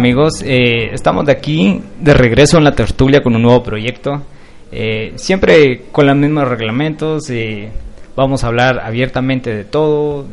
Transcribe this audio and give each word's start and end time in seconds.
Amigos, 0.00 0.42
eh, 0.42 0.94
estamos 0.94 1.26
de 1.26 1.32
aquí 1.32 1.82
de 2.00 2.14
regreso 2.14 2.56
en 2.56 2.64
la 2.64 2.72
tertulia 2.72 3.22
con 3.22 3.36
un 3.36 3.42
nuevo 3.42 3.62
proyecto. 3.62 4.22
Eh, 4.72 5.12
siempre 5.16 5.82
con 5.92 6.06
los 6.06 6.16
mismos 6.16 6.48
reglamentos, 6.48 7.28
eh, 7.28 7.68
vamos 8.16 8.42
a 8.42 8.46
hablar 8.46 8.80
abiertamente 8.80 9.54
de 9.54 9.64
todo. 9.64 10.26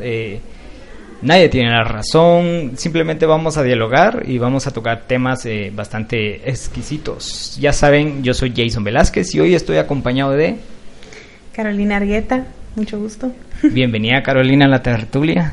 nadie 1.20 1.50
tiene 1.50 1.68
la 1.68 1.84
razón, 1.84 2.78
simplemente 2.78 3.26
vamos 3.26 3.58
a 3.58 3.62
dialogar 3.62 4.22
y 4.26 4.38
vamos 4.38 4.66
a 4.66 4.70
tocar 4.70 5.02
temas 5.06 5.46
bastante 5.74 6.48
exquisitos. 6.48 7.58
Ya 7.60 7.74
saben, 7.74 8.22
yo 8.24 8.32
soy 8.32 8.54
Jason 8.56 8.84
Velázquez 8.84 9.34
y 9.34 9.40
hoy 9.40 9.54
estoy 9.54 9.76
acompañado 9.76 10.30
de 10.30 10.56
Carolina 11.52 11.98
Argueta, 11.98 12.46
mucho 12.74 12.98
gusto. 12.98 13.32
Bienvenida 13.62 14.22
Carolina 14.22 14.64
a 14.64 14.68
la 14.68 14.82
tertulia. 14.82 15.52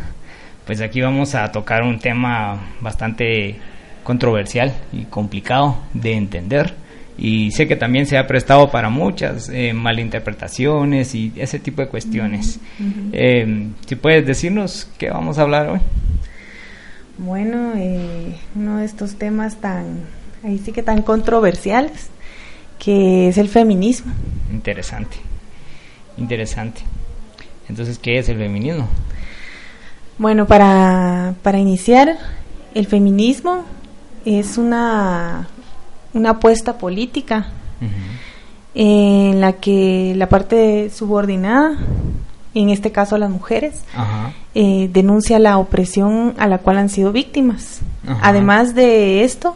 Pues 0.65 0.79
aquí 0.79 1.01
vamos 1.01 1.35
a 1.35 1.51
tocar 1.51 1.83
un 1.83 1.99
tema 1.99 2.77
bastante 2.79 3.59
controversial 4.05 4.71
y 4.93 5.03
complicado 5.05 5.79
de 5.93 6.13
entender. 6.13 6.75
Y 7.17 7.51
sé 7.51 7.67
que 7.67 7.75
también 7.75 8.05
se 8.05 8.17
ha 8.17 8.27
prestado 8.27 8.69
para 8.69 8.89
muchas 8.89 9.49
eh, 9.49 9.73
malinterpretaciones 9.73 11.15
y 11.15 11.33
ese 11.35 11.59
tipo 11.59 11.81
de 11.81 11.87
cuestiones. 11.87 12.59
Eh, 13.11 13.69
si 13.85 13.95
puedes 13.95 14.25
decirnos 14.25 14.87
qué 14.97 15.09
vamos 15.09 15.37
a 15.37 15.41
hablar 15.41 15.69
hoy. 15.69 15.79
Bueno, 17.17 17.73
eh, 17.77 18.35
uno 18.55 18.77
de 18.77 18.85
estos 18.85 19.15
temas 19.15 19.57
tan, 19.57 20.01
ahí 20.43 20.59
sí 20.63 20.71
que 20.71 20.83
tan 20.83 21.01
controversiales, 21.01 22.09
que 22.77 23.29
es 23.29 23.37
el 23.37 23.47
feminismo. 23.47 24.11
Interesante, 24.51 25.17
interesante. 26.17 26.81
Entonces, 27.69 27.97
¿qué 27.97 28.19
es 28.19 28.29
el 28.29 28.37
feminismo? 28.37 28.87
Bueno, 30.17 30.45
para, 30.45 31.33
para 31.41 31.57
iniciar, 31.57 32.17
el 32.73 32.85
feminismo 32.85 33.63
es 34.25 34.57
una, 34.57 35.47
una 36.13 36.31
apuesta 36.31 36.77
política 36.77 37.47
en 38.73 39.39
la 39.39 39.53
que 39.53 40.13
la 40.17 40.27
parte 40.27 40.89
subordinada, 40.89 41.77
en 42.53 42.69
este 42.69 42.91
caso 42.91 43.17
las 43.17 43.29
mujeres, 43.29 43.83
eh, 44.53 44.89
denuncia 44.91 45.39
la 45.39 45.57
opresión 45.57 46.33
a 46.37 46.47
la 46.47 46.57
cual 46.57 46.77
han 46.79 46.89
sido 46.89 47.11
víctimas. 47.11 47.81
Además 48.21 48.75
de 48.75 49.23
esto, 49.23 49.55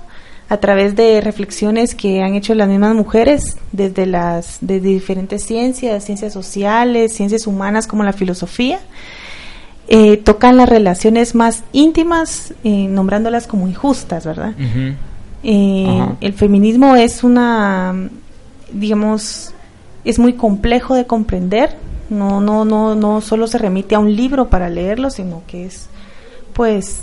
a 0.50 0.58
través 0.58 0.96
de 0.96 1.22
reflexiones 1.22 1.94
que 1.94 2.24
han 2.24 2.34
hecho 2.34 2.56
las 2.56 2.68
mismas 2.68 2.96
mujeres 2.96 3.58
desde 3.72 4.08
las 4.08 4.58
de 4.62 4.80
diferentes 4.80 5.44
ciencias, 5.44 6.04
ciencias 6.04 6.34
sociales, 6.34 7.14
ciencias 7.14 7.46
humanas 7.46 7.86
como 7.86 8.04
la 8.04 8.14
filosofía, 8.14 8.80
eh, 9.92 10.18
tocan 10.18 10.56
las 10.56 10.70
relaciones 10.70 11.34
más 11.34 11.64
íntimas, 11.72 12.54
eh, 12.64 12.88
nombrándolas 12.88 13.48
como 13.48 13.68
injustas, 13.68 14.24
¿verdad? 14.24 14.54
Eh, 15.42 16.06
el 16.22 16.34
feminismo 16.34 16.96
es 16.96 17.24
una, 17.24 17.96
digamos, 18.72 19.52
es 20.06 20.20
muy 20.20 20.34
complejo 20.34 20.94
de 20.94 21.08
comprender. 21.08 21.76
No, 22.12 22.40
no, 22.40 22.66
no, 22.66 22.94
no 22.94 23.20
solo 23.22 23.48
se 23.48 23.58
remite 23.58 23.96
a 23.96 24.00
un 24.00 24.16
libro 24.16 24.48
para 24.48 24.70
leerlo, 24.70 25.10
sino 25.10 25.42
que 25.48 25.66
es, 25.66 25.90
pues, 26.54 27.02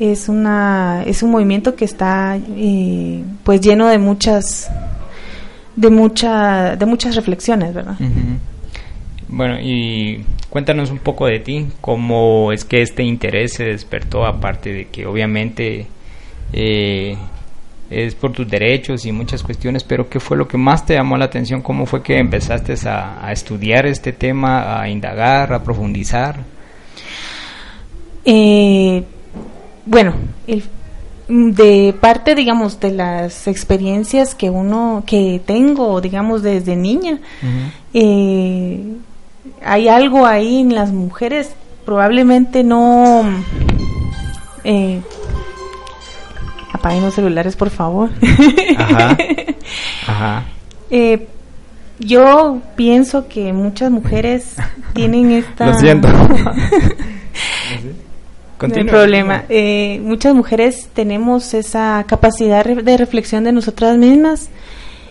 es 0.00 0.30
una, 0.30 1.02
es 1.04 1.22
un 1.22 1.30
movimiento 1.30 1.74
que 1.74 1.84
está, 1.84 2.38
pues, 3.44 3.60
lleno 3.60 3.88
de 3.88 3.98
muchas, 3.98 4.70
de 5.74 5.90
mucha, 5.90 6.76
de 6.76 6.86
muchas 6.86 7.14
reflexiones, 7.14 7.74
¿verdad? 7.74 7.96
Bueno, 9.28 9.58
y 9.60 10.24
cuéntanos 10.50 10.90
un 10.90 10.98
poco 10.98 11.26
de 11.26 11.40
ti, 11.40 11.66
cómo 11.80 12.52
es 12.52 12.64
que 12.64 12.82
este 12.82 13.02
interés 13.02 13.54
se 13.54 13.64
despertó, 13.64 14.24
aparte 14.24 14.72
de 14.72 14.84
que 14.86 15.04
obviamente 15.04 15.88
eh, 16.52 17.16
es 17.90 18.14
por 18.14 18.32
tus 18.32 18.48
derechos 18.48 19.04
y 19.04 19.12
muchas 19.12 19.42
cuestiones, 19.42 19.82
pero 19.82 20.08
¿qué 20.08 20.20
fue 20.20 20.36
lo 20.36 20.46
que 20.46 20.58
más 20.58 20.86
te 20.86 20.94
llamó 20.94 21.16
la 21.16 21.24
atención? 21.24 21.60
¿Cómo 21.60 21.86
fue 21.86 22.02
que 22.02 22.18
empezaste 22.18 22.74
a, 22.88 23.32
estudiar 23.32 23.86
este 23.86 24.12
tema, 24.12 24.80
a 24.80 24.88
indagar, 24.88 25.52
a 25.52 25.62
profundizar? 25.62 26.38
Eh, 28.24 29.02
bueno, 29.84 30.14
de 31.28 31.94
parte, 32.00 32.34
digamos, 32.34 32.78
de 32.80 32.92
las 32.92 33.48
experiencias 33.48 34.34
que 34.34 34.50
uno, 34.50 35.02
que 35.06 35.40
tengo, 35.44 36.00
digamos, 36.00 36.42
desde 36.42 36.76
niña, 36.76 37.18
hay 39.62 39.88
algo 39.88 40.26
ahí 40.26 40.60
en 40.60 40.74
las 40.74 40.92
mujeres, 40.92 41.54
probablemente 41.84 42.64
no... 42.64 43.24
Eh, 44.64 45.00
apaguen 46.72 47.04
los 47.04 47.14
celulares, 47.14 47.56
por 47.56 47.70
favor. 47.70 48.10
Ajá. 48.76 49.16
Ajá. 50.06 50.44
Eh, 50.90 51.26
yo 51.98 52.60
pienso 52.76 53.26
que 53.28 53.52
muchas 53.52 53.90
mujeres 53.90 54.56
tienen 54.92 55.30
esta... 55.30 55.66
Lo 55.66 55.74
siento. 55.78 56.08
no 58.60 58.74
hay 58.74 58.84
problema. 58.84 59.44
Eh, 59.48 60.00
muchas 60.02 60.34
mujeres 60.34 60.88
tenemos 60.92 61.54
esa 61.54 62.04
capacidad 62.06 62.64
de 62.64 62.96
reflexión 62.96 63.44
de 63.44 63.52
nosotras 63.52 63.96
mismas. 63.96 64.50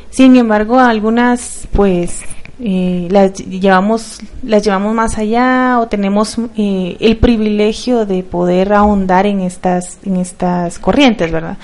Sin 0.09 0.35
embargo, 0.35 0.79
algunas 0.79 1.67
pues 1.73 2.21
eh, 2.59 3.07
las 3.11 3.33
llevamos 3.33 4.19
las 4.41 4.63
llevamos 4.63 4.93
más 4.93 5.17
allá 5.17 5.79
o 5.79 5.87
tenemos 5.87 6.37
eh, 6.55 6.95
el 7.01 7.17
privilegio 7.17 8.05
de 8.05 8.23
poder 8.23 8.71
ahondar 8.71 9.25
en 9.25 9.41
estas 9.41 9.99
en 10.05 10.17
estas 10.17 10.79
corrientes 10.79 11.31
verdad 11.31 11.57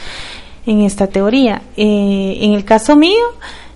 en 0.66 0.81
esta 0.81 1.07
teoría. 1.07 1.62
Eh, 1.78 2.40
en 2.41 2.53
el 2.53 2.66
caso 2.66 2.96
mío 2.96 3.25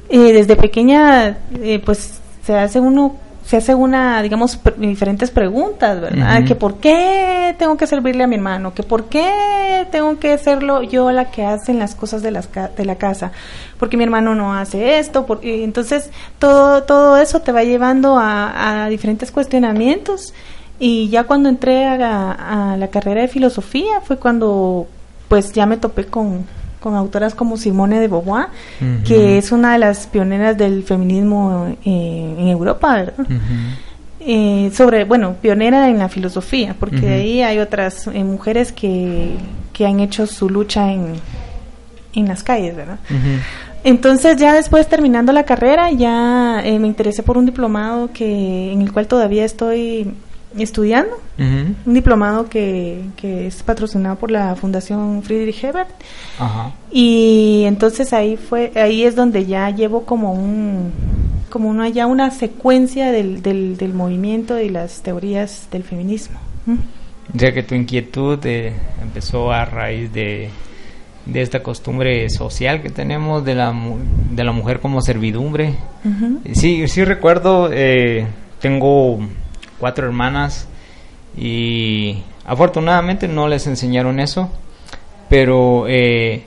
desde 0.10 0.56
pequeña 0.56 1.38
pues 1.84 2.20
se 2.46 2.56
hace 2.56 2.80
uno 2.80 3.16
se 3.46 3.58
hace 3.58 3.76
una, 3.76 4.24
digamos, 4.24 4.60
diferentes 4.78 5.30
preguntas, 5.30 6.02
¿verdad? 6.02 6.44
Que 6.46 6.56
por 6.56 6.78
qué 6.78 7.56
tengo 7.60 7.78
que 7.78 7.86
servirle 7.86 8.24
a 8.24 8.28
mi 8.28 8.36
hermano, 8.36 8.74
que 8.74 8.82
por 8.82 9.06
qué 9.06 9.88
tengo 9.92 10.18
que 10.18 10.36
serlo 10.40 10.82
yo 10.82 11.12
la 11.12 11.30
que 11.30 11.46
hace 11.46 11.76
las 11.76 11.94
cosas 11.94 12.24
de, 12.24 12.32
las 12.32 12.50
de 12.76 12.86
la 12.86 12.96
casa, 12.96 13.32
porque 13.78 13.98
mi 13.98 14.04
hermano 14.04 14.34
no 14.34 14.56
hace 14.56 14.98
esto, 14.98 15.28
porque, 15.28 15.64
entonces 15.64 16.10
todo, 16.40 16.84
todo 16.84 17.18
eso 17.18 17.42
te 17.42 17.52
va 17.52 17.64
llevando 17.64 18.18
a, 18.20 18.88
diferentes 18.90 19.32
cuestionamientos 19.32 20.34
y 20.80 21.10
ya 21.10 21.26
cuando 21.26 21.48
entré 21.48 21.86
a 21.86 22.76
la 22.78 22.88
carrera 22.88 23.22
de 23.22 23.28
filosofía 23.28 24.02
fue 24.02 24.18
cuando 24.18 24.88
pues 25.28 25.54
ya 25.54 25.66
me 25.66 25.78
topé 25.78 26.06
con, 26.06 26.46
con 26.86 26.94
autoras 26.94 27.34
como 27.34 27.58
Simone 27.58 28.00
de 28.00 28.08
Beauvoir, 28.08 28.46
que 29.08 29.40
es 29.40 29.52
una 29.52 29.74
de 29.74 29.80
las 29.80 30.06
pioneras 30.06 30.56
del 30.56 30.84
feminismo 30.84 31.76
eh, 31.84 32.36
en 32.38 32.48
Europa, 32.48 32.94
¿verdad? 32.94 33.26
Eh, 34.20 34.70
sobre, 34.72 35.04
bueno, 35.04 35.34
pionera 35.42 35.90
en 35.90 35.98
la 35.98 36.10
filosofía, 36.10 36.76
porque 36.80 37.02
de 37.02 37.14
ahí 37.16 37.42
hay 37.42 37.58
otras 37.58 38.06
eh, 38.06 38.24
mujeres 38.24 38.72
que, 38.72 39.32
que, 39.74 39.88
han 39.88 40.00
hecho 40.00 40.28
su 40.28 40.48
lucha 40.48 40.92
en, 40.94 41.14
en 42.14 42.28
las 42.28 42.44
calles, 42.44 42.76
¿verdad? 42.76 43.00
Entonces 43.84 44.38
ya 44.38 44.54
después 44.54 44.88
terminando 44.88 45.34
la 45.34 45.44
carrera 45.44 45.90
ya 45.90 46.62
me 46.64 46.86
interesé 46.86 47.24
por 47.24 47.36
un 47.36 47.48
diplomado 47.48 48.12
que 48.14 48.72
en 48.72 48.84
el 48.84 48.92
cual 48.92 49.08
todavía 49.08 49.44
estoy 49.44 50.14
estudiando, 50.64 51.20
un 51.38 51.94
diplomado 51.94 52.48
que, 52.48 53.02
que, 53.18 53.48
es 53.48 53.62
patrocinado 53.64 54.16
por 54.16 54.32
la 54.32 54.56
Fundación 54.56 55.22
Friedrich 55.24 55.64
Hebert. 55.64 55.90
Y 56.92 57.64
entonces 57.66 58.14
ahí 58.14 58.38
fue, 58.38 58.72
ahí 58.76 59.04
es 59.04 59.16
donde 59.16 59.46
ya 59.46 59.70
llevo 59.70 60.06
como 60.06 60.34
un, 60.34 60.92
como 61.50 61.70
una, 61.70 61.90
ya 61.90 62.06
una 62.06 62.32
secuencia 62.32 63.12
del, 63.12 63.42
del, 63.42 63.78
del 63.78 63.94
movimiento 63.94 64.60
y 64.60 64.70
las 64.70 65.02
teorías 65.02 65.68
del 65.72 65.84
feminismo. 65.84 66.40
O 66.68 67.40
sea 67.40 67.54
que 67.54 67.64
tu 67.64 67.76
inquietud 67.76 68.40
eh, 68.46 68.74
empezó 69.02 69.52
a 69.52 69.66
raíz 69.66 70.12
de, 70.14 70.50
de 71.26 71.42
esta 71.42 71.64
costumbre 71.64 72.30
social 72.30 72.82
que 72.82 72.90
tenemos 72.90 73.44
de 73.44 73.56
la, 73.56 73.74
de 74.32 74.44
la 74.44 74.52
mujer 74.52 74.80
como 74.80 75.02
servidumbre. 75.02 75.76
Sí, 76.54 76.88
sí 76.88 77.04
recuerdo, 77.04 77.70
eh, 77.72 78.28
tengo 78.60 79.20
cuatro 79.80 80.08
hermanas 80.08 80.68
y 81.38 82.18
afortunadamente 82.46 83.28
no 83.28 83.48
les 83.48 83.68
enseñaron 83.68 84.20
eso, 84.20 84.50
pero 85.30 85.86
eh, 85.88 86.44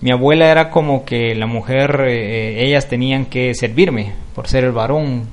mi 0.00 0.10
abuela 0.10 0.50
era 0.50 0.70
como 0.70 1.04
que 1.04 1.34
la 1.34 1.46
mujer, 1.46 2.04
eh, 2.06 2.64
ellas 2.66 2.88
tenían 2.88 3.26
que 3.26 3.54
servirme 3.54 4.12
por 4.34 4.48
ser 4.48 4.64
el 4.64 4.72
varón. 4.72 5.26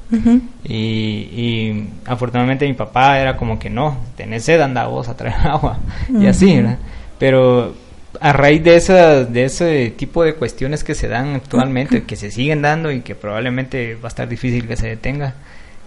Y, 0.63 1.85
afortunadamente 2.05 2.67
mi 2.67 2.73
papá 2.73 3.19
era 3.19 3.35
como 3.35 3.59
que 3.59 3.69
no, 3.69 3.97
tenés 4.15 4.45
sed, 4.45 4.61
anda 4.61 4.87
vos 4.87 5.09
a 5.09 5.17
traer 5.17 5.35
agua 5.47 5.79
y 6.09 6.27
así, 6.27 6.55
¿verdad? 6.55 6.77
Pero 7.17 7.73
a 8.19 8.33
raíz 8.33 8.63
de, 8.63 8.75
esa, 8.75 9.25
de 9.25 9.45
ese 9.45 9.93
tipo 9.97 10.23
de 10.23 10.35
cuestiones 10.35 10.83
que 10.83 10.95
se 10.95 11.07
dan 11.07 11.35
actualmente, 11.35 12.03
que 12.03 12.15
se 12.15 12.31
siguen 12.31 12.61
dando 12.61 12.91
y 12.91 13.01
que 13.01 13.15
probablemente 13.15 13.95
va 13.95 14.05
a 14.05 14.07
estar 14.07 14.27
difícil 14.27 14.67
que 14.67 14.75
se 14.75 14.87
detenga, 14.87 15.35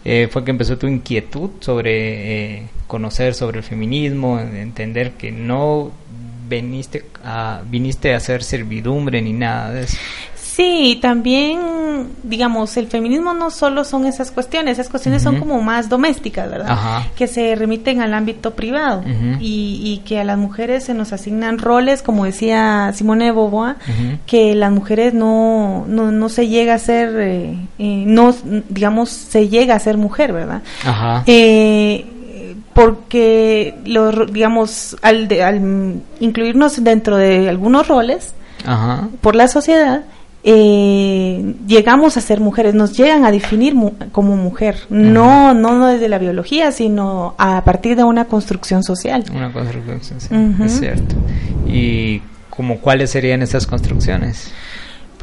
eh, 0.05 0.29
fue 0.31 0.45
que 0.45 0.51
empezó 0.51 0.77
tu 0.77 0.87
inquietud 0.87 1.51
sobre 1.61 2.57
eh, 2.57 2.63
conocer 2.87 3.35
sobre 3.35 3.59
el 3.59 3.65
feminismo, 3.65 4.39
entender 4.39 5.13
que 5.13 5.33
no 5.33 5.91
viniste 6.49 7.07
a, 7.25 7.63
viniste 7.65 8.13
a 8.13 8.19
hacer 8.19 8.43
servidumbre 8.43 9.23
ni 9.23 9.33
nada 9.33 9.73
de 9.73 9.85
eso. 9.85 9.97
Sí, 10.55 11.01
también, 11.03 12.11
digamos, 12.23 12.77
el 12.77 12.87
feminismo 12.87 13.35
no 13.35 13.51
solo 13.51 13.83
son 13.83 14.07
esas 14.07 14.31
cuestiones, 14.31 14.79
esas 14.79 14.89
cuestiones 14.89 15.21
son 15.21 15.41
como 15.41 15.61
más 15.61 15.89
domésticas, 15.89 16.49
¿verdad? 16.49 17.03
Que 17.17 17.27
se 17.27 17.57
remiten 17.57 18.01
al 18.01 18.15
ámbito 18.15 18.55
privado 18.55 19.03
y, 19.41 20.01
que 20.05 20.21
a 20.21 20.25
las 20.25 20.39
mujeres 20.39 20.85
se 20.85 20.95
nos 20.95 21.13
asignan 21.13 21.59
roles, 21.59 22.03
como 22.03 22.25
decía 22.25 22.93
Simone 22.95 23.25
de 23.25 23.33
Beauvoir, 23.33 23.77
que 24.27 24.55
las 24.55 24.71
mujeres 24.71 25.13
no, 25.13 25.87
no, 25.89 26.13
no 26.13 26.29
se 26.29 26.47
llega 26.47 26.75
a 26.75 26.79
ser, 26.79 27.11
eh, 27.19 27.57
eh, 27.81 28.05
no, 28.07 28.33
digamos, 28.69 29.09
se 29.09 29.49
llega 29.49 29.75
a 29.75 29.79
ser 29.81 29.97
mujer, 29.97 30.33
¿verdad? 30.33 30.63
Ajá. 30.85 31.25
Eh, 31.27 32.07
porque, 32.75 33.75
los, 33.87 34.33
digamos, 34.33 34.97
al, 35.03 35.29
al 35.43 36.01
incluirnos 36.21 36.85
dentro 36.85 37.17
de 37.17 37.49
algunos 37.49 37.89
roles, 37.89 38.35
por 39.21 39.35
la 39.35 39.49
sociedad, 39.49 40.05
eh, 40.47 41.55
llegamos 41.67 42.19
a 42.19 42.21
ser 42.21 42.39
mujeres, 42.39 42.75
nos 42.75 42.95
llegan 42.95 43.25
a 43.25 43.31
definir 43.31 43.75
como 44.13 44.37
mujer, 44.37 44.77
no, 44.91 45.55
no 45.55 45.87
desde 45.87 46.11
la 46.11 46.19
biología, 46.19 46.71
sino 46.71 47.35
a 47.39 47.65
partir 47.65 47.97
de 47.97 48.05
una 48.05 48.27
construcción 48.27 48.83
social. 48.83 49.25
Una 49.35 49.51
construcción 49.51 50.21
social, 50.21 50.55
es 50.63 50.79
cierto. 50.79 51.15
¿Y 51.67 52.21
como 52.51 52.79
cuáles 52.81 53.11
serían 53.11 53.41
esas 53.41 53.67
construcciones? 53.67 54.53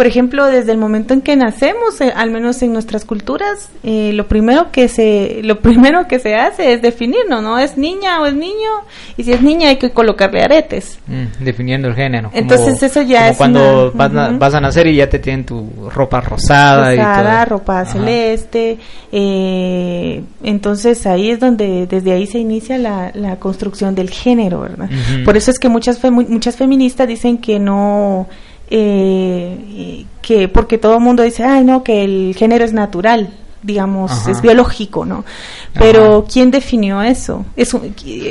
Por 0.01 0.07
ejemplo, 0.07 0.48
desde 0.48 0.71
el 0.71 0.80
momento 0.80 1.13
en 1.13 1.21
que 1.21 1.36
nacemos, 1.36 2.01
eh, 2.01 2.12
al 2.15 2.31
menos 2.31 2.59
en 2.63 2.74
nuestras 2.74 3.06
culturas, 3.06 3.69
eh, 3.83 4.13
lo 4.13 4.27
primero 4.27 4.71
que 4.71 4.88
se 4.88 5.42
lo 5.44 5.59
primero 5.62 6.07
que 6.07 6.18
se 6.18 6.33
hace 6.33 6.74
es 6.74 6.81
definirnos, 6.81 7.44
¿no? 7.44 7.59
Es 7.59 7.77
niña 7.77 8.19
o 8.19 8.25
es 8.25 8.33
niño, 8.33 8.71
y 9.15 9.25
si 9.25 9.31
es 9.31 9.44
niña 9.44 9.69
hay 9.69 9.75
que 9.75 9.92
colocarle 9.92 10.42
aretes. 10.42 10.98
Mm, 11.06 11.44
definiendo 11.44 11.88
el 11.88 11.94
género. 11.94 12.31
Entonces 12.33 12.81
eso 12.81 13.03
ya 13.03 13.30
es 13.30 13.38
cuando 13.38 13.92
vas, 13.94 14.56
a 14.56 14.59
nacer 14.59 14.88
y 14.88 14.95
ya 14.95 15.07
te 15.07 15.19
tienen 15.19 15.45
tu 15.45 15.69
ropa 15.94 16.19
rosada, 16.19 16.95
rosada 16.95 17.45
ropa 17.45 17.86
celeste. 17.86 18.80
Eh, 19.12 20.24
entonces 20.42 21.06
ahí 21.06 21.30
es 21.30 21.39
donde 21.39 21.86
desde 21.86 22.12
ahí 22.12 22.25
se 22.25 22.39
inicia 22.39 22.80
la, 22.80 23.12
la 23.13 23.36
construcción 23.36 23.94
del 23.94 24.09
género, 24.09 24.62
¿verdad? 24.62 24.89
Por 25.24 25.38
eso 25.38 25.51
es 25.51 25.59
que 25.59 25.69
muchas 25.69 26.03
muchas 26.09 26.56
feministas 26.56 27.07
dicen 27.07 27.38
que 27.38 27.59
no 27.59 28.27
eh, 28.71 30.06
que 30.21 30.47
porque 30.47 30.77
todo 30.77 30.95
el 30.95 31.01
mundo 31.01 31.23
dice, 31.23 31.44
ay, 31.44 31.63
no, 31.63 31.83
que 31.83 32.03
el 32.03 32.33
género 32.38 32.63
es 32.63 32.71
natural, 32.71 33.33
digamos, 33.62 34.27
es 34.27 34.41
biológico, 34.41 35.06
¿no? 35.06 35.25
Pero 35.73 36.25
¿quién 36.31 36.51
definió 36.51 37.01
eso? 37.01 37.45
Es 37.56 37.75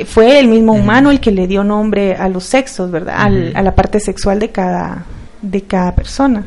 fue 0.07 0.39
el 0.39 0.47
mismo 0.47 0.73
humano 0.73 1.11
el 1.11 1.19
que 1.19 1.31
le 1.31 1.47
dio 1.47 1.63
nombre 1.63 2.15
a 2.15 2.27
los 2.27 2.43
sexos, 2.43 2.89
¿verdad? 2.91 3.15
a 3.53 3.61
la 3.61 3.75
parte 3.75 3.99
sexual 3.99 4.39
de 4.39 4.49
cada, 4.49 5.05
de 5.41 5.61
cada 5.61 5.93
persona. 5.93 6.43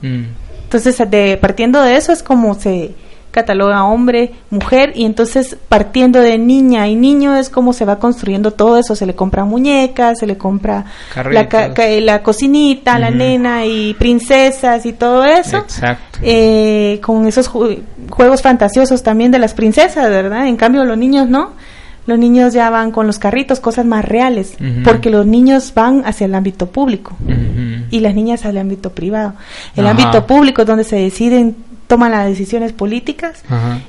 Mm. 0.00 0.22
Entonces, 0.64 1.10
de, 1.10 1.36
partiendo 1.36 1.82
de 1.82 1.96
eso 1.96 2.12
es 2.12 2.22
como 2.22 2.54
se 2.54 2.94
cataloga 3.32 3.84
hombre, 3.84 4.34
mujer, 4.50 4.92
y 4.94 5.04
entonces 5.04 5.56
partiendo 5.68 6.20
de 6.20 6.38
niña 6.38 6.86
y 6.86 6.94
niño 6.94 7.34
es 7.34 7.48
como 7.48 7.72
se 7.72 7.86
va 7.86 7.98
construyendo 7.98 8.52
todo 8.52 8.78
eso, 8.78 8.94
se 8.94 9.06
le 9.06 9.14
compra 9.14 9.44
muñecas, 9.44 10.18
se 10.18 10.26
le 10.26 10.36
compra 10.36 10.84
la, 11.16 11.48
la, 12.00 12.22
cocinita, 12.22 12.98
la 12.98 13.10
nena 13.10 13.64
y 13.64 13.94
princesas 13.94 14.84
y 14.86 14.92
todo 14.92 15.24
eso. 15.24 15.56
Exacto. 15.56 16.18
Eh, 16.22 17.00
con 17.02 17.26
esos 17.26 17.48
juegos 17.48 18.42
fantasiosos 18.42 19.02
también 19.02 19.32
de 19.32 19.38
las 19.38 19.54
princesas, 19.54 20.08
¿verdad? 20.10 20.46
En 20.46 20.56
cambio 20.56 20.84
los 20.84 20.98
niños 20.98 21.28
no. 21.28 21.50
Los 22.04 22.18
niños 22.18 22.52
ya 22.52 22.68
van 22.68 22.90
con 22.90 23.06
los 23.06 23.20
carritos, 23.20 23.60
cosas 23.60 23.86
más 23.86 24.04
reales, 24.04 24.56
porque 24.84 25.08
los 25.08 25.24
niños 25.24 25.72
van 25.72 26.02
hacia 26.04 26.24
el 26.24 26.34
ámbito 26.34 26.66
público 26.66 27.16
y 27.90 28.00
las 28.00 28.14
niñas 28.14 28.44
al 28.44 28.58
ámbito 28.58 28.90
privado. 28.90 29.34
El 29.76 29.86
ámbito 29.86 30.26
público 30.26 30.62
es 30.62 30.68
donde 30.68 30.82
se 30.82 30.96
deciden 30.96 31.54
toman 31.92 32.12
las 32.12 32.26
decisiones 32.26 32.72
políticas 32.72 33.42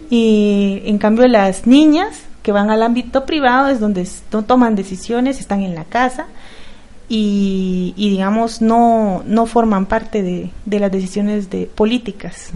y 0.10 0.82
en 0.84 0.98
cambio 0.98 1.26
las 1.30 1.66
niñas 1.66 2.24
que 2.42 2.52
van 2.52 2.70
al 2.70 2.84
ámbito 2.84 3.26
privado 3.26 3.70
es 3.70 3.80
donde 3.80 4.06
no 4.34 4.44
toman 4.44 4.76
decisiones, 4.76 5.40
están 5.40 5.62
en 5.62 5.74
la 5.74 5.86
casa 5.86 6.26
y, 7.08 7.94
digamos 7.96 8.62
no, 8.62 9.24
no 9.26 9.46
forman 9.46 9.86
parte 9.86 10.22
de, 10.22 10.80
las 10.80 10.92
decisiones 10.92 11.50
de 11.50 11.66
políticas, 11.74 12.52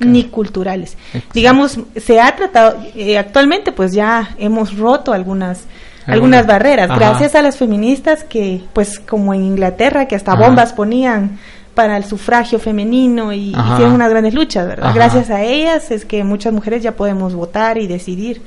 ni 0.00 0.24
culturales. 0.24 0.96
Digamos, 1.34 1.78
se 1.96 2.18
ha 2.18 2.34
tratado, 2.34 2.82
eh, 2.94 3.18
actualmente 3.18 3.72
pues 3.72 3.92
ya 3.92 4.34
hemos 4.38 4.78
roto 4.78 5.12
algunas 5.12 5.64
algunas 6.06 6.46
barreras, 6.46 6.88
gracias 6.88 7.34
a 7.34 7.42
las 7.42 7.58
feministas 7.58 8.24
que 8.24 8.62
pues 8.72 8.98
como 8.98 9.34
en 9.34 9.42
Inglaterra 9.42 10.06
que 10.06 10.14
hasta 10.14 10.34
bombas 10.36 10.72
ponían 10.72 11.38
para 11.76 11.98
el 11.98 12.04
sufragio 12.04 12.58
femenino 12.58 13.34
y 13.34 13.50
hicieron 13.50 13.92
unas 13.92 14.08
grandes 14.08 14.32
luchas, 14.32 14.66
¿verdad? 14.66 14.94
Gracias 14.94 15.28
a 15.28 15.42
ellas 15.42 15.90
es 15.90 16.06
que 16.06 16.24
muchas 16.24 16.54
mujeres 16.54 16.82
ya 16.82 16.92
podemos 16.96 17.34
votar 17.34 17.76
y 17.76 17.86
decidir. 17.86 18.40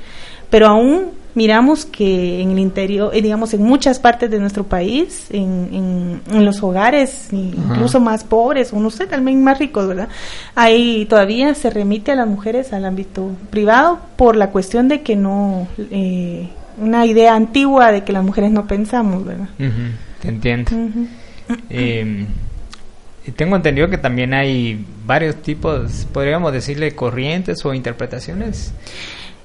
Pero 0.50 0.66
aún 0.66 1.12
miramos 1.36 1.84
que 1.84 2.42
en 2.42 2.50
el 2.50 2.58
interior, 2.58 3.12
eh, 3.14 3.22
digamos, 3.22 3.54
en 3.54 3.62
muchas 3.62 4.00
partes 4.00 4.32
de 4.32 4.40
nuestro 4.40 4.64
país, 4.64 5.28
en, 5.30 6.20
en, 6.28 6.44
los 6.44 6.60
hogares, 6.64 7.28
incluso 7.30 8.00
más 8.00 8.24
pobres, 8.24 8.72
o 8.72 8.80
no 8.80 8.90
sé, 8.90 9.06
también 9.06 9.44
más 9.44 9.60
ricos, 9.60 9.86
¿verdad? 9.86 10.08
Ahí 10.56 11.06
todavía 11.08 11.54
se 11.54 11.70
remite 11.70 12.10
a 12.10 12.16
las 12.16 12.26
mujeres 12.26 12.72
al 12.72 12.84
ámbito 12.84 13.30
privado 13.50 14.00
por 14.16 14.34
la 14.34 14.50
cuestión 14.50 14.88
de 14.88 15.02
que 15.02 15.14
no, 15.14 15.68
eh, 15.78 16.48
una 16.78 17.06
idea 17.06 17.36
antigua 17.36 17.92
de 17.92 18.02
que 18.02 18.12
las 18.12 18.24
mujeres 18.24 18.50
no 18.50 18.66
pensamos, 18.66 19.24
¿verdad? 19.24 19.50
Te 20.20 20.28
entiendo 20.28 20.72
tengo 23.36 23.56
entendido 23.56 23.88
que 23.88 23.98
también 23.98 24.34
hay 24.34 24.84
varios 25.06 25.36
tipos, 25.36 26.06
podríamos 26.12 26.52
decirle, 26.52 26.94
corrientes 26.94 27.64
o 27.64 27.74
interpretaciones. 27.74 28.72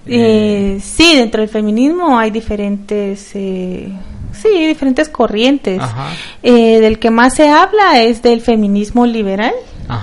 Eh, 0.07 0.79
sí, 0.81 1.15
dentro 1.15 1.41
del 1.41 1.49
feminismo 1.49 2.17
hay 2.17 2.31
diferentes, 2.31 3.31
eh, 3.33 3.89
sí, 4.31 4.67
diferentes 4.67 5.09
corrientes. 5.09 5.81
Eh, 6.43 6.79
del 6.79 6.99
que 6.99 7.09
más 7.09 7.33
se 7.33 7.49
habla 7.49 8.01
es 8.03 8.21
del 8.21 8.41
feminismo 8.41 9.05
liberal 9.05 9.53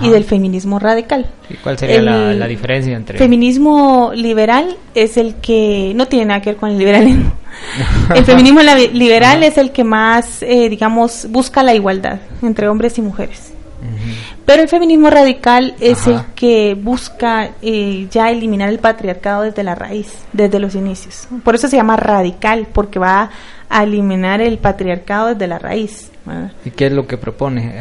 y 0.01 0.09
del 0.09 0.23
feminismo 0.23 0.79
radical. 0.79 1.29
¿Y 1.49 1.55
cuál 1.55 1.77
sería 1.77 2.01
la, 2.01 2.47
diferencia 2.47 2.95
entre? 2.95 3.17
Feminismo 3.17 4.11
liberal 4.13 4.77
es 4.93 5.17
el 5.17 5.35
que 5.35 5.93
no 5.95 6.07
tiene 6.07 6.25
nada 6.25 6.41
que 6.41 6.51
ver 6.51 6.57
con 6.57 6.69
el 6.69 6.77
liberalismo. 6.77 7.31
el 8.15 8.25
feminismo 8.25 8.61
liberal 8.91 9.43
es 9.43 9.57
el 9.57 9.71
que 9.71 9.83
más, 9.83 10.41
digamos, 10.41 11.27
busca 11.29 11.63
la 11.63 11.73
igualdad 11.73 12.19
entre 12.41 12.67
hombres 12.67 12.97
y 12.97 13.01
mujeres. 13.01 13.53
Pero 14.45 14.61
el 14.63 14.69
feminismo 14.69 15.09
radical 15.09 15.75
es 15.79 16.07
el 16.07 16.21
que 16.35 16.75
busca 16.75 17.51
eh, 17.61 18.07
ya 18.11 18.29
eliminar 18.29 18.69
el 18.69 18.79
patriarcado 18.79 19.43
desde 19.43 19.63
la 19.63 19.75
raíz, 19.75 20.13
desde 20.33 20.59
los 20.59 20.75
inicios. 20.75 21.27
Por 21.43 21.55
eso 21.55 21.67
se 21.67 21.77
llama 21.77 21.95
radical, 21.95 22.67
porque 22.71 22.99
va 22.99 23.29
a 23.69 23.83
eliminar 23.83 24.41
el 24.41 24.57
patriarcado 24.57 25.29
desde 25.29 25.47
la 25.47 25.59
raíz. 25.59 26.11
¿Y 26.65 26.71
qué 26.71 26.87
es 26.87 26.91
lo 26.91 27.07
que 27.07 27.17
propone? 27.17 27.73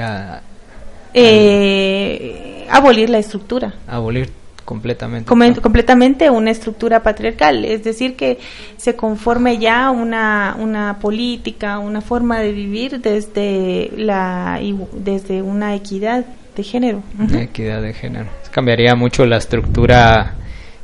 eh, 1.14 2.66
abolir 2.71 3.11
la 3.11 3.18
estructura. 3.18 3.75
Abolir 3.87 4.41
completamente. 4.64 5.31
completamente 5.61 6.31
una 6.31 6.50
estructura 6.50 7.02
patriarcal, 7.02 7.64
es 7.64 7.85
decir, 7.85 8.16
que 8.16 8.38
se 8.76 8.97
conforme 8.97 9.59
ya 9.59 9.90
una, 9.90 10.57
una 10.59 10.99
política, 10.99 11.78
una 11.78 12.00
forma 12.00 12.40
de 12.40 12.52
vivir 12.52 13.00
desde, 13.00 13.90
la, 13.97 14.61
desde 14.92 15.42
una 15.42 15.75
equidad 15.75 16.25
de 16.57 16.62
género. 16.62 17.02
Equidad 17.35 17.83
de 17.83 17.92
género. 17.95 18.26
Cambiaría 18.50 18.95
mucho 18.95 19.25
la 19.26 19.38
estructura 19.38 20.35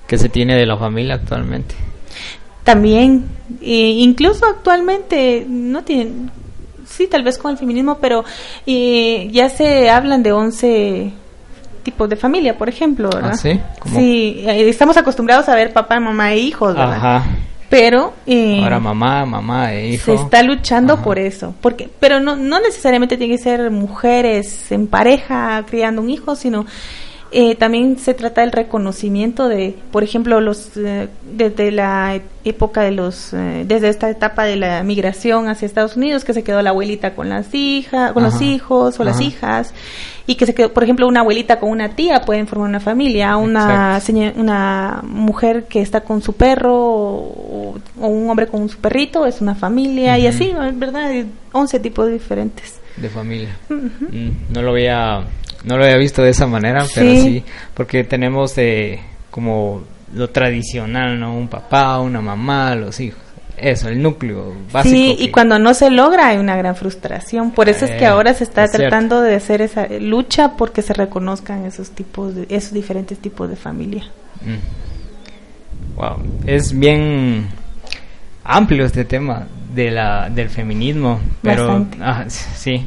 que 0.07 0.19
se 0.19 0.29
tiene 0.29 0.57
de 0.57 0.67
la 0.67 0.77
familia 0.77 1.15
actualmente. 1.15 1.75
También, 2.65 3.27
incluso 3.61 4.47
actualmente 4.47 5.47
no 5.49 5.85
tienen, 5.85 6.31
sí, 6.87 7.07
tal 7.07 7.23
vez 7.23 7.39
con 7.39 7.53
el 7.53 7.59
feminismo, 7.59 7.99
pero 7.99 8.25
eh, 8.67 9.29
ya 9.31 9.49
se 9.49 9.89
hablan 9.91 10.23
de 10.23 10.33
11 10.33 11.13
tipos 11.79 12.09
de 12.09 12.17
familia, 12.17 12.57
por 12.57 12.69
ejemplo, 12.69 13.11
¿verdad? 13.11 13.33
¿Ah, 13.35 13.37
sí? 13.37 13.61
Sí, 13.87 14.45
eh, 14.47 14.69
estamos 14.69 14.97
acostumbrados 14.97 15.49
a 15.49 15.55
ver 15.55 15.73
papá, 15.73 15.99
mamá 16.01 16.33
e 16.33 16.39
hijos, 16.39 16.75
¿verdad? 16.75 16.97
Ajá. 16.97 17.25
Pero 17.71 18.15
eh, 18.27 18.61
ahora 18.63 18.81
mamá, 18.81 19.27
mamá 19.27 19.75
e 19.75 19.91
hijo. 19.91 20.05
Se 20.07 20.15
está 20.15 20.43
luchando 20.43 21.03
por 21.03 21.19
eso, 21.19 21.55
porque 21.61 21.91
pero 22.01 22.19
no 22.19 22.35
no 22.35 22.61
necesariamente 22.61 23.19
tiene 23.19 23.37
que 23.37 23.43
ser 23.43 23.71
mujeres 23.71 24.73
en 24.73 24.87
pareja 24.87 25.63
criando 25.69 26.01
un 26.01 26.09
hijo, 26.09 26.35
sino 26.35 26.65
eh, 27.31 27.55
también 27.57 27.99
se 27.99 28.15
trata 28.15 28.41
del 28.41 28.53
reconocimiento 28.53 29.49
de, 29.49 29.77
por 29.93 30.03
ejemplo, 30.03 30.41
los 30.41 30.77
eh, 30.77 31.09
desde 31.31 31.71
la 31.71 32.21
época 32.45 32.83
de 32.83 32.91
los, 32.91 33.35
eh, 33.35 33.65
desde 33.67 33.89
esta 33.91 34.09
etapa 34.09 34.45
de 34.45 34.57
la 34.57 34.83
migración 34.83 35.49
hacia 35.49 35.67
Estados 35.67 35.97
Unidos, 35.97 36.25
que 36.25 36.33
se 36.33 36.43
quedó 36.43 36.63
la 36.63 36.71
abuelita 36.71 37.15
con 37.15 37.29
las 37.29 37.55
hijas, 37.55 38.13
con 38.13 38.23
los 38.23 38.41
hijos 38.41 38.99
o 38.99 39.05
las 39.05 39.21
hijas, 39.21 39.75
y 40.27 40.37
que 40.37 40.47
se 40.47 40.55
quedó, 40.55 40.73
por 40.73 40.85
ejemplo, 40.85 41.07
una 41.07 41.21
abuelita 41.21 41.59
con 41.61 41.71
una 41.71 41.91
tía 41.91 42.23
pueden 42.23 42.47
formar 42.47 42.69
una 42.69 42.81
familia, 42.81 43.37
una 43.37 44.01
una 44.37 45.01
mujer 45.03 45.65
que 45.65 45.83
está 45.83 46.01
con 46.01 46.23
su 46.23 46.33
perro 46.35 46.75
o 46.75 47.59
o, 48.01 48.07
un 48.07 48.31
hombre 48.31 48.47
con 48.47 48.69
su 48.69 48.79
perrito 48.79 49.27
es 49.27 49.41
una 49.41 49.55
familia 49.55 50.19
y 50.19 50.27
así, 50.27 50.53
¿verdad? 50.75 51.11
11 51.53 51.81
tipos 51.81 52.11
diferentes. 52.11 52.81
De 52.97 53.09
familia. 53.09 53.57
Mm, 53.69 54.53
no 54.53 54.63
lo 54.63 54.71
había 54.71 55.25
no 55.65 55.77
lo 55.77 55.85
había 55.85 55.97
visto 55.97 56.23
de 56.23 56.31
esa 56.31 56.47
manera, 56.47 56.85
pero 56.95 57.11
sí, 57.11 57.45
porque 57.75 58.05
tenemos 58.05 58.55
de 58.55 59.01
como 59.31 59.83
lo 60.15 60.31
tradicional, 60.31 61.19
¿no? 61.19 61.37
Un 61.37 61.49
papá, 61.49 61.99
una 61.99 62.21
mamá, 62.21 62.75
los 62.75 62.99
hijos. 63.01 63.21
Eso, 63.57 63.89
el 63.89 64.01
núcleo 64.01 64.55
básico. 64.73 64.95
Sí, 64.95 65.17
y 65.19 65.31
cuando 65.31 65.59
no 65.59 65.75
se 65.75 65.91
logra 65.91 66.29
hay 66.29 66.39
una 66.39 66.57
gran 66.57 66.77
frustración. 66.77 67.51
Por 67.51 67.69
eso 67.69 67.87
es 67.87 67.91
que 67.93 68.05
eh, 68.05 68.07
ahora 68.07 68.33
se 68.35 68.45
está 68.45 68.67
tratando 68.69 69.21
de 69.21 69.35
hacer 69.35 69.63
esa 69.63 69.89
lucha 70.01 70.53
porque 70.57 70.81
se 70.81 70.95
reconozcan 70.95 71.65
esos 71.65 71.91
tipos, 71.91 72.37
de, 72.37 72.47
esos 72.51 72.73
diferentes 72.73 73.19
tipos 73.19 73.51
de 73.51 73.57
familia. 73.57 74.05
Wow, 75.97 76.19
mm. 76.19 76.49
es 76.49 76.79
bien 76.79 77.49
amplio 78.45 78.85
este 78.85 79.05
tema 79.05 79.49
de 79.75 79.91
la 79.91 80.31
del 80.31 80.49
feminismo, 80.49 81.21
pero 81.43 81.85
ah, 82.01 82.25
sí, 82.29 82.87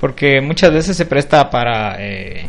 porque 0.00 0.40
muchas 0.40 0.72
veces 0.72 0.96
se 0.96 1.06
presta 1.06 1.50
para 1.50 1.96
eh, 1.98 2.48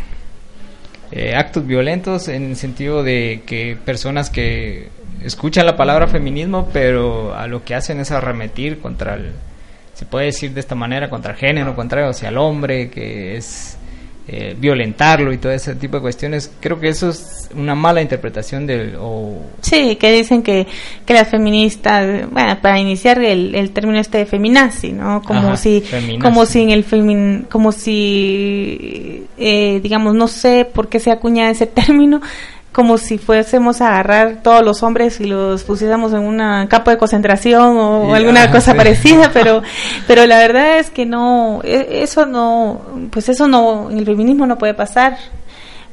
eh, 1.11 1.33
actos 1.35 1.65
violentos 1.65 2.27
en 2.27 2.51
el 2.51 2.55
sentido 2.55 3.03
de 3.03 3.41
que 3.45 3.75
personas 3.83 4.29
que 4.29 4.89
escuchan 5.23 5.65
la 5.65 5.75
palabra 5.75 6.07
feminismo, 6.07 6.69
pero 6.71 7.35
a 7.35 7.47
lo 7.47 7.63
que 7.63 7.73
hacen 7.73 7.99
es 7.99 8.11
arremetir 8.11 8.79
contra 8.79 9.15
el, 9.15 9.33
se 9.95 10.05
puede 10.05 10.27
decir 10.27 10.53
de 10.53 10.59
esta 10.59 10.75
manera, 10.75 11.09
contra 11.09 11.33
el 11.33 11.37
género, 11.37 11.75
contra 11.75 12.09
el 12.09 12.37
hombre, 12.37 12.89
que 12.91 13.35
es 13.35 13.78
eh, 14.31 14.55
violentarlo 14.55 15.33
y 15.33 15.39
todo 15.39 15.51
ese 15.51 15.73
tipo 15.73 15.97
de 15.97 16.01
cuestiones. 16.01 16.51
Creo 16.59 16.79
que 16.79 16.89
eso 16.89 17.09
es 17.09 17.49
una 17.55 17.73
mala 17.73 17.99
interpretación 17.99 18.67
del... 18.67 18.95
Sí, 19.61 19.95
que 19.95 20.11
dicen 20.11 20.43
que, 20.43 20.67
que 21.03 21.13
las 21.15 21.29
feministas, 21.29 22.29
bueno, 22.29 22.59
para 22.61 22.79
iniciar 22.79 23.19
el, 23.23 23.55
el 23.55 23.71
término 23.71 23.99
este 23.99 24.19
de 24.19 24.25
feminazi, 24.27 24.91
¿no? 24.91 25.23
Como 25.23 25.57
si, 25.57 25.83
como 26.21 26.45
si 26.45 26.61
en 26.61 26.69
el 26.69 26.83
femin, 26.83 27.47
como 27.49 27.71
si, 27.71 29.25
eh, 29.37 29.79
digamos, 29.81 30.13
no 30.13 30.27
sé 30.27 30.63
por 30.71 30.89
qué 30.89 30.99
se 30.99 31.09
acuña 31.11 31.49
ese 31.49 31.65
término, 31.65 32.21
como 32.71 32.97
si 32.97 33.17
fuésemos 33.17 33.81
a 33.81 33.89
agarrar 33.89 34.41
todos 34.43 34.63
los 34.63 34.83
hombres 34.83 35.19
y 35.19 35.25
los 35.25 35.63
pusiéramos 35.63 36.13
en 36.13 36.19
un 36.19 36.67
campo 36.67 36.91
de 36.91 36.97
concentración 36.97 37.77
o 37.77 38.13
alguna 38.13 38.51
cosa 38.53 38.75
parecida, 38.75 39.29
pero 39.33 39.63
pero 40.07 40.25
la 40.25 40.37
verdad 40.37 40.79
es 40.79 40.89
que 40.89 41.05
no 41.05 41.61
e, 41.63 42.03
eso 42.03 42.25
no 42.25 42.81
pues 43.11 43.29
eso 43.29 43.47
no 43.47 43.89
en 43.89 43.97
el 43.97 44.05
feminismo 44.05 44.45
no 44.45 44.57
puede 44.57 44.73
pasar 44.73 45.17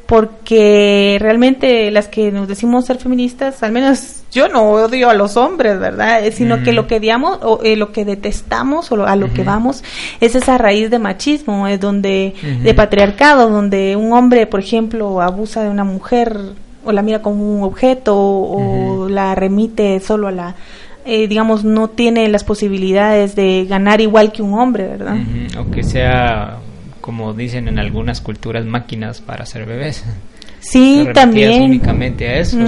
porque 0.07 1.19
realmente 1.21 1.91
las 1.91 2.07
que 2.07 2.31
nos 2.31 2.47
decimos 2.47 2.87
ser 2.87 2.99
feministas, 2.99 3.63
al 3.65 3.73
menos 3.73 4.23
yo 4.31 4.49
no 4.49 4.71
odio 4.71 5.11
a 5.11 5.15
los 5.15 5.37
hombres, 5.37 5.81
¿verdad? 5.81 6.23
Sino 6.33 6.63
que 6.63 6.73
lo 6.73 6.87
que 6.87 6.97
odiamos 6.97 7.41
o 7.43 7.61
eh, 7.65 7.77
lo 7.77 7.91
que 7.91 8.05
detestamos 8.05 8.93
o 8.93 9.05
a 9.05 9.17
lo 9.17 9.33
que 9.33 9.43
vamos 9.43 9.83
es 10.21 10.37
esa 10.37 10.59
raíz 10.59 10.91
de 10.91 11.01
machismo, 11.01 11.67
es 11.67 11.81
donde 11.81 12.35
de 12.63 12.75
patriarcado, 12.75 13.51
donde 13.51 13.97
un 13.97 14.13
hombre, 14.13 14.47
por 14.47 14.61
ejemplo, 14.61 15.21
abusa 15.21 15.65
de 15.65 15.71
una 15.71 15.85
mujer 15.85 16.39
o 16.87 16.93
la 16.93 17.03
mira 17.03 17.21
como 17.21 17.57
un 17.57 17.63
objeto 17.63 18.17
o, 18.17 19.09
la 19.09 19.35
remite 19.35 20.01
solo 20.01 20.29
a 20.29 20.33
la 20.33 20.55
eh, 21.05 21.29
digamos 21.29 21.65
no 21.65 21.89
tiene 21.89 22.29
las 22.29 22.45
posibilidades 22.45 23.37
de 23.37 23.67
ganar 23.69 24.01
igual 24.01 24.33
que 24.33 24.43
un 24.43 24.55
hombre 24.55 24.89
verdad 24.89 25.17
o 25.59 25.71
que 25.71 25.83
sea 25.83 26.59
como 27.07 27.35
dicen 27.35 27.69
en 27.69 27.79
algunas 27.79 28.21
culturas 28.21 28.65
máquinas 28.65 29.21
para 29.21 29.45
hacer 29.45 29.65
bebés. 29.65 30.05
Sí 30.59 31.07
también. 31.15 31.63
únicamente 31.63 32.27
a 32.27 32.39
eso 32.41 32.59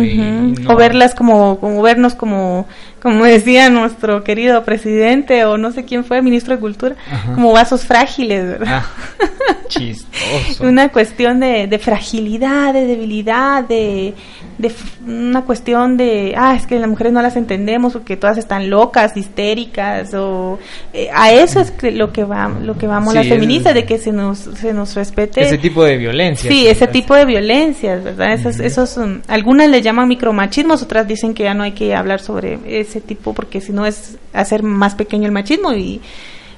o 0.68 0.76
verlas 0.76 1.16
como 1.16 1.58
como 1.58 1.82
vernos 1.82 2.14
como 2.14 2.68
como 3.00 3.24
decía 3.24 3.70
nuestro 3.70 4.24
querido 4.24 4.64
presidente 4.64 5.44
o 5.44 5.56
no 5.58 5.72
sé 5.72 5.84
quién 5.84 6.04
fue, 6.04 6.22
ministro 6.22 6.54
de 6.54 6.60
Cultura, 6.60 6.96
como 7.34 7.52
vasos 7.52 7.84
frágiles, 7.84 8.44
¿verdad? 8.44 8.82
Ah, 8.82 9.56
chistoso. 9.68 10.64
una 10.64 10.88
cuestión 10.88 11.40
de, 11.40 11.78
fragilidad, 11.80 12.72
de 12.72 12.86
debilidad, 12.86 13.62
de, 13.64 14.14
de 14.56 14.72
una 15.06 15.42
cuestión 15.42 15.96
de, 15.96 16.34
ah, 16.36 16.54
es 16.56 16.66
que 16.66 16.78
las 16.78 16.88
mujeres 16.88 17.12
no 17.12 17.22
las 17.22 17.36
entendemos 17.36 17.92
porque 17.92 18.16
todas 18.16 18.38
están 18.38 18.70
locas, 18.70 19.16
histéricas, 19.16 20.14
o 20.14 20.58
eh, 20.92 21.08
a 21.14 21.32
eso 21.32 21.60
es 21.60 21.72
lo 21.94 22.12
que 22.12 22.24
va, 22.24 22.48
lo 22.48 22.76
que 22.76 22.86
vamos 22.86 23.14
las 23.14 23.28
feministas, 23.28 23.74
de 23.74 23.84
que 23.84 23.98
se 23.98 24.12
nos, 24.12 24.38
se 24.38 24.72
nos 24.72 24.94
respete. 24.94 25.42
Ese 25.42 25.58
tipo 25.58 25.84
de 25.84 25.96
violencia. 25.96 26.50
Sí, 26.50 26.66
ese 26.66 26.86
tipo 26.86 27.14
de 27.14 27.24
violencias, 27.24 28.02
¿verdad? 28.02 28.32
Esos, 28.32 28.58
esos, 28.60 28.98
algunas 29.28 29.68
le 29.68 29.82
llaman 29.82 30.08
micromachismos, 30.08 30.82
otras 30.82 31.06
dicen 31.06 31.34
que 31.34 31.44
ya 31.44 31.54
no 31.54 31.62
hay 31.62 31.72
que 31.72 31.94
hablar 31.94 32.20
sobre 32.20 32.58
ese 32.88 33.00
tipo 33.00 33.32
porque 33.32 33.60
si 33.60 33.72
no 33.72 33.86
es 33.86 34.16
hacer 34.32 34.62
más 34.62 34.94
pequeño 34.94 35.26
el 35.26 35.32
machismo 35.32 35.72
y 35.72 36.00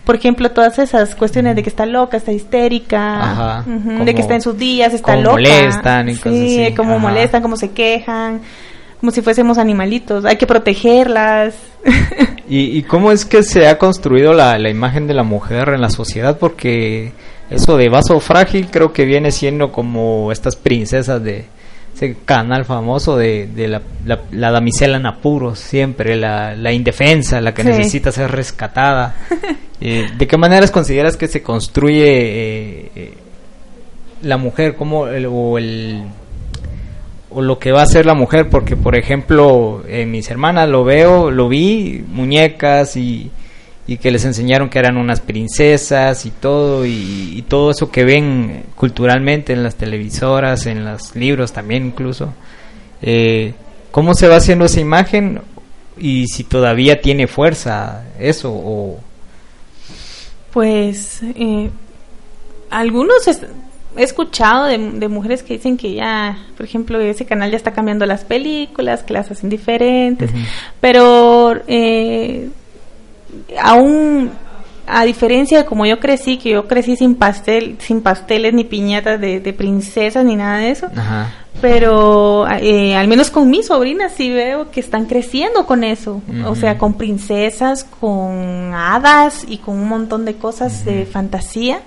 por 0.04 0.16
ejemplo 0.16 0.50
todas 0.50 0.78
esas 0.78 1.14
cuestiones 1.14 1.56
de 1.56 1.62
que 1.62 1.68
está 1.68 1.87
loca, 1.87 2.16
está 2.16 2.32
histérica, 2.32 3.64
de 4.04 4.14
que 4.14 4.20
está 4.20 4.34
en 4.34 4.42
sus 4.42 4.56
días, 4.56 4.94
está 4.94 5.16
loca, 5.16 5.32
molestan 5.32 6.08
y 6.08 6.14
sí, 6.14 6.75
como 6.76 6.99
molestan, 6.99 7.42
como 7.42 7.56
se 7.56 7.70
quejan, 7.70 8.40
como 8.99 9.12
si 9.12 9.22
fuésemos 9.22 9.58
animalitos, 9.58 10.25
hay 10.25 10.37
que 10.37 10.46
protegerlas. 10.46 11.54
¿Y, 12.49 12.76
¿Y, 12.76 12.82
cómo 12.82 13.12
es 13.12 13.25
que 13.25 13.42
se 13.44 13.68
ha 13.68 13.78
construido 13.78 14.32
la, 14.32 14.58
la 14.58 14.70
imagen 14.70 15.06
de 15.06 15.14
la 15.14 15.22
mujer 15.22 15.68
en 15.68 15.80
la 15.80 15.88
sociedad? 15.88 16.37
Porque 16.38 17.12
eso 17.49 17.76
de 17.76 17.88
vaso 17.88 18.18
frágil 18.18 18.68
creo 18.70 18.92
que 18.92 19.04
viene 19.04 19.30
siendo 19.30 19.70
como 19.70 20.32
estas 20.32 20.56
princesas 20.56 21.22
de, 21.22 21.46
ese 21.94 22.16
canal 22.25 22.64
famoso 22.64 23.16
de, 23.16 23.47
de 23.47 23.68
la, 23.68 23.82
la, 24.32 24.50
damisela 24.50 24.97
en 24.97 25.06
apuros, 25.06 25.59
siempre, 25.59 26.16
la, 26.16 26.54
la 26.54 26.73
indefensa, 26.73 27.40
la 27.40 27.52
que 27.52 27.64
necesita 27.64 28.12
ser 28.12 28.30
rescatada. 28.30 29.14
Eh, 29.82 30.11
¿De 30.18 30.26
qué 30.26 30.37
maneras 30.37 30.70
consideras 30.70 31.16
que 31.16 31.26
se 31.26 31.42
construye 31.42 32.04
eh, 32.04 32.90
eh, 32.94 33.14
la 34.20 34.37
mujer 34.37 34.76
como 34.76 35.04
o, 35.04 35.56
el, 35.56 36.02
o 37.30 37.40
lo 37.40 37.59
que 37.59 37.73
va 37.73 37.80
a 37.80 37.87
ser 37.87 38.04
la 38.04 38.12
mujer? 38.12 38.50
Porque, 38.50 38.76
por 38.76 38.94
ejemplo, 38.94 39.82
mis 40.06 40.30
hermanas 40.30 40.68
lo 40.68 40.85
veo, 40.85 41.30
lo 41.30 41.49
vi, 41.49 42.04
muñecas 42.06 42.94
y 42.99 43.30
y 43.90 43.99
que 43.99 44.12
les 44.12 44.25
enseñaron 44.25 44.70
que 44.70 44.78
eran 44.78 44.97
unas 44.97 45.20
princesas 45.20 46.25
y 46.25 46.30
todo 46.30 46.87
y, 46.87 47.44
todo 47.49 47.73
eso 47.73 47.90
que 47.90 48.04
ven 48.04 48.66
culturalmente 48.76 49.52
en 49.52 49.64
las 49.64 49.75
televisoras, 49.75 50.66
en 50.66 50.85
los 50.85 51.16
libros 51.16 51.52
también 51.52 51.87
incluso. 51.87 52.32
Eh, 53.02 53.52
¿Cómo 53.90 54.14
se 54.14 54.28
va 54.28 54.37
haciendo 54.37 54.66
esa 54.66 54.78
imagen 54.78 55.40
y 55.99 56.28
si 56.28 56.44
todavía 56.44 57.00
tiene 57.00 57.26
fuerza 57.26 58.04
eso 58.20 58.52
o 58.52 59.00
pues 60.52 61.20
eh, 61.25 61.70
algunos 62.70 63.26
he 63.26 64.04
escuchado 64.04 64.66
de, 64.66 65.09
mujeres 65.09 65.42
que 65.42 65.54
dicen 65.54 65.76
que 65.76 65.94
ya, 65.94 66.38
por 66.56 66.64
ejemplo, 66.64 67.00
ese 67.00 67.26
canal 67.26 67.50
ya 67.50 67.56
está 67.56 67.73
cambiando 67.73 68.06
las 68.06 68.25
películas, 68.25 69.02
que 69.02 69.14
las 69.14 69.28
hacen 69.32 69.50
diferentes, 69.50 70.30
pero 70.80 71.61
eh, 71.66 72.50
aún 73.60 74.30
a 74.87 75.04
diferencia 75.04 75.58
de 75.58 75.64
como 75.64 75.87
yo 75.87 76.00
crecí, 76.00 76.37
que 76.37 76.50
yo 76.50 76.66
crecí 76.66 76.96
sin 76.96 77.14
pastel, 77.14 77.76
sin 77.78 78.02
pasteles 78.02 78.52
ni 78.52 78.64
piñatas 78.64 79.20
de, 79.20 79.54
princesas 79.56 80.25
ni 80.25 80.37
nada 80.37 80.58
de 80.58 80.70
eso, 80.70 80.88
pero 81.60 82.49
eh, 82.49 82.96
al 82.96 83.06
menos 83.06 83.30
con 83.30 83.49
mis 83.49 83.66
sobrinas 83.66 84.12
sí 84.16 84.30
veo 84.30 84.70
que 84.70 84.80
están 84.80 85.06
creciendo 85.06 85.66
con 85.66 85.84
eso, 85.84 86.22
o 86.46 86.54
sea, 86.54 86.76
con 86.76 86.94
princesas, 86.94 87.84
con 87.84 88.72
hadas 88.75 89.44
y 89.49 89.58
con 89.58 89.76
un 89.76 89.88
montón 89.88 90.25
de 90.25 90.34
cosas 90.34 90.84
de 90.84 91.06
fantasía, 91.06 91.80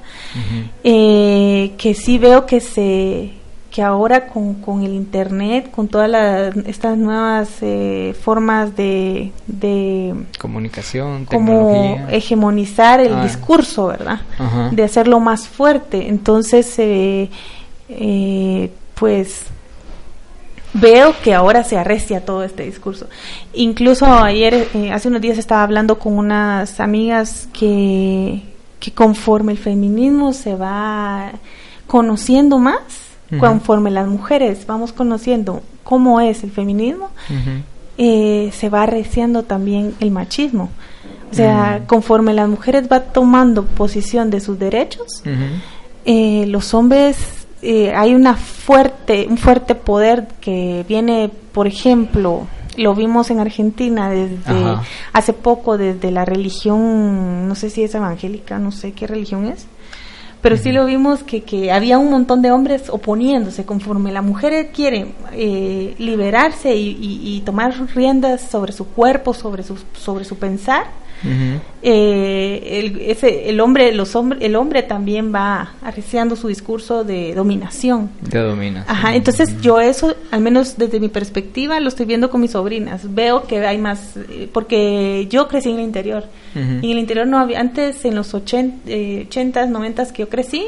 eh, 0.84 1.74
que 1.78 1.94
sí 1.94 2.18
veo 2.18 2.46
que 2.46 2.62
se 2.62 3.43
que 3.74 3.82
ahora 3.82 4.28
con, 4.28 4.54
con 4.54 4.84
el 4.84 4.94
internet, 4.94 5.72
con 5.72 5.88
todas 5.88 6.56
estas 6.68 6.96
nuevas 6.96 7.50
eh, 7.62 8.16
formas 8.22 8.76
de, 8.76 9.32
de 9.48 10.14
comunicación, 10.38 11.26
como 11.26 12.06
hegemonizar 12.12 13.00
el 13.00 13.16
ah. 13.16 13.24
discurso, 13.24 13.88
¿verdad? 13.88 14.22
De 14.70 14.84
hacerlo 14.84 15.20
más 15.20 15.48
fuerte. 15.48 16.08
Entonces, 16.08 16.72
eh, 16.78 17.32
eh, 17.90 18.72
pues 18.94 19.46
veo 20.76 21.16
que 21.24 21.34
ahora 21.34 21.64
se 21.64 21.76
arrestia 21.76 22.24
todo 22.24 22.44
este 22.44 22.66
discurso. 22.66 23.08
Incluso 23.54 24.06
ayer, 24.06 24.68
hace 24.92 25.08
unos 25.08 25.22
días 25.22 25.40
estaba 25.40 25.64
hablando 25.64 25.98
con 25.98 26.16
unas 26.16 26.80
amigas 26.80 27.50
que, 27.52 28.44
que 28.80 28.92
conforme 28.92 29.54
el 29.54 29.58
feminismo 29.58 30.32
se 30.32 30.54
va 30.54 31.32
conociendo 31.88 32.60
más, 32.60 33.03
conforme 33.40 33.92
las 33.92 34.08
mujeres 34.08 34.66
vamos 34.66 34.94
conociendo 34.94 35.62
cómo 35.84 36.22
es 36.22 36.44
el 36.44 36.52
feminismo, 36.52 37.10
eh, 37.98 38.50
se 38.54 38.70
va 38.70 38.84
arreciando 38.84 39.44
también 39.44 39.94
el 40.00 40.12
machismo. 40.12 40.70
O 41.32 41.36
sea, 41.36 41.82
conforme 41.88 42.34
las 42.34 42.48
mujeres 42.48 42.88
va 42.92 43.00
tomando 43.00 43.66
posición 43.66 44.30
de 44.30 44.40
sus 44.40 44.60
derechos, 44.60 45.24
eh, 46.06 46.46
los 46.48 46.74
hombres 46.74 47.44
eh, 47.62 47.94
hay 47.96 48.14
una 48.14 48.36
fuerte, 48.36 49.26
un 49.30 49.38
fuerte 49.38 49.74
poder 49.74 50.28
que 50.42 50.86
viene, 50.88 51.32
por 51.54 51.66
ejemplo, 51.66 52.46
lo 52.76 52.94
vimos 52.94 53.32
en 53.32 53.40
Argentina 53.40 54.10
desde 54.10 54.78
hace 55.14 55.34
poco, 55.34 55.78
desde 55.78 56.12
la 56.12 56.26
religión, 56.26 57.48
no 57.48 57.56
sé 57.56 57.70
si 57.70 57.84
es 57.84 57.96
evangélica, 57.96 58.60
no 58.60 58.72
sé 58.72 58.92
qué 58.92 59.08
religión 59.08 59.46
es, 59.46 59.66
pero 60.44 60.58
sí 60.58 60.74
lo 60.74 60.86
vimos 60.86 61.24
que, 61.24 61.42
que 61.42 61.72
había 61.72 61.98
un 61.98 62.12
montón 62.12 62.42
de 62.42 62.52
hombres 62.52 62.90
oponiéndose 62.90 63.66
conforme 63.66 64.12
la 64.12 64.22
mujer 64.22 64.72
quiere 64.76 65.14
eh, 65.32 65.96
liberarse 65.98 66.76
y, 66.76 66.98
y, 67.00 67.42
tomar 67.46 67.74
riendas 67.96 68.42
sobre 68.42 68.74
su 68.74 68.86
cuerpo, 68.86 69.34
sobre 69.34 69.64
su, 69.64 69.78
sobre 69.98 70.26
su 70.26 70.38
pensar 70.38 70.88
eh, 71.86 72.80
el, 72.80 73.02
ese, 73.02 73.50
el 73.50 73.60
hombre, 73.60 73.92
los 73.94 74.16
hombres, 74.16 74.42
el 74.42 74.56
hombre 74.56 74.84
también 74.84 75.34
va 75.34 75.74
arreciando 75.82 76.38
su 76.38 76.48
discurso 76.48 77.04
de 77.04 77.36
dominación. 77.36 78.10
De 78.22 78.40
dominación. 78.40 78.96
Ajá, 78.96 79.16
entonces 79.16 79.60
yo 79.62 79.82
eso, 79.82 80.16
al 80.32 80.40
menos 80.40 80.78
desde 80.78 81.02
mi 81.02 81.10
perspectiva, 81.10 81.80
lo 81.82 81.90
estoy 81.90 82.06
viendo 82.06 82.30
con 82.30 82.40
mis 82.40 82.52
sobrinas. 82.52 83.14
Veo 83.14 83.44
que 83.44 83.66
hay 83.66 83.78
más, 83.78 84.16
eh, 84.16 84.50
porque 84.52 85.28
yo 85.30 85.50
crecí 85.50 85.72
en 85.72 85.80
el 85.80 85.84
interior. 85.84 86.26
En 86.56 86.84
el 86.84 87.00
interior 87.00 87.26
no 87.26 87.40
había, 87.40 87.60
antes 87.60 88.06
en 88.06 88.14
los 88.14 88.32
80, 88.32 88.84
eh, 88.86 89.26
80 89.28 89.66
90 89.66 90.14
que 90.14 90.22
yo 90.22 90.30
crecí, 90.30 90.64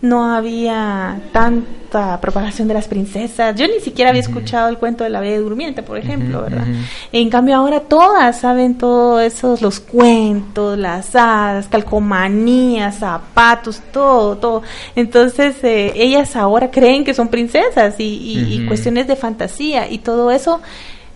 no 0.00 0.24
había 0.34 1.20
tanta 1.32 2.18
propagación 2.20 2.68
de 2.68 2.74
las 2.74 2.88
princesas. 2.88 3.54
Yo 3.54 3.66
ni 3.66 3.80
siquiera 3.80 4.10
había 4.10 4.22
escuchado 4.22 4.68
el 4.68 4.78
cuento 4.78 5.04
de 5.04 5.10
la 5.10 5.20
Bella 5.20 5.40
Durmiente, 5.40 5.82
por 5.82 5.98
ejemplo, 5.98 6.42
¿verdad? 6.42 6.66
En 7.12 7.28
cambio 7.28 7.56
ahora 7.56 7.80
todas 7.80 8.40
saben 8.40 8.78
todos 8.78 9.22
esos, 9.22 9.60
los 9.60 9.80
cuentos, 9.80 10.39
las 10.76 11.14
hadas, 11.14 11.68
calcomanías, 11.68 12.98
zapatos, 12.98 13.80
todo, 13.92 14.36
todo. 14.36 14.62
Entonces 14.96 15.56
eh, 15.62 15.92
ellas 15.94 16.36
ahora 16.36 16.70
creen 16.70 17.04
que 17.04 17.14
son 17.14 17.28
princesas 17.28 17.94
y, 17.98 18.64
cuestiones 18.66 19.06
de 19.06 19.16
fantasía 19.16 19.90
y 19.90 19.98
todo 19.98 20.30
eso, 20.30 20.60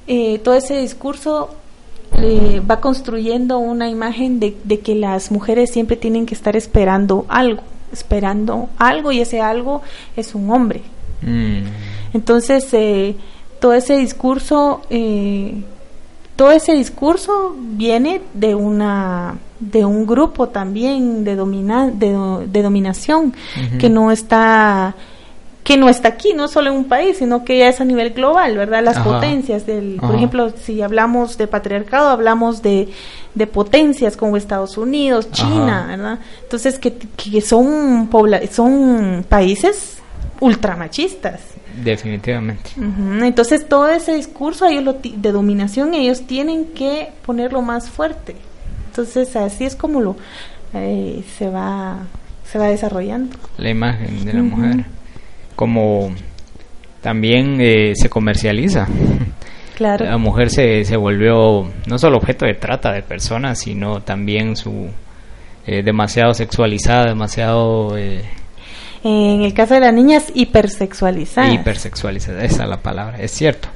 eh, 0.06 0.38
todo 0.38 0.54
ese 0.54 0.78
discurso 0.78 1.50
eh, 2.18 2.60
va 2.68 2.80
construyendo 2.80 3.58
una 3.58 3.88
imagen 3.88 4.40
de, 4.40 4.54
que 4.80 4.94
las 4.94 5.30
mujeres 5.30 5.70
siempre 5.70 5.96
tienen 5.96 6.26
que 6.26 6.34
estar 6.34 6.56
esperando 6.56 7.26
algo, 7.28 7.62
esperando 7.92 8.68
algo 8.78 9.12
y 9.12 9.20
ese 9.20 9.40
algo 9.40 9.82
es 10.16 10.34
un 10.34 10.50
hombre. 10.50 10.82
Mm. 11.22 11.64
Entonces, 12.12 12.66
todo 13.60 13.72
ese 13.74 13.96
discurso 13.96 14.82
todo 16.36 16.50
ese 16.50 16.72
discurso 16.72 17.54
viene 17.58 18.20
de 18.34 18.54
una 18.54 19.36
de 19.60 19.84
un 19.84 20.06
grupo 20.06 20.48
también 20.48 21.24
de 21.24 21.36
domina, 21.36 21.90
de, 21.90 22.62
dominación 22.62 23.32
que 23.78 23.88
no 23.88 24.10
está 24.10 24.94
que 25.62 25.78
no 25.78 25.88
está 25.88 26.08
aquí, 26.08 26.34
no 26.34 26.46
solo 26.46 26.70
en 26.70 26.76
un 26.76 26.84
país, 26.84 27.16
sino 27.16 27.42
que 27.42 27.56
ya 27.56 27.68
es 27.68 27.80
a 27.80 27.86
nivel 27.86 28.10
global, 28.10 28.54
¿verdad? 28.54 28.84
Las 28.84 28.98
potencias 28.98 29.64
del, 29.64 29.96
por 29.96 30.14
ejemplo, 30.14 30.50
si 30.50 30.82
hablamos 30.82 31.38
de 31.38 31.46
patriarcado, 31.46 32.10
hablamos 32.10 32.60
de, 32.60 32.90
de 33.34 33.46
potencias 33.46 34.14
como 34.14 34.36
Estados 34.36 34.76
Unidos, 34.76 35.30
China, 35.30 35.86
¿verdad? 35.88 36.18
Entonces 36.42 36.78
que, 36.78 36.92
que 36.92 37.40
son 37.40 38.10
son 38.50 39.24
países 39.26 39.98
ultramachistas. 40.40 41.40
Definitivamente. 41.82 42.70
Entonces 43.22 43.66
todo 43.68 43.88
ese 43.88 44.14
discurso 44.14 44.66
ellos 44.66 44.96
de 45.02 45.32
dominación 45.32 45.94
ellos 45.94 46.26
tienen 46.26 46.66
que 46.66 47.08
ponerlo 47.24 47.62
más 47.62 47.90
fuerte. 47.90 48.36
Entonces 48.88 49.34
así 49.36 49.64
es 49.64 49.74
como 49.74 50.00
lo 50.00 50.16
eh, 50.72 51.22
se 51.36 51.48
va 51.48 51.98
se 52.44 52.58
va 52.58 52.68
desarrollando. 52.68 53.36
La 53.58 53.70
imagen 53.70 54.24
de 54.24 54.32
la 54.32 54.42
mujer 54.42 54.84
como 55.56 56.12
también 57.00 57.60
eh, 57.60 57.92
se 57.94 58.08
comercializa. 58.08 58.86
Claro. 59.74 60.04
La 60.04 60.18
mujer 60.18 60.50
se, 60.50 60.84
se 60.84 60.96
volvió 60.96 61.68
no 61.88 61.98
solo 61.98 62.18
objeto 62.18 62.46
de 62.46 62.54
trata 62.54 62.92
de 62.92 63.02
personas, 63.02 63.58
sino 63.58 64.02
también 64.02 64.54
su 64.54 64.88
eh, 65.66 65.82
demasiado 65.82 66.32
sexualizada, 66.32 67.06
demasiado 67.06 67.96
en 69.04 69.42
el 69.42 69.52
caso 69.52 69.74
de 69.74 69.80
las 69.80 69.92
niñas, 69.92 70.32
hipersexualizadas. 70.34 71.52
Hipersexualizadas, 71.52 72.44
esa 72.44 72.62
es 72.62 72.68
la 72.68 72.78
palabra, 72.78 73.20
es 73.20 73.32
cierto. 73.32 73.68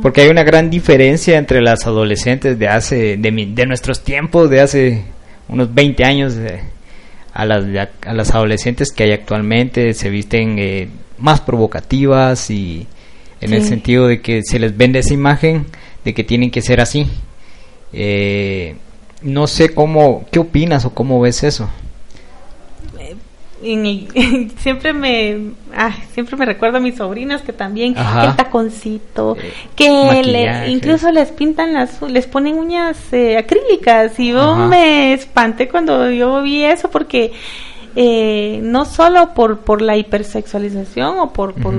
Porque 0.00 0.22
hay 0.22 0.28
una 0.28 0.44
gran 0.44 0.70
diferencia 0.70 1.36
entre 1.36 1.60
las 1.60 1.86
adolescentes 1.86 2.58
de 2.58 2.68
hace, 2.68 3.18
de, 3.18 3.66
nuestros 3.66 4.02
tiempos, 4.02 4.48
de 4.48 4.62
hace 4.62 5.04
unos 5.48 5.74
20 5.74 6.04
años, 6.04 6.38
a, 7.34 7.44
las, 7.44 7.64
a 8.06 8.14
las 8.14 8.34
adolescentes 8.34 8.92
que 8.92 9.04
hay 9.04 9.12
actualmente, 9.12 9.92
se 9.92 10.08
visten 10.08 10.58
eh, 10.58 10.88
más 11.18 11.42
provocativas 11.42 12.50
y 12.50 12.86
en 13.42 13.52
el 13.52 13.64
sentido 13.64 14.06
de 14.06 14.22
que 14.22 14.42
se 14.42 14.58
les 14.58 14.74
vende 14.74 15.00
esa 15.00 15.12
imagen 15.12 15.66
de 16.04 16.14
que 16.14 16.24
tienen 16.24 16.50
que 16.50 16.62
ser 16.62 16.80
así. 16.80 17.08
Eh, 17.92 18.76
no 19.20 19.46
sé 19.46 19.74
cómo, 19.74 20.24
¿qué 20.32 20.38
opinas 20.38 20.86
o 20.86 20.94
cómo 20.94 21.20
ves 21.20 21.42
eso? 21.42 21.68
siempre 24.58 24.92
me 24.92 25.52
siempre 26.12 26.36
me 26.36 26.44
recuerdo 26.44 26.78
a 26.78 26.80
mis 26.80 26.96
sobrinas 26.96 27.42
que 27.42 27.52
también 27.52 27.94
el 27.96 28.36
taconcito 28.36 29.36
eh, 29.40 29.52
que 29.76 30.68
incluso 30.68 31.10
les 31.12 31.30
pintan 31.30 31.72
las 31.72 32.02
les 32.02 32.26
ponen 32.26 32.58
uñas 32.58 32.98
eh, 33.12 33.38
acrílicas 33.38 34.18
y 34.18 34.32
yo 34.32 34.56
me 34.56 35.12
espanté 35.12 35.68
cuando 35.68 36.10
yo 36.10 36.42
vi 36.42 36.64
eso 36.64 36.90
porque 36.90 37.32
eh, 37.94 38.60
no 38.62 38.84
solo 38.84 39.32
por 39.34 39.60
por 39.60 39.80
la 39.80 39.96
hipersexualización 39.96 41.20
o 41.20 41.32
por, 41.32 41.54
por 41.54 41.74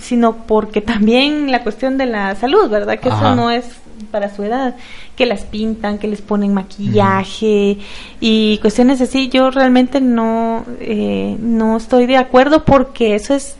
sino 0.00 0.46
porque 0.46 0.80
también 0.80 1.50
la 1.52 1.62
cuestión 1.62 1.98
de 1.98 2.06
la 2.06 2.34
salud 2.34 2.68
verdad 2.68 2.98
que 2.98 3.08
eso 3.08 3.34
no 3.36 3.50
es 3.50 3.81
para 4.10 4.34
su 4.34 4.42
edad, 4.42 4.76
que 5.16 5.26
las 5.26 5.42
pintan, 5.42 5.98
que 5.98 6.08
les 6.08 6.20
ponen 6.22 6.54
maquillaje 6.54 7.78
y 8.20 8.58
cuestiones 8.58 9.00
así. 9.00 9.28
Yo 9.28 9.50
realmente 9.50 10.00
no, 10.00 10.64
eh, 10.80 11.36
no 11.40 11.76
estoy 11.76 12.06
de 12.06 12.16
acuerdo 12.16 12.64
porque 12.64 13.14
eso 13.14 13.34
es, 13.34 13.56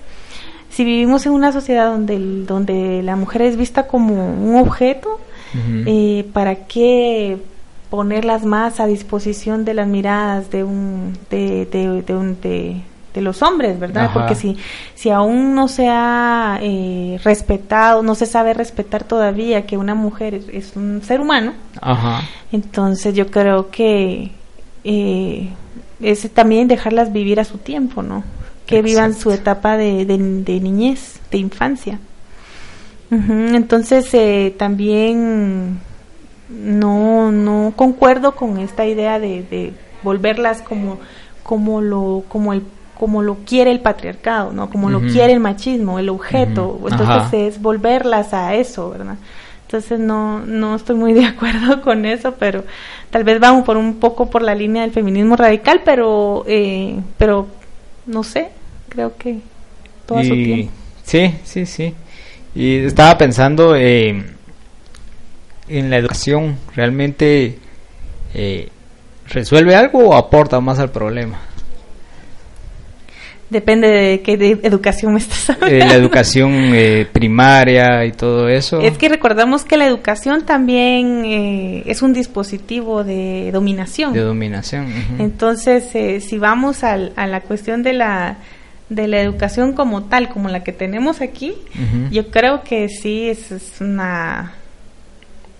si 0.70 0.84
vivimos 0.84 1.26
en 1.26 1.32
una 1.32 1.52
sociedad 1.52 1.90
donde, 1.90 2.18
donde 2.44 3.02
la 3.02 3.16
mujer 3.16 3.42
es 3.42 3.56
vista 3.56 3.86
como 3.86 4.34
un 4.34 4.56
objeto, 4.56 5.20
eh, 5.86 6.26
¿para 6.32 6.66
qué 6.66 7.38
ponerlas 7.90 8.46
más 8.46 8.80
a 8.80 8.86
disposición 8.86 9.66
de 9.66 9.74
las 9.74 9.86
miradas 9.86 10.50
de 10.50 10.64
un, 10.64 11.12
de, 11.28 11.66
de, 11.66 12.16
un, 12.16 12.40
de, 12.40 12.80
de 13.14 13.20
los 13.20 13.42
hombres, 13.42 13.78
¿verdad? 13.78 14.10
Porque 14.12 14.34
si, 14.34 14.56
si 14.94 15.10
aún 15.10 15.54
no 15.54 15.68
se 15.68 15.88
ha 15.88 16.58
eh, 16.62 17.20
respetado, 17.22 18.02
no 18.02 18.14
se 18.14 18.26
sabe 18.26 18.54
respetar 18.54 19.04
todavía 19.04 19.66
que 19.66 19.76
una 19.76 19.94
mujer 19.94 20.34
es, 20.34 20.76
un 20.76 21.02
ser 21.02 21.20
humano, 21.20 21.52
entonces 22.52 23.14
yo 23.14 23.30
creo 23.30 23.70
que 23.70 24.30
eh, 24.84 25.48
es 26.00 26.30
también 26.32 26.68
dejarlas 26.68 27.12
vivir 27.12 27.38
a 27.40 27.44
su 27.44 27.58
tiempo, 27.58 28.02
¿no? 28.02 28.24
Que 28.66 28.80
vivan 28.80 29.14
su 29.14 29.30
etapa 29.30 29.76
de, 29.76 30.06
de, 30.06 30.60
niñez, 30.60 31.20
de 31.30 31.38
infancia. 31.38 31.98
Entonces 33.10 34.08
eh, 34.14 34.54
también 34.56 35.80
no, 36.48 37.30
no 37.30 37.74
concuerdo 37.76 38.34
con 38.34 38.58
esta 38.58 38.86
idea 38.86 39.18
de, 39.18 39.42
de 39.42 39.74
volverlas 40.02 40.62
como 40.62 40.98
como 41.42 41.80
lo 41.80 42.24
como 42.28 42.52
el 42.52 42.62
como 43.02 43.20
lo 43.20 43.38
quiere 43.44 43.72
el 43.72 43.80
patriarcado, 43.80 44.52
¿no? 44.52 44.70
Como 44.70 44.88
lo 44.88 45.00
quiere 45.00 45.32
el 45.32 45.40
machismo, 45.40 45.98
el 45.98 46.08
objeto. 46.08 46.78
Entonces 46.88 47.56
es 47.56 47.60
volverlas 47.60 48.32
a 48.32 48.54
eso, 48.54 48.90
¿verdad? 48.90 49.16
Entonces 49.62 49.98
no, 49.98 50.38
no 50.46 50.76
estoy 50.76 50.94
muy 50.94 51.12
de 51.20 51.24
acuerdo 51.24 51.82
con 51.82 52.04
eso, 52.04 52.36
pero 52.38 52.62
tal 53.10 53.24
vez 53.24 53.40
vamos 53.40 53.64
por 53.64 53.76
un 53.76 53.94
poco 53.94 54.30
por 54.30 54.42
la 54.42 54.54
línea 54.54 54.82
del 54.82 54.92
feminismo 54.92 55.34
radical, 55.34 55.80
pero, 55.84 56.44
eh, 56.46 56.96
pero 57.18 57.48
no 58.06 58.22
sé, 58.22 58.50
creo 58.88 59.16
que 59.16 59.40
todo 60.06 60.22
su 60.22 60.34
tiempo. 60.34 60.72
Sí, 61.02 61.34
sí, 61.42 61.66
sí. 61.66 61.94
Y 62.54 62.84
estaba 62.84 63.18
pensando 63.18 63.74
eh, 63.74 64.10
en 65.66 65.90
la 65.90 65.96
educación, 65.96 66.56
¿realmente 66.76 67.58
eh, 68.32 68.68
resuelve 69.26 69.74
algo 69.74 70.10
o 70.10 70.14
aporta 70.14 70.60
más 70.60 70.78
al 70.78 70.92
problema? 70.92 71.40
Depende 73.52 73.86
de 73.86 74.22
qué 74.22 74.58
educación 74.62 75.12
me 75.12 75.18
estás 75.18 75.50
hablando. 75.50 75.84
la 75.84 75.94
educación 75.94 76.52
eh, 76.74 77.06
primaria 77.12 78.06
y 78.06 78.12
todo 78.12 78.48
eso. 78.48 78.80
Es 78.80 78.96
que 78.96 79.10
recordamos 79.10 79.64
que 79.64 79.76
la 79.76 79.86
educación 79.86 80.46
también 80.46 81.22
eh, 81.26 81.82
es 81.84 82.00
un 82.00 82.14
dispositivo 82.14 83.04
de 83.04 83.50
dominación. 83.52 84.14
De 84.14 84.20
dominación. 84.20 84.86
Entonces, 85.18 85.94
eh, 85.94 86.20
si 86.20 86.38
vamos 86.38 86.82
a 86.82 86.96
la 86.96 87.40
cuestión 87.42 87.82
de 87.82 87.92
la 87.92 88.38
de 88.88 89.06
la 89.06 89.20
educación 89.20 89.74
como 89.74 90.04
tal, 90.04 90.30
como 90.30 90.48
la 90.48 90.64
que 90.64 90.72
tenemos 90.72 91.20
aquí, 91.20 91.54
yo 92.10 92.30
creo 92.30 92.62
que 92.62 92.88
sí 92.88 93.28
es 93.28 93.52
una 93.80 94.54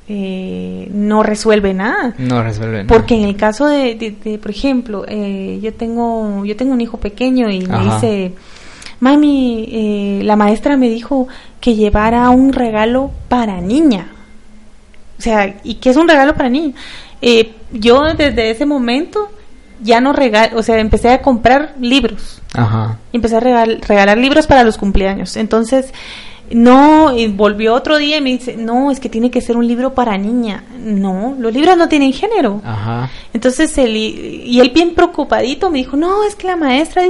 eh, 0.09 0.89
no 0.93 1.23
resuelve 1.23 1.75
nada. 1.75 2.15
No 2.19 2.43
resuelve 2.43 2.85
Porque 2.85 3.15
en 3.15 3.25
el 3.25 3.37
caso 3.37 3.67
de, 3.67 4.39
por 4.41 4.51
ejemplo, 4.51 5.05
eh, 5.07 5.59
yo 5.63 5.73
tengo 5.75 6.45
yo 6.45 6.57
tengo 6.57 6.73
un 6.73 6.81
hijo 6.81 6.99
pequeño 6.99 7.51
y 7.51 7.67
me 7.67 7.79
dice, 7.85 8.33
mami, 9.01 9.69
eh, 9.71 10.21
la 10.25 10.37
maestra 10.37 10.77
me 10.77 10.89
dijo 10.89 11.29
que 11.61 11.75
llevara 11.75 12.29
un 12.31 12.53
regalo 12.53 13.11
para 13.29 13.61
niña. 13.61 14.09
O 15.19 15.23
sea, 15.23 15.55
y 15.63 15.75
que 15.75 15.91
es 15.91 15.97
un 15.97 16.09
regalo 16.09 16.35
para 16.35 16.49
niños. 16.49 16.75
Eh, 17.21 17.55
yo 17.73 18.03
desde 18.17 18.51
ese 18.51 18.67
momento 18.67 19.31
ya 19.81 20.01
no 20.01 20.13
regal, 20.13 20.51
o 20.55 20.63
sea, 20.63 20.79
empecé 20.79 21.11
a 21.11 21.23
comprar 21.23 21.75
libros. 21.81 22.43
Ajá. 22.55 22.99
Empecé 23.13 23.37
a 23.37 23.41
regalar 23.41 24.19
libros 24.19 24.47
para 24.47 24.65
los 24.65 24.79
cumpleaños. 24.79 25.37
Entonces, 25.37 25.93
no, 26.55 27.17
y 27.17 27.29
volvió 27.29 27.75
otro 27.75 27.99
día 27.99 28.19
y 28.19 28.21
me 28.21 28.31
dice, 28.31 28.57
no, 28.57 28.91
es 28.91 29.01
que 29.01 29.09
tiene 29.09 29.31
que 29.31 29.41
ser 29.41 29.57
un 29.57 29.67
libro 29.67 29.95
para 29.95 30.19
niña. 30.19 30.65
No, 30.79 31.35
los 31.39 31.53
libros 31.53 31.77
no 31.77 31.89
tienen 31.89 32.13
género. 32.13 32.61
Ajá. 32.65 33.11
Entonces, 33.33 33.77
él, 33.79 33.97
y 33.97 34.61
él 34.61 34.71
bien 34.71 34.95
preocupadito 34.95 35.71
me 35.71 35.79
dijo, 35.79 35.97
no, 35.97 36.25
es 36.25 36.35
que 36.35 36.47
la 36.47 36.57
maestra... 36.57 37.03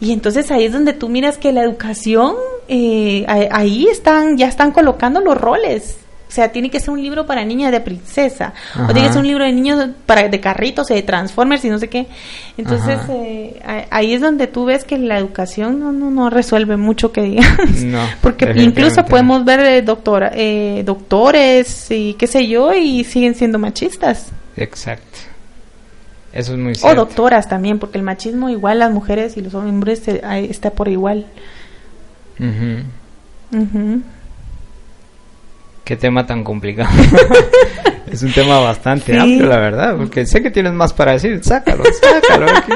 Y 0.00 0.12
entonces 0.12 0.50
ahí 0.50 0.64
es 0.64 0.72
donde 0.72 0.92
tú 0.92 1.08
miras 1.08 1.38
que 1.38 1.52
la 1.52 1.62
educación, 1.62 2.34
eh, 2.68 3.24
ahí 3.28 3.86
están, 3.86 4.36
ya 4.36 4.48
están 4.48 4.72
colocando 4.72 5.20
los 5.20 5.38
roles. 5.38 5.98
O 6.34 6.36
sea, 6.36 6.50
tiene 6.50 6.68
que 6.68 6.80
ser 6.80 6.90
un 6.90 7.00
libro 7.00 7.26
para 7.26 7.44
niñas 7.44 7.70
de 7.70 7.80
princesa. 7.80 8.54
O 8.74 8.92
tiene 8.92 9.06
que 9.06 9.12
ser 9.12 9.20
un 9.20 9.28
libro 9.28 9.44
de 9.44 9.52
niños 9.52 9.90
para, 10.04 10.28
de 10.28 10.40
carritos, 10.40 10.88
de 10.88 11.00
Transformers 11.00 11.64
y 11.64 11.68
no 11.68 11.78
sé 11.78 11.88
qué. 11.88 12.08
Entonces, 12.58 12.98
eh, 13.08 13.86
ahí 13.88 14.14
es 14.14 14.20
donde 14.20 14.48
tú 14.48 14.64
ves 14.64 14.82
que 14.82 14.98
la 14.98 15.16
educación 15.16 15.78
no, 15.78 15.92
no, 15.92 16.10
no 16.10 16.30
resuelve 16.30 16.76
mucho 16.76 17.12
que 17.12 17.22
digamos. 17.22 17.82
No, 17.82 18.00
Porque 18.20 18.52
incluso 18.56 19.04
podemos 19.04 19.44
ver 19.44 19.60
eh, 19.60 19.82
doctora, 19.82 20.32
eh, 20.34 20.82
doctores 20.84 21.88
y 21.92 22.14
qué 22.14 22.26
sé 22.26 22.48
yo, 22.48 22.74
y 22.74 23.04
siguen 23.04 23.36
siendo 23.36 23.60
machistas. 23.60 24.32
Exacto. 24.56 25.20
Eso 26.32 26.54
es 26.54 26.58
muy 26.58 26.74
cierto. 26.74 27.00
O 27.00 27.04
doctoras 27.04 27.48
también, 27.48 27.78
porque 27.78 27.98
el 27.98 28.02
machismo 28.02 28.50
igual 28.50 28.80
las 28.80 28.90
mujeres 28.90 29.36
y 29.36 29.40
los 29.40 29.54
hombres 29.54 30.02
está 30.08 30.70
por 30.70 30.88
igual. 30.88 31.26
mhm 32.40 32.82
Qué 35.84 35.96
tema 35.96 36.26
tan 36.26 36.42
complicado. 36.42 36.90
es 38.10 38.22
un 38.22 38.32
tema 38.32 38.58
bastante 38.60 39.18
amplio, 39.18 39.46
la 39.46 39.58
verdad, 39.58 39.96
porque 39.96 40.26
sé 40.26 40.42
que 40.42 40.50
tienes 40.50 40.72
más 40.72 40.92
para 40.92 41.12
decir. 41.12 41.42
Sácalo, 41.44 41.84
sácalo. 42.00 42.46
Aquí, 42.50 42.72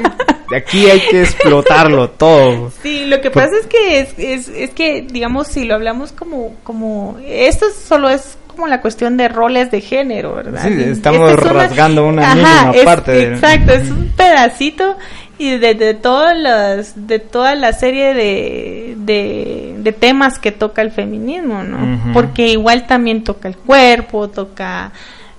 aquí 0.55 0.91
hay 0.91 1.01
que 1.01 1.23
explotarlo 1.23 2.11
todo. 2.11 2.71
Sí, 2.83 3.07
lo 3.07 3.21
que 3.21 3.31
pasa 3.31 3.53
es 3.61 3.67
que 3.67 4.01
es, 4.01 4.19
es, 4.19 4.49
es, 4.49 4.71
que, 4.71 5.07
digamos, 5.11 5.47
si 5.47 5.65
lo 5.65 5.75
hablamos 5.75 6.13
como, 6.13 6.55
como, 6.65 7.19
esto 7.27 7.67
solo 7.71 8.11
es 8.11 8.37
como 8.47 8.67
la 8.67 8.81
cuestión 8.81 9.17
de 9.17 9.29
roles 9.29 9.71
de 9.71 9.81
género, 9.81 10.35
¿verdad? 10.35 10.65
Sí, 10.67 10.75
estamos 10.83 11.33
rasgando 11.33 12.07
una, 12.07 12.35
mínima 12.35 12.73
parte. 12.85 13.13
De... 13.13 13.35
Exacto, 13.35 13.73
es 13.73 13.89
un 13.89 14.13
pedacito 14.17 14.97
y 15.39 15.57
de, 15.59 15.75
de 15.75 15.95
todas 15.95 16.37
las 16.37 17.07
de 17.07 17.21
toda 17.21 17.55
la 17.55 17.73
serie 17.73 18.13
de, 18.13 18.88
de, 19.15 19.97
temas 19.99 20.39
que 20.39 20.53
toca 20.53 20.83
el 20.83 20.91
feminismo 20.91 21.63
no 21.63 22.13
porque 22.13 22.49
igual 22.49 22.87
también 22.87 23.25
toca 23.25 23.49
el 23.49 23.57
cuerpo 23.57 24.29
toca 24.29 24.93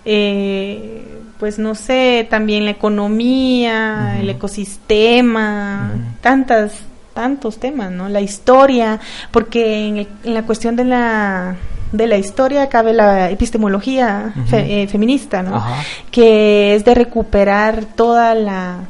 eh, 0.06 1.04
pues 1.40 1.60
no 1.60 1.76
sé 1.76 2.28
también 2.30 2.66
la 2.66 2.72
economía 2.72 4.18
el 4.20 4.30
ecosistema 4.30 5.92
tantas 6.22 6.82
tantos 7.14 7.60
temas 7.60 7.92
no 7.92 8.10
la 8.10 8.22
historia 8.22 9.00
porque 9.32 9.88
en, 9.88 10.34
la 10.34 10.44
cuestión 10.44 10.76
de 10.76 10.86
la 10.86 11.56
de 11.92 12.08
la 12.08 12.18
historia 12.18 12.70
cabe 12.70 12.94
la 12.94 13.32
epistemología 13.32 14.32
eh, 14.52 14.88
feminista, 14.88 15.42
¿no? 15.42 15.64
Que 16.12 16.76
es 16.76 16.86
de 16.86 16.94
recuperar 16.94 17.84
toda 17.84 18.36
la 18.36 18.82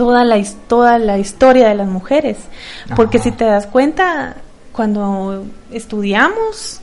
toda 0.00 0.24
la, 0.24 0.42
toda 0.66 0.98
la 0.98 1.18
historia 1.18 1.68
de 1.68 1.74
las 1.74 1.86
mujeres. 1.86 2.38
Porque 2.96 3.18
si 3.18 3.32
te 3.32 3.44
das 3.44 3.66
cuenta, 3.66 4.36
cuando 4.72 5.44
estudiamos, 5.70 6.80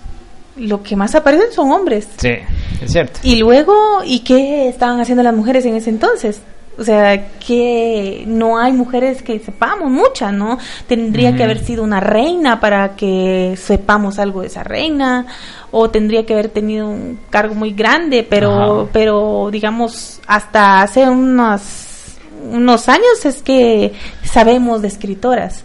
lo 0.55 0.83
que 0.83 0.95
más 0.95 1.15
aparecen 1.15 1.51
son 1.51 1.71
hombres. 1.71 2.07
Sí, 2.17 2.33
es 2.79 2.91
cierto. 2.91 3.19
Y 3.23 3.37
luego, 3.37 3.73
¿y 4.05 4.19
qué 4.19 4.69
estaban 4.69 5.01
haciendo 5.01 5.23
las 5.23 5.33
mujeres 5.33 5.65
en 5.65 5.75
ese 5.75 5.89
entonces? 5.89 6.41
O 6.77 6.83
sea, 6.83 7.29
que 7.39 8.23
no 8.27 8.59
hay 8.59 8.71
mujeres 8.71 9.23
que 9.23 9.39
sepamos, 9.39 9.89
muchas, 9.89 10.31
¿no? 10.31 10.59
Tendría 10.85 11.35
que 11.35 11.43
haber 11.43 11.57
sido 11.57 11.83
una 11.83 11.99
reina 11.99 12.59
para 12.59 12.95
que 12.95 13.55
sepamos 13.57 14.19
algo 14.19 14.41
de 14.41 14.47
esa 14.47 14.63
reina, 14.63 15.25
o 15.71 15.89
tendría 15.89 16.23
que 16.23 16.33
haber 16.33 16.49
tenido 16.49 16.87
un 16.87 17.17
cargo 17.31 17.55
muy 17.55 17.71
grande, 17.71 18.21
pero, 18.29 18.89
pero 18.93 19.49
digamos, 19.51 20.21
hasta 20.27 20.83
hace 20.83 21.09
unas 21.09 21.86
unos 22.51 22.89
años 22.89 23.25
es 23.25 23.41
que 23.41 23.93
sabemos 24.23 24.81
de 24.81 24.87
escritoras, 24.87 25.63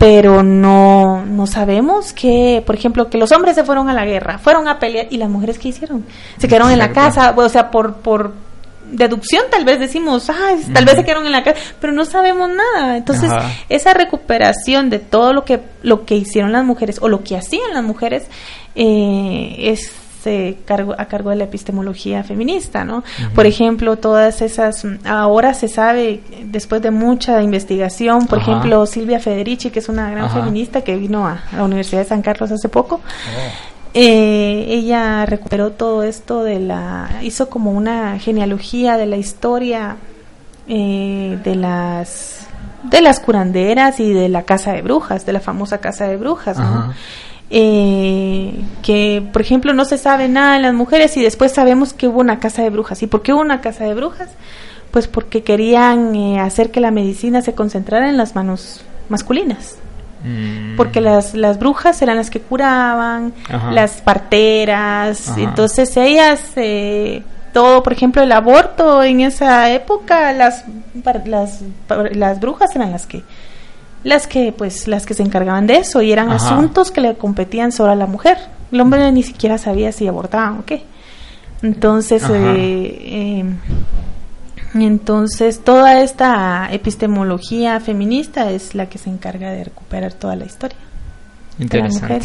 pero 0.00 0.42
no, 0.42 1.24
no 1.24 1.46
sabemos 1.46 2.12
que, 2.12 2.64
por 2.66 2.74
ejemplo, 2.74 3.08
que 3.08 3.16
los 3.16 3.30
hombres 3.30 3.54
se 3.54 3.62
fueron 3.62 3.88
a 3.88 3.94
la 3.94 4.04
guerra, 4.04 4.38
fueron 4.38 4.66
a 4.66 4.80
pelear 4.80 5.06
y 5.10 5.18
las 5.18 5.28
mujeres 5.28 5.58
qué 5.58 5.68
hicieron? 5.68 6.04
Se 6.38 6.48
quedaron 6.48 6.72
en 6.72 6.80
la 6.80 6.90
casa, 6.90 7.32
o 7.36 7.48
sea, 7.48 7.70
por, 7.70 7.94
por 7.96 8.32
deducción 8.92 9.44
tal 9.50 9.64
vez 9.64 9.80
decimos, 9.80 10.28
ah, 10.30 10.54
tal 10.72 10.84
vez 10.84 10.96
se 10.96 11.04
quedaron 11.04 11.26
en 11.26 11.32
la 11.32 11.42
casa, 11.42 11.58
pero 11.80 11.92
no 11.92 12.04
sabemos 12.04 12.50
nada. 12.50 12.96
Entonces, 12.96 13.30
esa 13.68 13.94
recuperación 13.94 14.90
de 14.90 14.98
todo 14.98 15.32
lo 15.32 15.44
que 15.44 15.60
lo 15.82 16.04
que 16.04 16.16
hicieron 16.16 16.52
las 16.52 16.64
mujeres 16.64 16.98
o 17.00 17.08
lo 17.08 17.22
que 17.24 17.36
hacían 17.36 17.72
las 17.72 17.84
mujeres 17.84 18.26
eh, 18.74 19.56
es 19.58 19.92
cargo, 20.64 20.94
a 20.96 21.06
cargo 21.06 21.30
de 21.30 21.36
la 21.36 21.44
epistemología 21.44 22.22
feminista, 22.24 22.84
¿no? 22.84 23.02
Por 23.34 23.46
ejemplo, 23.46 23.96
todas 23.96 24.42
esas, 24.42 24.86
ahora 25.04 25.54
se 25.54 25.68
sabe, 25.68 26.20
después 26.44 26.82
de 26.82 26.90
mucha 26.90 27.42
investigación, 27.42 28.26
por 28.26 28.38
ejemplo, 28.38 28.86
Silvia 28.86 29.18
Federici, 29.18 29.70
que 29.70 29.78
es 29.78 29.88
una 29.88 30.10
gran 30.10 30.30
feminista 30.30 30.82
que 30.82 30.96
vino 30.96 31.26
a, 31.26 31.42
la 31.56 31.64
Universidad 31.64 32.02
de 32.02 32.08
San 32.08 32.22
Carlos 32.22 32.50
hace 32.50 32.68
poco, 32.68 32.96
oh. 32.96 33.88
eh, 33.94 34.66
ella 34.68 35.26
recuperó 35.26 35.72
todo 35.72 36.02
esto 36.02 36.44
de 36.44 36.60
la, 36.60 37.10
hizo 37.22 37.48
como 37.48 37.72
una 37.72 38.18
genealogía 38.18 38.96
de 38.96 39.06
la 39.06 39.16
historia 39.16 39.96
eh, 40.68 41.38
de 41.42 41.56
las 41.56 42.46
de 42.82 43.00
las 43.00 43.20
curanderas 43.20 44.00
y 44.00 44.12
de 44.12 44.28
la 44.28 44.42
casa 44.42 44.72
de 44.72 44.82
brujas, 44.82 45.24
de 45.24 45.32
la 45.32 45.40
famosa 45.40 45.78
casa 45.78 46.06
de 46.06 46.16
brujas, 46.16 46.58
¿no? 46.58 46.92
Eh, 47.54 48.54
que, 48.82 49.22
por 49.30 49.42
ejemplo, 49.42 49.74
no 49.74 49.84
se 49.84 49.98
sabe 49.98 50.26
nada 50.26 50.54
de 50.54 50.60
las 50.60 50.72
mujeres 50.72 51.14
y 51.18 51.22
después 51.22 51.52
sabemos 51.52 51.92
que 51.92 52.08
hubo 52.08 52.20
una 52.20 52.40
casa 52.40 52.62
de 52.62 52.70
brujas. 52.70 53.02
¿Y 53.02 53.06
por 53.06 53.20
qué 53.20 53.34
hubo 53.34 53.42
una 53.42 53.60
casa 53.60 53.84
de 53.84 53.92
brujas? 53.92 54.30
Pues 54.90 55.06
porque 55.06 55.42
querían 55.42 56.16
eh, 56.16 56.40
hacer 56.40 56.70
que 56.70 56.80
la 56.80 56.90
medicina 56.90 57.42
se 57.42 57.54
concentrara 57.54 58.08
en 58.08 58.16
las 58.16 58.34
manos 58.34 58.80
masculinas. 59.10 59.76
Mm. 60.24 60.76
Porque 60.78 61.02
las, 61.02 61.34
las 61.34 61.58
brujas 61.58 62.00
eran 62.00 62.16
las 62.16 62.30
que 62.30 62.40
curaban, 62.40 63.34
las 63.70 64.00
parteras, 64.00 65.36
entonces 65.36 65.94
ellas, 65.98 66.52
eh, 66.56 67.22
todo, 67.52 67.82
por 67.82 67.92
ejemplo, 67.92 68.22
el 68.22 68.32
aborto 68.32 69.02
en 69.02 69.20
esa 69.20 69.70
época, 69.70 70.32
las, 70.32 70.64
las, 71.26 71.60
las 72.12 72.40
brujas 72.40 72.74
eran 72.74 72.92
las 72.92 73.06
que 73.06 73.22
las 74.04 74.26
que 74.26 74.52
pues 74.56 74.88
las 74.88 75.06
que 75.06 75.14
se 75.14 75.22
encargaban 75.22 75.66
de 75.66 75.78
eso 75.78 76.02
y 76.02 76.12
eran 76.12 76.30
asuntos 76.30 76.90
que 76.90 77.00
le 77.00 77.14
competían 77.14 77.72
solo 77.72 77.92
a 77.92 77.94
la 77.96 78.06
mujer. 78.06 78.38
El 78.70 78.80
hombre 78.80 79.10
ni 79.12 79.22
siquiera 79.22 79.58
sabía 79.58 79.92
si 79.92 80.08
abortaban 80.08 80.58
o 80.58 80.64
qué. 80.64 80.84
Entonces 81.62 82.24
eh, 82.28 83.40
em, 83.40 83.56
entonces 84.74 85.60
toda 85.62 86.02
esta 86.02 86.68
epistemología 86.72 87.78
feminista 87.80 88.50
es 88.50 88.74
la 88.74 88.86
que 88.86 88.98
se 88.98 89.10
encarga 89.10 89.50
de 89.50 89.64
recuperar 89.64 90.14
toda 90.14 90.34
la 90.34 90.46
historia 90.46 90.78
interesante. 91.58 92.20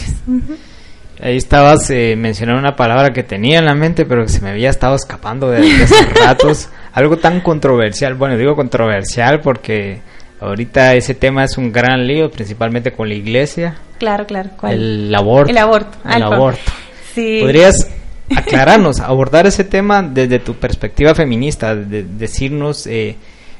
ahí 1.21 1.35
estabas 1.35 1.89
eh, 1.89 2.15
mencionando 2.17 2.61
una 2.61 2.75
palabra 2.75 3.11
que 3.11 3.21
tenía 3.23 3.59
en 3.59 3.65
la 3.65 3.75
mente 3.75 4.05
pero 4.05 4.23
que 4.23 4.29
se 4.29 4.41
me 4.41 4.49
había 4.49 4.69
estado 4.69 4.95
escapando 4.95 5.49
de, 5.49 5.61
de 5.61 5.83
hace 5.83 6.05
ratos. 6.25 6.69
Algo 6.93 7.17
tan 7.17 7.41
controversial 7.41 8.15
bueno 8.15 8.37
digo 8.37 8.55
controversial 8.55 9.41
porque 9.41 10.01
Ahorita 10.39 10.93
ese 10.93 11.15
tema 11.15 11.43
es 11.43 11.57
un 11.57 11.71
gran 11.71 12.05
lío, 12.05 12.29
principalmente 12.29 12.91
con 12.91 13.09
la 13.09 13.15
iglesia. 13.15 13.77
Claro, 13.97 14.27
claro. 14.27 14.51
¿Cuál? 14.59 14.73
El 14.73 15.15
aborto. 15.15 15.51
El 15.51 15.57
aborto. 15.57 15.97
El 16.07 16.23
aborto. 16.23 16.71
Sí. 17.13 17.39
¿Podrías 17.41 17.89
aclararnos, 18.35 18.99
abordar 18.99 19.47
ese 19.47 19.63
tema 19.63 20.03
desde 20.03 20.39
tu 20.39 20.55
perspectiva 20.55 21.15
feminista, 21.15 21.75
de, 21.75 22.03
decirnos, 22.03 22.85
eh, 22.87 23.15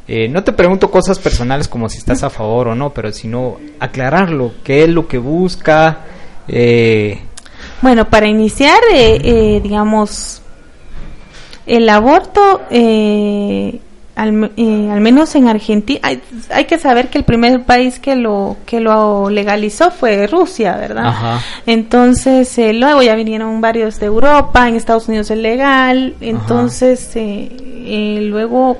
eh, 0.08 0.28
no 0.30 0.44
te 0.44 0.54
pregunto 0.54 0.92
cosas 0.92 1.20
personales 1.20 1.68
como 1.68 1.90
si 1.90 1.98
estás 1.98 2.24
a 2.24 2.30
favor 2.30 2.70
o 2.70 2.76
no, 2.76 2.92
pero 2.92 3.12
sino 3.12 3.58
aclararlo, 3.80 4.54
qué 4.64 4.84
es 4.84 4.90
lo 4.90 5.08
que 5.08 5.18
busca. 5.18 6.00
Eh, 6.48 7.20
bueno, 7.82 8.10
para 8.10 8.28
iniciar, 8.28 8.80
digamos, 8.92 10.42
el 11.66 11.90
aborto 11.90 12.62
al, 14.18 14.52
eh, 14.58 14.90
al, 14.92 15.00
menos 15.00 15.36
en 15.36 15.48
Argentina, 15.48 16.00
hay, 16.02 16.22
hay, 16.50 16.66
que 16.66 16.80
saber 16.80 17.10
que 17.10 17.20
el 17.20 17.24
primer 17.24 17.64
país 17.66 18.00
que 18.00 18.16
lo 18.16 18.58
que 18.66 18.80
lo 18.80 19.30
legalizó 19.30 19.92
fue 19.92 20.26
Rusia, 20.26 20.76
¿verdad? 20.76 21.40
Entonces, 21.68 22.58
eh, 22.58 22.74
luego 22.74 23.04
ya 23.04 23.14
vinieron 23.14 23.62
varios 23.62 24.00
de 24.00 24.08
Europa, 24.08 24.68
en 24.68 24.76
Estados 24.76 25.08
Unidos 25.08 25.30
es 25.30 25.38
legal, 25.38 26.16
entonces, 26.20 27.12
eh, 27.16 28.20
luego, 28.24 28.78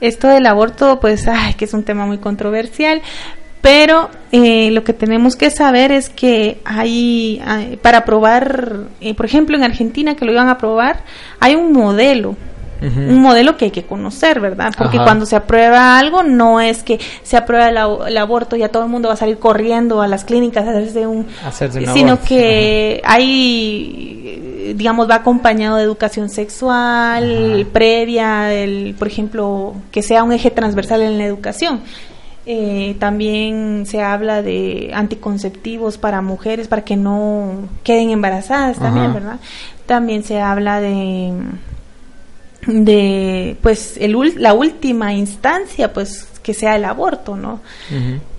esto 0.00 0.28
del 0.28 0.46
aborto, 0.46 0.98
pues, 0.98 1.28
ay, 1.28 1.52
que 1.52 1.66
es 1.66 1.74
un 1.74 1.84
tema 1.84 2.06
muy 2.06 2.18
controversial, 2.18 3.02
Pero 3.60 4.08
eh, 4.30 4.70
lo 4.70 4.84
que 4.84 4.92
tenemos 4.92 5.34
que 5.34 5.50
saber 5.50 5.90
es 5.90 6.08
que 6.08 6.58
hay, 6.64 7.42
para 7.82 7.98
aprobar, 7.98 8.84
eh, 9.00 9.14
por 9.14 9.26
ejemplo, 9.26 9.56
en 9.56 9.64
Argentina 9.64 10.14
que 10.14 10.24
lo 10.24 10.32
iban 10.32 10.48
a 10.48 10.52
aprobar, 10.52 11.00
hay 11.40 11.56
un 11.56 11.72
modelo 11.72 12.36
un 12.80 13.20
modelo 13.20 13.56
que 13.56 13.66
hay 13.66 13.70
que 13.70 13.84
conocer, 13.84 14.40
¿verdad? 14.40 14.72
Porque 14.76 14.98
cuando 14.98 15.26
se 15.26 15.36
aprueba 15.36 15.98
algo, 15.98 16.22
no 16.22 16.60
es 16.60 16.82
que 16.82 16.98
se 17.22 17.36
aprueba 17.36 17.68
el, 17.68 18.16
aborto 18.16 18.56
y 18.56 18.60
ya 18.60 18.68
todo 18.68 18.84
el 18.84 18.88
mundo 18.88 19.08
va 19.08 19.14
a 19.14 19.16
salir 19.16 19.38
corriendo 19.38 20.02
a 20.02 20.08
las 20.08 20.24
clínicas 20.24 20.66
a 20.66 20.70
hacerse 20.70 21.06
un... 21.06 21.26
sino 21.92 22.20
que 22.20 23.00
hay, 23.04 24.72
digamos, 24.76 25.08
va 25.08 25.16
acompañado 25.16 25.76
de 25.76 25.82
educación 25.82 26.28
sexual 26.28 27.66
previa, 27.72 28.52
el, 28.52 28.94
por 28.98 29.08
ejemplo, 29.08 29.74
que 29.90 30.02
sea 30.02 30.22
un 30.22 30.32
eje 30.32 30.50
transversal 30.50 31.02
en 31.02 31.18
la 31.18 31.24
educación. 31.24 31.80
Eh, 32.50 32.96
también 32.98 33.84
se 33.84 34.00
habla 34.00 34.40
de 34.40 34.90
anticonceptivos 34.94 35.98
para 35.98 36.22
mujeres 36.22 36.66
para 36.66 36.82
que 36.82 36.96
no 36.96 37.68
queden 37.82 38.08
embarazadas 38.08 38.78
también, 38.78 39.12
¿verdad? 39.12 39.38
También 39.84 40.22
se 40.22 40.40
habla 40.40 40.80
de 40.80 41.34
de 42.66 43.56
pues 43.62 43.96
el, 43.98 44.16
la 44.36 44.52
última 44.52 45.14
instancia 45.14 45.92
pues 45.92 46.26
que 46.42 46.54
sea 46.54 46.76
el 46.76 46.84
aborto 46.84 47.36
no 47.36 47.60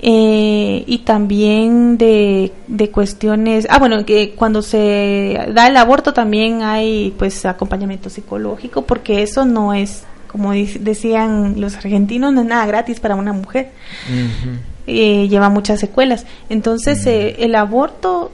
eh, 0.02 0.84
y 0.86 0.98
también 1.00 1.98
de, 1.98 2.52
de 2.68 2.90
cuestiones 2.92 3.68
ah 3.70 3.80
bueno 3.80 4.06
que 4.06 4.32
cuando 4.32 4.62
se 4.62 5.40
da 5.54 5.68
el 5.68 5.78
aborto 5.78 6.14
también 6.14 6.64
hay 6.64 7.14
pues 7.18 7.46
acompañamiento 7.46 8.10
psicológico 8.10 8.82
porque 8.82 9.22
eso 9.22 9.46
no 9.46 9.74
es 9.74 10.04
como 10.30 10.54
decían 10.54 11.60
los 11.60 11.76
argentinos 11.76 12.32
no 12.34 12.42
es 12.42 12.48
nada 12.48 12.66
gratis 12.68 13.00
para 13.00 13.16
una 13.16 13.34
mujer. 13.34 13.72
Eh, 14.86 15.28
lleva 15.28 15.50
muchas 15.50 15.80
secuelas. 15.80 16.26
Entonces 16.50 17.06
eh, 17.06 17.36
el 17.40 17.56
aborto 17.56 18.32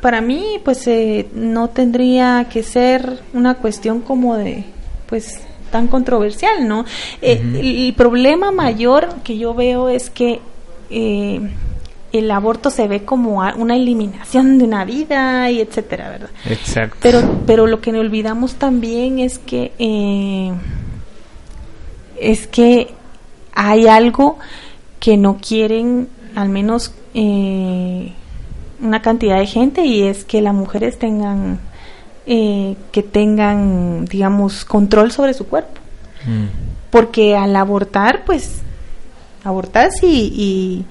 para 0.00 0.20
mí 0.20 0.60
pues 0.64 0.88
no 1.34 1.68
tendría 1.70 2.48
que 2.50 2.64
ser 2.64 3.20
una 3.32 3.54
cuestión 3.54 4.00
como 4.00 4.36
de 4.36 4.64
pues 5.06 5.40
tan 5.74 5.88
controversial, 5.88 6.68
¿no? 6.68 6.84
Eh, 7.20 7.42
el, 7.42 7.94
problema 7.94 8.52
mayor 8.52 9.08
que 9.24 9.36
yo 9.36 9.54
veo 9.54 9.88
es 9.88 10.08
que 10.08 10.40
eh, 10.88 11.40
el 12.12 12.30
aborto 12.30 12.70
se 12.70 12.86
ve 12.86 13.04
como 13.04 13.42
una 13.56 13.74
eliminación 13.74 14.58
de 14.58 14.64
una 14.66 14.84
vida 14.84 15.50
y 15.50 15.60
etcétera, 15.60 16.10
¿verdad? 16.10 16.30
Exacto. 16.48 16.96
Pero, 17.02 17.40
pero 17.44 17.66
lo 17.66 17.80
que 17.80 17.90
no 17.90 17.98
olvidamos 17.98 18.54
también 18.54 19.18
es 19.18 19.40
que 19.40 19.72
eh, 19.80 20.52
es 22.20 22.46
que 22.46 22.94
hay 23.52 23.88
algo 23.88 24.38
que 25.00 25.16
no 25.16 25.38
quieren, 25.38 26.08
al 26.36 26.50
menos 26.50 26.94
una 28.80 29.02
cantidad 29.02 29.40
de 29.40 29.46
gente, 29.46 29.84
y 29.84 30.04
es 30.04 30.24
que 30.24 30.40
las 30.40 30.54
mujeres 30.54 31.00
tengan 31.00 31.58
eh, 32.26 32.76
que 32.92 33.02
tengan, 33.02 34.04
digamos, 34.06 34.64
control 34.64 35.12
sobre 35.12 35.34
su 35.34 35.46
cuerpo. 35.46 35.80
Mm. 36.24 36.46
Porque 36.90 37.36
al 37.36 37.54
abortar, 37.56 38.24
pues, 38.24 38.62
abortas 39.44 40.02
y, 40.02 40.06
y, 40.06 40.84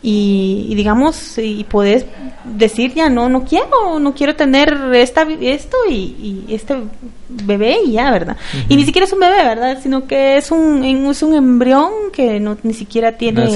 digamos, 0.00 1.38
y 1.38 1.64
puedes 1.64 2.06
decir 2.44 2.94
ya 2.94 3.08
no, 3.08 3.28
no 3.28 3.44
quiero, 3.44 3.98
no 3.98 4.14
quiero 4.14 4.36
tener 4.36 4.72
esta, 4.94 5.26
esto 5.40 5.76
y, 5.90 6.44
este 6.48 6.76
bebé 7.28 7.78
y 7.84 7.92
ya, 7.92 8.10
¿verdad? 8.10 8.36
Y 8.68 8.76
ni 8.76 8.84
siquiera 8.84 9.06
es 9.06 9.12
un 9.12 9.20
bebé, 9.20 9.42
¿verdad? 9.42 9.78
Sino 9.82 10.06
que 10.06 10.36
es 10.36 10.50
un, 10.52 10.84
es 10.84 11.22
un 11.22 11.34
embrión 11.34 11.90
que 12.12 12.38
no, 12.38 12.56
ni 12.62 12.74
siquiera 12.74 13.12
tiene... 13.12 13.48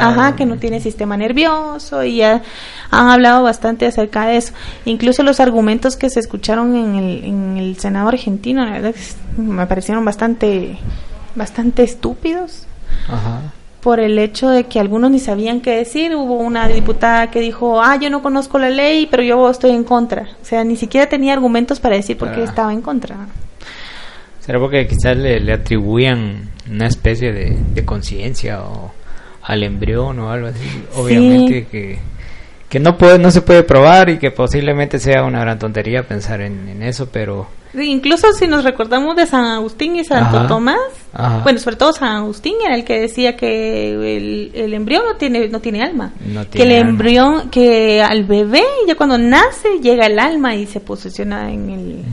Ajá, 0.00 0.36
que 0.36 0.44
no 0.44 0.58
tiene 0.58 0.80
sistema 0.80 1.16
nervioso 1.16 2.04
y 2.04 2.16
ya 2.16 2.42
han 2.90 3.08
hablado 3.08 3.42
bastante 3.42 3.86
acerca 3.86 4.26
de 4.26 4.36
eso. 4.36 4.52
Incluso 4.84 5.22
los 5.22 5.40
argumentos 5.40 5.96
que 5.96 6.10
se 6.10 6.20
escucharon 6.20 6.76
en 6.76 6.94
el, 6.96 7.24
en 7.24 7.56
el 7.56 7.78
Senado 7.78 8.08
argentino, 8.08 8.64
la 8.64 8.72
verdad, 8.72 8.94
me 9.38 9.66
parecieron 9.66 10.04
bastante, 10.04 10.78
bastante 11.34 11.82
estúpidos. 11.82 12.66
Ajá 13.08 13.40
por 13.84 14.00
el 14.00 14.18
hecho 14.18 14.48
de 14.48 14.64
que 14.64 14.80
algunos 14.80 15.10
ni 15.10 15.18
sabían 15.18 15.60
qué 15.60 15.76
decir. 15.76 16.16
Hubo 16.16 16.38
una 16.38 16.66
diputada 16.66 17.30
que 17.30 17.38
dijo, 17.38 17.82
ah, 17.82 17.98
yo 18.00 18.08
no 18.08 18.22
conozco 18.22 18.58
la 18.58 18.70
ley, 18.70 19.06
pero 19.10 19.22
yo 19.22 19.50
estoy 19.50 19.72
en 19.72 19.84
contra. 19.84 20.22
O 20.40 20.44
sea, 20.44 20.64
ni 20.64 20.76
siquiera 20.76 21.06
tenía 21.06 21.34
argumentos 21.34 21.80
para 21.80 21.94
decir 21.94 22.16
por 22.16 22.32
qué 22.32 22.40
ah. 22.40 22.44
estaba 22.44 22.72
en 22.72 22.80
contra. 22.80 23.14
¿Será 24.40 24.58
porque 24.58 24.86
quizás 24.86 25.18
le, 25.18 25.52
atribuían 25.52 26.48
una 26.70 26.86
especie 26.86 27.30
de, 27.30 27.84
conciencia 27.84 28.62
o 28.62 28.90
al 29.42 29.62
embrión 29.62 30.18
o 30.18 30.30
algo 30.30 30.46
así? 30.46 30.66
Obviamente 30.96 31.66
que 31.70 31.98
que 32.74 32.80
no 32.80 32.98
puede 32.98 33.20
no 33.20 33.30
se 33.30 33.40
puede 33.40 33.62
probar 33.62 34.10
y 34.10 34.18
que 34.18 34.32
posiblemente 34.32 34.98
sea 34.98 35.22
una 35.22 35.38
gran 35.38 35.60
tontería 35.60 36.02
pensar 36.02 36.40
en, 36.40 36.82
eso 36.82 37.08
pero 37.08 37.46
incluso 37.72 38.32
si 38.32 38.48
nos 38.48 38.64
recordamos 38.64 39.14
de 39.14 39.26
San 39.26 39.44
Agustín 39.44 39.94
y 39.94 40.04
Santo 40.04 40.48
Tomás 40.48 40.80
bueno 41.44 41.60
sobre 41.60 41.76
todo 41.76 41.92
San 41.92 42.16
Agustín 42.16 42.54
era 42.66 42.74
el 42.74 42.84
que 42.84 42.98
decía 42.98 43.36
que 43.36 43.92
el, 44.52 44.74
embrión 44.74 45.04
no 45.06 45.14
tiene 45.14 45.48
no 45.48 45.60
tiene 45.60 45.82
alma 45.84 46.14
que 46.50 46.64
el 46.64 46.72
embrión 46.72 47.48
que 47.48 48.02
al 48.02 48.24
bebé 48.24 48.64
ya 48.88 48.96
cuando 48.96 49.18
nace 49.18 49.78
llega 49.80 50.06
el 50.06 50.18
alma 50.18 50.56
y 50.56 50.66
se 50.66 50.80
posesiona 50.80 51.52
en 51.52 51.70
el 51.70 52.04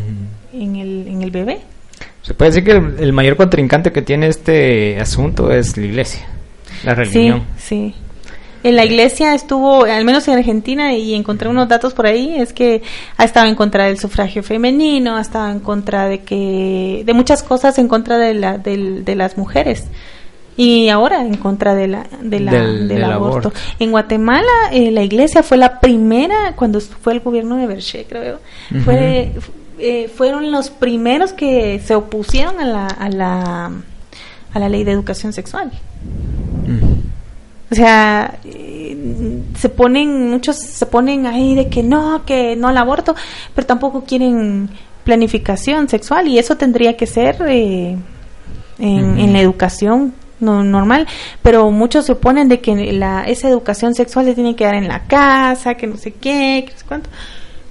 en 0.53 0.75
el 0.75 1.07
en 1.07 1.23
el 1.23 1.31
bebé. 1.31 1.61
Se 2.21 2.35
puede 2.35 2.51
decir 2.51 2.63
que 2.63 3.03
el, 3.03 3.13
mayor 3.13 3.35
contrincante 3.35 3.91
que 3.91 4.03
tiene 4.03 4.27
este 4.27 4.99
asunto 4.99 5.51
es 5.51 5.75
la 5.75 5.85
iglesia 5.85 6.27
la 6.83 6.93
religión. 6.93 7.47
sí 7.57 7.93
sí 7.93 7.95
en 8.63 8.75
la 8.75 8.85
iglesia 8.85 9.33
estuvo, 9.33 9.85
al 9.85 10.05
menos 10.05 10.27
en 10.27 10.37
Argentina, 10.37 10.93
y 10.93 11.13
encontré 11.15 11.49
unos 11.49 11.67
datos 11.67 11.93
por 11.93 12.05
ahí, 12.05 12.35
es 12.37 12.53
que 12.53 12.83
ha 13.17 13.23
estado 13.23 13.47
en 13.47 13.55
contra 13.55 13.85
del 13.85 13.99
sufragio 13.99 14.43
femenino, 14.43 15.15
ha 15.15 15.21
estado 15.21 15.49
en 15.49 15.59
contra 15.59 16.07
de 16.07 16.19
que, 16.19 17.03
de 17.05 17.13
muchas 17.13 17.43
cosas 17.43 17.77
en 17.79 17.87
contra 17.87 18.17
de, 18.17 18.33
la, 18.33 18.57
de, 18.57 19.15
las 19.15 19.37
mujeres 19.37 19.85
y 20.57 20.89
ahora 20.89 21.21
en 21.21 21.37
contra 21.37 21.73
de 21.73 21.87
la, 21.87 22.07
de 22.21 22.39
la 22.39 22.51
del, 22.51 23.03
aborto. 23.03 23.51
En 23.79 23.91
Guatemala 23.91 24.47
eh, 24.71 24.91
la 24.91 25.01
iglesia 25.01 25.43
fue 25.43 25.57
la 25.57 25.79
primera 25.79 26.53
cuando 26.55 26.79
fue 26.81 27.13
el 27.13 27.21
gobierno 27.21 27.57
de 27.57 27.67
Berché, 27.67 28.05
creo. 28.07 28.39
Fue 28.83 29.31
eh, 29.79 30.11
fueron 30.15 30.51
los 30.51 30.69
primeros 30.69 31.33
que 31.33 31.79
se 31.79 31.95
opusieron 31.95 32.59
a 32.59 32.65
la 32.65 32.87
a 32.87 33.09
la, 33.09 33.71
a 34.53 34.59
la 34.59 34.69
ley 34.69 34.83
de 34.83 34.91
educación 34.91 35.33
sexual. 35.33 35.71
O 37.71 37.75
sea, 37.75 38.37
se 39.57 39.69
ponen, 39.69 40.29
muchos 40.29 40.57
se 40.57 40.85
ponen 40.85 41.25
ahí 41.25 41.55
de 41.55 41.69
que 41.69 41.83
no, 41.83 42.25
que 42.25 42.57
no 42.57 42.67
al 42.67 42.77
aborto, 42.77 43.15
pero 43.55 43.65
tampoco 43.65 44.03
quieren 44.03 44.69
planificación 45.05 45.87
sexual 45.87 46.27
y 46.27 46.37
eso 46.37 46.57
tendría 46.57 46.97
que 46.97 47.07
ser 47.07 47.37
eh, 47.47 47.97
en, 48.77 49.33
la 49.33 49.39
educación 49.39 50.13
no, 50.39 50.63
normal, 50.63 51.07
pero 51.41 51.71
muchos 51.71 52.05
se 52.05 52.13
oponen 52.13 52.49
de 52.49 52.59
que 52.59 52.75
la, 52.93 53.23
esa 53.23 53.47
educación 53.47 53.95
sexual 53.95 54.25
se 54.25 54.35
tiene 54.35 54.55
que 54.55 54.65
dar 54.65 54.75
en 54.75 54.87
la 54.87 55.07
casa, 55.07 55.75
que 55.75 55.87
no 55.87 55.95
sé 55.95 56.11
qué, 56.11 56.63
que 56.65 56.73
no 56.73 56.79
sé 56.79 56.85
cuánto, 56.85 57.09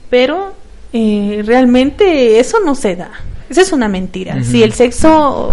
pero 0.08 0.54
eh, 0.92 1.42
realmente 1.44 2.40
eso 2.40 2.58
no 2.64 2.74
se 2.74 2.96
da. 2.96 3.10
Esa 3.50 3.62
es 3.62 3.72
una 3.72 3.88
mentira. 3.88 4.44
Si 4.44 4.62
el 4.62 4.72
sexo, 4.72 5.50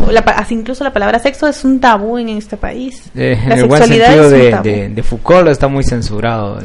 incluso 0.52 0.84
la 0.84 0.94
palabra 0.94 1.18
sexo 1.18 1.48
es 1.48 1.66
un 1.66 1.80
tabú 1.80 2.20
en 2.20 2.30
este 2.30 2.56
país. 2.56 3.02
Eh, 3.16 3.36
la 3.48 3.56
el 3.56 3.66
buen 3.66 3.82
sentido 3.82 4.30
de, 4.30 4.90
de, 4.90 5.04
Foucault 5.04 5.48
está 5.48 5.68
muy 5.68 5.84
censurado. 5.84 6.60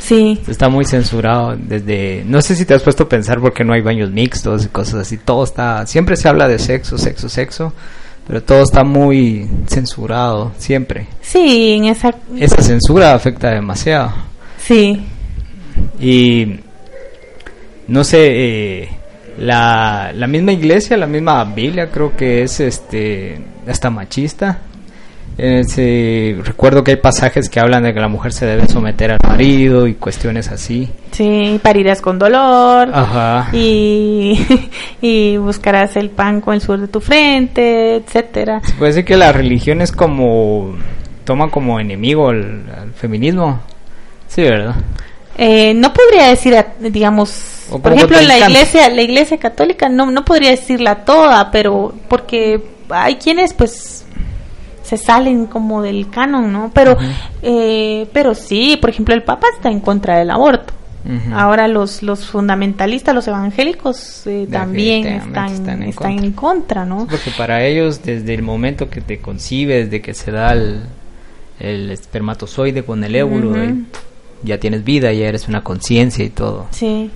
Sí. 0.00 0.40
Está 0.48 0.68
muy 0.68 0.84
censurado 0.84 1.54
desde... 1.56 2.24
No 2.26 2.42
sé 2.42 2.56
si 2.56 2.64
te 2.64 2.74
has 2.74 2.82
puesto 2.82 3.04
a 3.04 3.08
pensar 3.08 3.40
por 3.40 3.52
qué 3.52 3.62
no 3.62 3.74
hay 3.74 3.80
baños 3.80 4.10
mixtos 4.10 4.64
y 4.64 4.68
cosas 4.68 5.02
así. 5.02 5.18
Todo 5.18 5.44
está... 5.44 5.86
Siempre 5.86 6.16
se 6.16 6.28
habla 6.28 6.48
de 6.48 6.58
sexo, 6.58 6.98
sexo, 6.98 7.28
sexo. 7.28 7.72
Pero 8.26 8.42
todo 8.42 8.64
está 8.64 8.82
muy 8.82 9.48
censurado, 9.68 10.50
siempre. 10.58 11.06
Sí, 11.20 11.74
en 11.74 11.84
esa... 11.84 12.12
Esa 12.36 12.60
censura 12.60 13.14
afecta 13.14 13.50
demasiado. 13.50 14.12
Sí. 14.58 15.00
Y... 16.00 16.58
No 17.86 18.02
sé... 18.02 18.18
Eh, 18.30 18.88
la, 19.38 20.12
la 20.14 20.26
misma 20.26 20.52
iglesia, 20.52 20.96
la 20.96 21.06
misma 21.06 21.44
Biblia 21.44 21.90
creo 21.90 22.16
que 22.16 22.42
es 22.42 22.60
este 22.60 23.40
hasta 23.66 23.90
machista. 23.90 24.58
recuerdo 25.36 26.84
que 26.84 26.92
hay 26.92 26.96
pasajes 26.98 27.48
que 27.48 27.60
hablan 27.60 27.84
de 27.84 27.94
que 27.94 28.00
la 28.00 28.08
mujer 28.08 28.32
se 28.32 28.46
debe 28.46 28.68
someter 28.68 29.12
al 29.12 29.18
marido 29.26 29.86
y 29.86 29.94
cuestiones 29.94 30.48
así. 30.50 30.90
Sí, 31.12 31.58
parirás 31.62 32.00
con 32.00 32.18
dolor. 32.18 32.90
Ajá. 32.92 33.48
Y, 33.52 34.38
y 35.00 35.36
buscarás 35.36 35.96
el 35.96 36.10
pan 36.10 36.40
con 36.40 36.54
el 36.54 36.60
sur 36.60 36.80
de 36.80 36.88
tu 36.88 37.00
frente, 37.00 37.96
etcétera. 37.96 38.60
Se 38.64 38.74
puede 38.74 38.92
decir 38.92 39.04
que 39.04 39.16
la 39.16 39.32
religión 39.32 39.80
es 39.80 39.92
como 39.92 40.76
toma 41.24 41.48
como 41.50 41.80
enemigo 41.80 42.28
al 42.30 42.92
feminismo. 42.94 43.60
Sí, 44.28 44.42
¿verdad? 44.42 44.76
Eh, 45.36 45.74
no 45.74 45.92
podría 45.92 46.28
decir, 46.28 46.54
digamos, 46.80 47.66
por 47.80 47.92
ejemplo, 47.92 48.20
la 48.20 48.38
iglesia, 48.38 48.88
la 48.90 49.02
iglesia 49.02 49.38
católica, 49.38 49.88
no, 49.88 50.10
no 50.10 50.24
podría 50.24 50.50
decirla 50.50 51.04
toda, 51.04 51.50
pero 51.50 51.94
porque 52.08 52.62
hay 52.90 53.16
quienes, 53.16 53.54
pues, 53.54 54.04
se 54.82 54.96
salen 54.96 55.46
como 55.46 55.80
del 55.80 56.10
canon, 56.10 56.52
¿no? 56.52 56.70
Pero, 56.74 56.98
eh, 57.42 58.06
pero 58.12 58.34
sí, 58.34 58.76
por 58.80 58.90
ejemplo, 58.90 59.14
el 59.14 59.22
Papa 59.22 59.46
está 59.54 59.70
en 59.70 59.80
contra 59.80 60.18
del 60.18 60.30
aborto. 60.30 60.74
Ahora 61.32 61.66
los, 61.66 62.02
los 62.04 62.26
fundamentalistas, 62.26 63.12
los 63.12 63.26
evangélicos 63.26 64.24
eh, 64.26 64.46
también 64.48 65.06
están, 65.06 65.82
están, 65.82 66.12
en, 66.12 66.32
contra. 66.32 66.84
¿no? 66.84 67.08
Porque 67.10 67.32
para 67.36 67.64
ellos, 67.64 68.04
desde 68.04 68.34
el 68.34 68.42
momento 68.42 68.88
que 68.88 69.00
te 69.00 69.18
concibes, 69.18 69.86
desde 69.86 70.00
que 70.00 70.14
se 70.14 70.30
da 70.30 70.52
el, 70.52 70.82
el 71.58 71.90
espermatozoide 71.90 72.84
con 72.84 73.02
el 73.02 73.16
évulo, 73.16 73.56
ya 74.42 74.58
tienes 74.58 74.84
vida, 74.84 75.12
ya 75.12 75.26
eres 75.26 75.48
una 75.48 75.62
conciencia 75.62 76.24
y 76.24 76.30
todo. 76.30 76.66
Sí. 76.70 77.10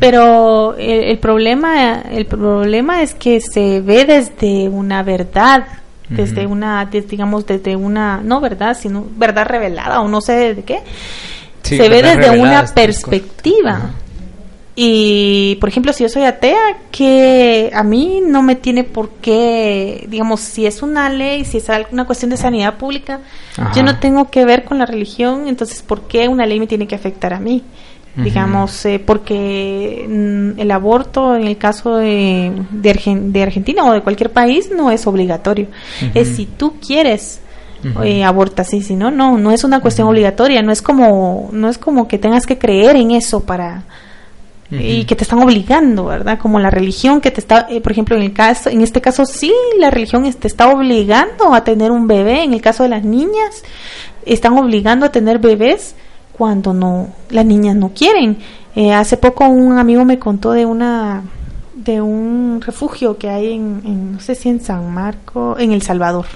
Pero 0.00 0.74
el, 0.76 1.18
problema 1.18 2.02
el 2.02 2.26
problema 2.26 3.02
es 3.02 3.14
que 3.14 3.40
se 3.40 3.80
ve 3.80 4.04
desde 4.04 4.68
una 4.68 5.02
verdad, 5.02 5.64
desde 6.10 6.46
una 6.46 6.84
digamos 6.84 7.46
desde 7.46 7.74
una 7.74 8.20
no 8.22 8.40
verdad, 8.40 8.76
sino 8.78 9.06
verdad 9.16 9.46
revelada 9.46 10.02
o 10.02 10.08
no 10.08 10.20
sé 10.20 10.54
de 10.54 10.62
qué. 10.62 10.80
se 11.62 11.88
ve 11.88 12.02
desde 12.02 12.38
una 12.38 12.66
perspectiva. 12.66 13.92
Y, 14.74 15.58
por 15.60 15.68
ejemplo, 15.68 15.92
si 15.92 16.02
yo 16.02 16.08
soy 16.08 16.22
atea, 16.22 16.78
que 16.90 17.70
a 17.74 17.82
mí 17.82 18.22
no 18.26 18.42
me 18.42 18.54
tiene 18.56 18.84
por 18.84 19.10
qué, 19.10 20.06
digamos, 20.08 20.40
si 20.40 20.64
es 20.64 20.82
una 20.82 21.10
ley, 21.10 21.44
si 21.44 21.58
es 21.58 21.66
una 21.90 22.06
cuestión 22.06 22.30
de 22.30 22.38
sanidad 22.38 22.78
pública, 22.78 23.20
yo 23.74 23.82
no 23.82 23.98
tengo 23.98 24.30
que 24.30 24.46
ver 24.46 24.64
con 24.64 24.78
la 24.78 24.86
religión, 24.86 25.46
entonces, 25.46 25.82
¿por 25.82 26.02
qué 26.02 26.26
una 26.28 26.46
ley 26.46 26.58
me 26.58 26.66
tiene 26.66 26.86
que 26.86 26.94
afectar 26.94 27.34
a 27.34 27.40
mí? 27.40 27.62
digamos, 28.14 28.84
eh, 28.84 29.02
porque 29.04 30.06
mm, 30.06 30.60
el 30.60 30.70
aborto 30.70 31.34
en 31.34 31.46
el 31.46 31.56
caso 31.56 31.96
de, 31.96 32.52
de, 32.70 33.42
Argentina 33.42 33.84
o 33.84 33.92
de 33.92 34.02
cualquier 34.02 34.30
país 34.30 34.70
no 34.70 34.90
es 34.90 35.06
obligatorio. 35.06 35.68
Es 36.14 36.36
si 36.36 36.46
tú 36.46 36.74
quieres 36.86 37.40
eh, 38.04 38.22
abortas 38.22 38.72
y 38.74 38.82
si 38.82 38.96
no, 38.96 39.10
no, 39.10 39.38
no 39.38 39.50
es 39.50 39.64
una 39.64 39.80
cuestión 39.80 40.08
obligatoria, 40.08 40.62
no 40.62 40.72
es 40.72 40.82
como, 40.82 41.48
no 41.52 41.68
es 41.68 41.78
como 41.78 42.06
que 42.06 42.18
tengas 42.18 42.46
que 42.46 42.58
creer 42.58 42.96
en 42.96 43.12
eso 43.12 43.44
para 43.44 43.84
y 44.80 45.04
que 45.04 45.14
te 45.14 45.24
están 45.24 45.42
obligando, 45.42 46.06
¿verdad? 46.06 46.38
Como 46.38 46.58
la 46.58 46.70
religión 46.70 47.20
que 47.20 47.30
te 47.30 47.40
está, 47.40 47.66
eh, 47.68 47.80
por 47.80 47.92
ejemplo, 47.92 48.16
en 48.16 48.22
el 48.22 48.32
caso, 48.32 48.70
en 48.70 48.80
este 48.80 49.00
caso 49.00 49.26
sí, 49.26 49.52
la 49.78 49.90
religión 49.90 50.30
te 50.32 50.48
está 50.48 50.68
obligando 50.68 51.52
a 51.52 51.64
tener 51.64 51.90
un 51.90 52.06
bebé. 52.06 52.42
En 52.44 52.54
el 52.54 52.60
caso 52.60 52.82
de 52.82 52.88
las 52.88 53.04
niñas, 53.04 53.62
están 54.24 54.56
obligando 54.56 55.06
a 55.06 55.12
tener 55.12 55.38
bebés 55.38 55.94
cuando 56.32 56.72
no 56.72 57.08
las 57.30 57.44
niñas 57.44 57.76
no 57.76 57.90
quieren. 57.94 58.38
Eh, 58.74 58.92
hace 58.92 59.16
poco 59.16 59.46
un 59.46 59.78
amigo 59.78 60.04
me 60.04 60.18
contó 60.18 60.52
de 60.52 60.64
una 60.64 61.22
de 61.74 62.00
un 62.00 62.60
refugio 62.64 63.18
que 63.18 63.28
hay 63.28 63.52
en, 63.52 64.12
no 64.12 64.20
sé 64.20 64.34
si 64.34 64.48
en 64.48 64.60
San 64.60 64.92
Marco, 64.92 65.56
en 65.58 65.72
El 65.72 65.82
Salvador. 65.82 66.26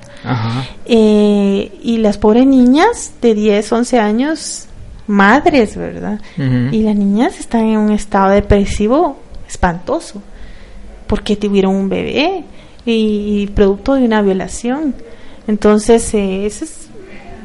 Eh, 0.87 1.79
y 1.83 1.99
las 1.99 2.18
pobres 2.18 2.46
niñas 2.46 3.12
de 3.22 3.35
10, 3.35 3.72
11 3.72 3.99
años, 4.01 4.65
madres, 5.07 5.77
¿verdad? 5.77 6.21
Y 6.37 6.83
las 6.83 6.97
niñas 6.97 7.38
están 7.38 7.66
en 7.66 7.79
un 7.79 7.92
estado 7.92 8.31
depresivo 8.31 9.19
espantoso, 9.49 10.23
porque 11.07 11.37
tuvieron 11.37 11.75
un 11.75 11.88
bebé 11.88 12.45
y, 12.85 13.47
producto 13.49 13.95
de 13.95 14.05
una 14.05 14.23
violación. 14.23 14.95
Entonces, 15.47 16.12
eh, 16.14 16.47
eso 16.47 16.64
es 16.64 16.88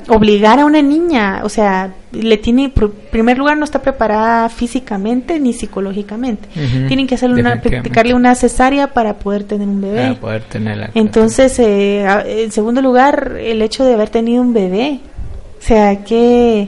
obligar 0.08 0.60
a 0.60 0.66
una 0.66 0.82
niña, 0.82 1.42
o 1.44 1.50
sea, 1.50 1.94
le 2.12 2.38
tiene, 2.38 2.66
en 2.76 2.92
primer 3.12 3.38
lugar, 3.38 3.58
no 3.58 3.64
está 3.64 3.82
preparada 3.82 4.50
físicamente 4.50 5.40
ni 5.40 5.54
psicológicamente. 5.54 6.50
Tienen 6.88 7.08
que 7.08 7.16
hacerle 7.16 7.40
una, 7.40 7.62
practicarle 7.62 8.14
una 8.14 8.36
cesárea 8.36 8.88
para 8.88 9.14
poder 9.20 9.44
tener 9.44 9.68
un 9.68 9.80
bebé. 9.82 10.02
Para 10.02 10.20
poder 10.20 10.44
tenerla. 10.44 10.92
Entonces, 10.96 11.58
eh, 11.60 12.06
en 12.26 12.52
segundo 12.52 12.82
lugar, 12.82 13.38
el 13.40 13.62
hecho 13.62 13.86
de 13.86 13.94
haber 13.94 14.10
tenido 14.10 14.42
un 14.42 14.54
bebé. 14.54 15.00
O 15.60 15.64
sea, 15.64 16.04
¿qué, 16.04 16.68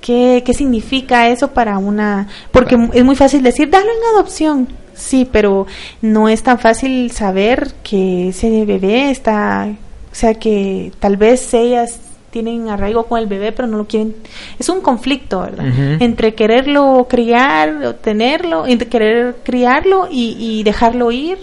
qué, 0.00 0.42
qué 0.44 0.54
significa 0.54 1.28
eso 1.28 1.48
para 1.48 1.78
una...? 1.78 2.28
Porque 2.50 2.76
es 2.92 3.04
muy 3.04 3.16
fácil 3.16 3.42
decir, 3.42 3.70
dalo 3.70 3.86
en 3.86 4.16
adopción. 4.16 4.68
Sí, 4.94 5.28
pero 5.30 5.66
no 6.02 6.28
es 6.28 6.42
tan 6.42 6.58
fácil 6.58 7.10
saber 7.12 7.72
que 7.82 8.28
ese 8.30 8.64
bebé 8.64 9.10
está... 9.10 9.68
O 10.10 10.14
sea, 10.14 10.34
que 10.34 10.90
tal 10.98 11.16
vez 11.16 11.54
ellas 11.54 12.00
tienen 12.30 12.68
arraigo 12.68 13.04
con 13.04 13.18
el 13.18 13.26
bebé, 13.26 13.52
pero 13.52 13.68
no 13.68 13.78
lo 13.78 13.86
quieren. 13.86 14.14
Es 14.58 14.68
un 14.68 14.80
conflicto, 14.80 15.40
¿verdad? 15.40 15.66
Entre 16.00 16.34
quererlo 16.34 17.06
criar, 17.08 17.84
o 17.84 17.94
tenerlo, 17.94 18.66
entre 18.66 18.88
querer 18.88 19.36
criarlo 19.42 20.08
y, 20.10 20.62
dejarlo 20.62 21.10
ir 21.10 21.38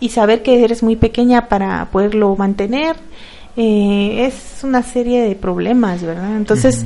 y 0.00 0.10
saber 0.10 0.42
que 0.42 0.62
eres 0.62 0.82
muy 0.82 0.96
pequeña 0.96 1.48
para 1.48 1.88
poderlo 1.90 2.36
mantener. 2.36 2.96
Eh, 3.56 4.26
es 4.26 4.62
una 4.62 4.82
serie 4.82 5.22
de 5.22 5.34
problemas, 5.34 6.02
¿verdad? 6.02 6.36
Entonces, 6.36 6.84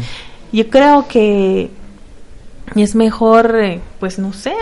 yo 0.52 0.68
creo 0.68 1.08
que 1.08 1.70
es 2.76 2.94
mejor, 2.94 3.56
eh, 3.60 3.80
pues 3.98 4.18
no 4.18 4.32
sé, 4.32 4.54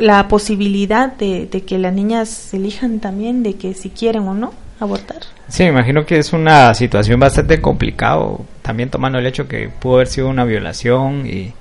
la 0.00 0.28
posibilidad 0.28 1.12
de, 1.12 1.48
que 1.66 1.78
las 1.78 1.92
niñas 1.92 2.54
elijan 2.54 3.00
también 3.00 3.42
de 3.42 3.54
que 3.54 3.74
si 3.74 3.90
quieren 3.90 4.28
o 4.28 4.34
no 4.34 4.52
abortar. 4.78 5.18
Sí, 5.48 5.64
me 5.64 5.70
imagino 5.70 6.06
que 6.06 6.18
es 6.18 6.32
una 6.32 6.72
situación 6.74 7.20
bastante 7.20 7.60
complicada, 7.60 8.24
también 8.62 8.90
tomando 8.90 9.18
el 9.18 9.26
hecho 9.26 9.48
que 9.48 9.68
pudo 9.68 9.96
haber 9.96 10.06
sido 10.06 10.28
una 10.28 10.44
violación 10.44 11.26
y 11.26 11.52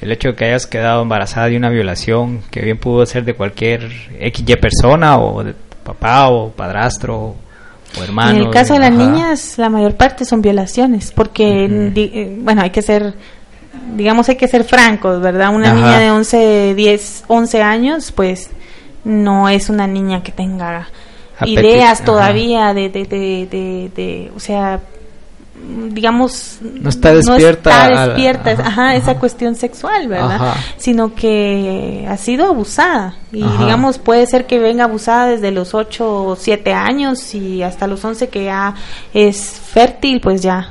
el 0.00 0.12
hecho 0.12 0.28
de 0.28 0.34
que 0.34 0.44
hayas 0.46 0.66
quedado 0.66 1.02
embarazada 1.02 1.48
de 1.48 1.56
una 1.56 1.70
violación, 1.70 2.42
que 2.50 2.60
bien 2.60 2.78
pudo 2.78 3.04
ser 3.06 3.24
de 3.24 3.34
cualquier 3.34 3.90
XY 4.20 4.56
persona 4.56 5.18
o 5.18 5.42
de 5.42 5.54
papá 5.82 6.28
o 6.28 6.50
padrastro 6.50 7.36
o. 7.94 8.36
En 8.36 8.42
el 8.42 8.50
caso 8.50 8.74
de, 8.74 8.80
las 8.80 8.92
niñas, 8.92 9.58
la 9.58 9.68
mayor 9.68 9.94
parte 9.94 10.24
son 10.24 10.42
violaciones, 10.42 11.12
porque, 11.12 11.64
eh, 11.64 12.36
bueno, 12.40 12.62
hay 12.62 12.70
que 12.70 12.82
ser, 12.82 13.14
digamos, 13.96 14.28
hay 14.28 14.36
que 14.36 14.48
ser 14.48 14.64
francos, 14.64 15.20
¿verdad? 15.20 15.54
Una 15.54 15.72
niña 15.72 15.98
de 15.98 16.10
11, 16.10 16.74
10, 16.74 17.24
11 17.28 17.62
años, 17.62 18.12
pues 18.12 18.50
no 19.04 19.48
es 19.48 19.68
una 19.68 19.86
niña 19.86 20.22
que 20.22 20.32
tenga 20.32 20.88
ideas 21.44 22.04
todavía 22.04 22.74
de, 22.74 22.88
de, 22.88 23.04
de, 23.04 23.90
de, 23.94 24.32
o 24.34 24.40
sea, 24.40 24.80
digamos 25.90 26.58
no 26.62 26.88
está 26.88 27.14
despierta, 27.14 27.70
no 27.70 27.92
está 27.92 28.06
despierta 28.06 28.50
ajá, 28.50 28.94
esa 28.96 29.18
cuestión 29.18 29.54
sexual 29.54 30.08
verdad 30.08 30.54
sino 30.76 31.14
que 31.14 32.06
ha 32.08 32.16
sido 32.16 32.46
abusada. 32.46 33.14
Y 33.32 33.42
digamos 33.42 33.98
puede 33.98 34.26
ser 34.26 34.46
que 34.46 34.58
venga 34.58 34.84
abusada 34.84 35.26
desde 35.26 35.50
los 35.50 35.74
8 35.74 36.24
o 36.24 36.36
7 36.36 36.72
años 36.72 37.34
y 37.34 37.62
hasta 37.62 37.86
los 37.86 38.04
11 38.04 38.28
que 38.28 38.44
ya 38.44 38.74
es 39.12 39.60
fértil 39.64 40.20
pues 40.20 40.42
ya 40.42 40.70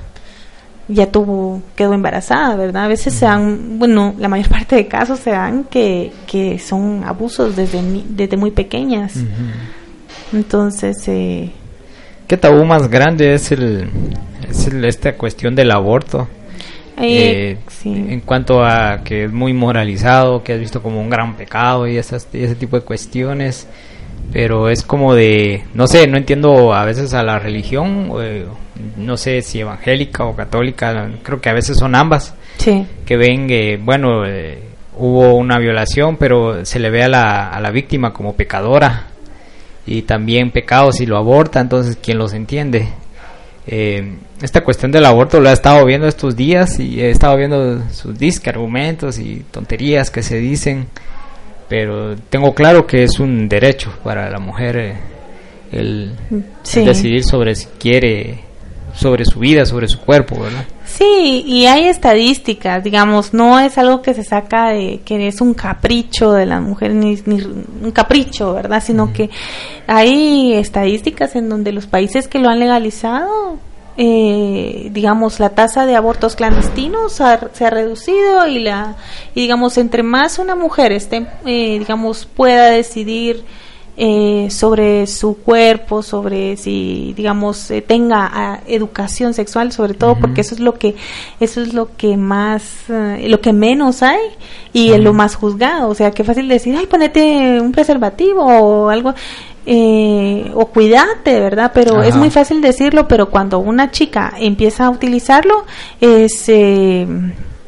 ya 0.88 1.12
tuvo 1.12 1.62
quedó 1.76 1.94
embarazada 1.94 2.56
verdad 2.56 2.86
a 2.86 2.88
veces 2.88 3.14
se 3.14 3.26
dan 3.26 3.80
bueno 3.80 4.14
la 4.18 4.30
mayor 4.30 4.50
parte 4.50 4.76
de 4.76 4.88
casos 4.88 5.20
se 5.20 5.32
dan 5.32 5.66
que, 5.66 6.14
que 6.28 6.60
son 6.60 7.04
abusos 7.06 7.56
desde 7.56 7.82
desde 8.10 8.38
muy 8.38 8.52
pequeñas. 8.52 9.14
Entonces, 10.34 10.98
eh, 11.08 11.52
¿qué 12.28 12.38
tabú 12.38 12.66
más 12.66 12.90
grande 12.90 13.34
es 13.34 13.52
el, 13.52 13.90
es 14.50 14.68
esta 14.68 15.14
cuestión 15.14 15.56
del 15.56 15.72
aborto? 15.72 16.28
Eh, 17.02 17.58
en 17.86 18.20
cuanto 18.22 18.64
a 18.64 19.04
que 19.04 19.26
es 19.26 19.32
muy 19.32 19.54
moralizado, 19.54 20.44
que 20.44 20.54
has 20.54 20.60
visto 20.60 20.82
como 20.82 21.02
un 21.02 21.10
gran 21.10 21.36
pecado 21.36 21.88
y 21.88 21.98
esas, 21.98 22.28
ese 22.32 22.56
tipo 22.56 22.80
de 22.80 22.86
cuestiones, 22.86 23.68
pero 24.32 24.70
es 24.70 24.84
como 24.84 25.16
de, 25.16 25.64
no 25.74 25.88
sé, 25.88 26.08
no 26.08 26.18
entiendo 26.18 26.74
a 26.74 26.86
veces 26.86 27.14
a 27.14 27.24
la 27.24 27.40
religión, 27.40 28.12
eh, 28.22 28.46
no 28.98 29.18
sé 29.18 29.42
si 29.42 29.60
evangélica 29.60 30.26
o 30.26 30.36
católica, 30.36 31.10
creo 31.24 31.42
que 31.42 31.50
a 31.50 31.54
veces 31.54 31.78
son 31.78 31.96
ambas, 31.96 32.36
que 32.64 33.18
ven 33.18 33.48
que, 33.48 33.78
bueno, 33.84 34.26
eh, 34.26 34.60
hubo 34.96 35.34
una 35.36 35.58
violación, 35.58 36.18
pero 36.18 36.64
se 36.64 36.80
le 36.80 36.92
ve 36.92 37.04
a 37.04 37.10
la, 37.10 37.50
a 37.50 37.60
la 37.60 37.72
víctima 37.72 38.14
como 38.14 38.36
pecadora 38.36 39.08
y 39.86 40.04
también 40.04 40.52
pecados 40.52 40.96
si 40.96 41.06
lo 41.06 41.18
aborta, 41.18 41.60
entonces 41.60 41.98
¿quién 42.02 42.18
los 42.18 42.34
entiende? 42.34 42.88
Eh, 43.66 44.18
esta 44.42 44.62
cuestión 44.62 44.92
del 44.92 45.06
aborto 45.06 45.40
lo 45.40 45.50
he 45.50 45.54
estado 45.54 45.86
viendo 45.86 46.08
estos 46.08 46.36
días 46.36 46.80
y 46.80 47.02
he 47.02 47.10
estado 47.12 47.38
viendo 47.38 47.82
sus 47.92 48.18
disque 48.18 48.50
argumentos 48.50 49.18
y 49.20 49.46
tonterías 49.52 50.12
que 50.12 50.22
se 50.22 50.38
dicen, 50.38 50.88
pero 51.70 52.16
tengo 52.30 52.54
claro 52.54 52.86
que 52.86 53.04
es 53.04 53.20
un 53.20 53.48
derecho 53.48 53.94
para 54.04 54.30
la 54.30 54.40
mujer 54.40 54.78
eh, 54.78 54.96
el, 55.72 56.12
decidir 56.74 57.24
sobre 57.24 57.56
si 57.56 57.68
quiere, 57.80 58.40
sobre 58.94 59.26
su 59.26 59.40
vida, 59.40 59.66
sobre 59.66 59.88
su 59.88 60.00
cuerpo, 60.00 60.42
¿verdad? 60.42 60.66
Sí, 60.86 61.44
y 61.48 61.66
hay 61.66 61.86
estadísticas, 61.86 62.84
digamos, 62.84 63.34
no 63.34 63.60
es 63.60 63.78
algo 63.78 64.02
que 64.02 64.14
se 64.14 64.24
saca 64.24 64.70
de 64.70 65.00
que 65.06 65.28
es 65.28 65.40
un 65.40 65.54
capricho 65.54 66.34
de 66.34 66.46
la 66.46 66.60
mujer, 66.60 66.94
ni, 66.94 67.16
un 67.26 67.92
capricho, 67.92 68.54
¿verdad? 68.54 68.84
Sino 68.84 69.14
que 69.14 69.30
hay 69.88 70.54
estadísticas 70.54 71.36
en 71.36 71.48
donde 71.48 71.72
los 71.72 71.88
países 71.88 72.28
que 72.28 72.38
lo 72.38 72.50
han 72.50 72.60
legalizado, 72.60 73.58
eh, 73.96 74.90
digamos, 74.92 75.40
la 75.40 75.50
tasa 75.50 75.86
de 75.86 75.96
abortos 75.96 76.36
clandestinos 76.36 77.14
se 77.14 77.66
ha 77.66 77.70
reducido 77.70 78.46
y 78.48 78.60
la, 78.60 78.96
y 79.34 79.42
digamos, 79.42 79.78
entre 79.78 80.04
más 80.04 80.38
una 80.38 80.56
mujer 80.56 80.92
esté, 80.92 81.28
eh, 81.46 81.80
digamos, 81.80 82.26
pueda 82.26 82.66
decidir 82.72 83.46
eh, 83.96 84.48
sobre 84.50 85.06
su 85.06 85.38
cuerpo, 85.38 86.02
sobre 86.02 86.58
si, 86.58 87.14
digamos, 87.16 87.70
eh, 87.70 87.82
tenga 87.82 88.28
ah, 88.34 88.60
educación 88.66 89.36
sexual, 89.36 89.72
sobre 89.72 89.94
todo 89.94 90.16
porque 90.20 90.42
eso 90.42 90.56
es 90.56 90.62
lo 90.62 90.74
que, 90.80 90.96
eso 91.40 91.62
es 91.62 91.76
lo 91.76 91.96
que 91.96 92.18
más, 92.18 92.90
eh, 92.90 93.28
lo 93.30 93.40
que 93.40 93.54
menos 93.54 94.02
hay 94.02 94.20
y 94.74 94.94
es 94.94 95.00
lo 95.00 95.14
más 95.14 95.36
juzgado. 95.36 95.90
O 95.90 95.94
sea, 95.94 96.10
qué 96.10 96.24
fácil 96.24 96.48
decir, 96.48 96.76
ay, 96.76 96.88
ponete 96.88 97.62
un 97.62 97.72
preservativo 97.72 98.44
o 98.44 98.90
algo. 98.90 99.14
o 100.56 100.66
cuídate, 100.74 101.40
¿verdad? 101.40 101.72
Pero 101.74 102.02
es 102.02 102.16
muy 102.16 102.32
fácil 102.32 102.62
decirlo, 102.62 103.08
pero 103.08 103.30
cuando 103.30 103.60
una 103.60 103.92
chica 103.92 104.34
empieza 104.40 104.86
a 104.86 104.90
utilizarlo, 104.90 105.66
es, 106.02 106.50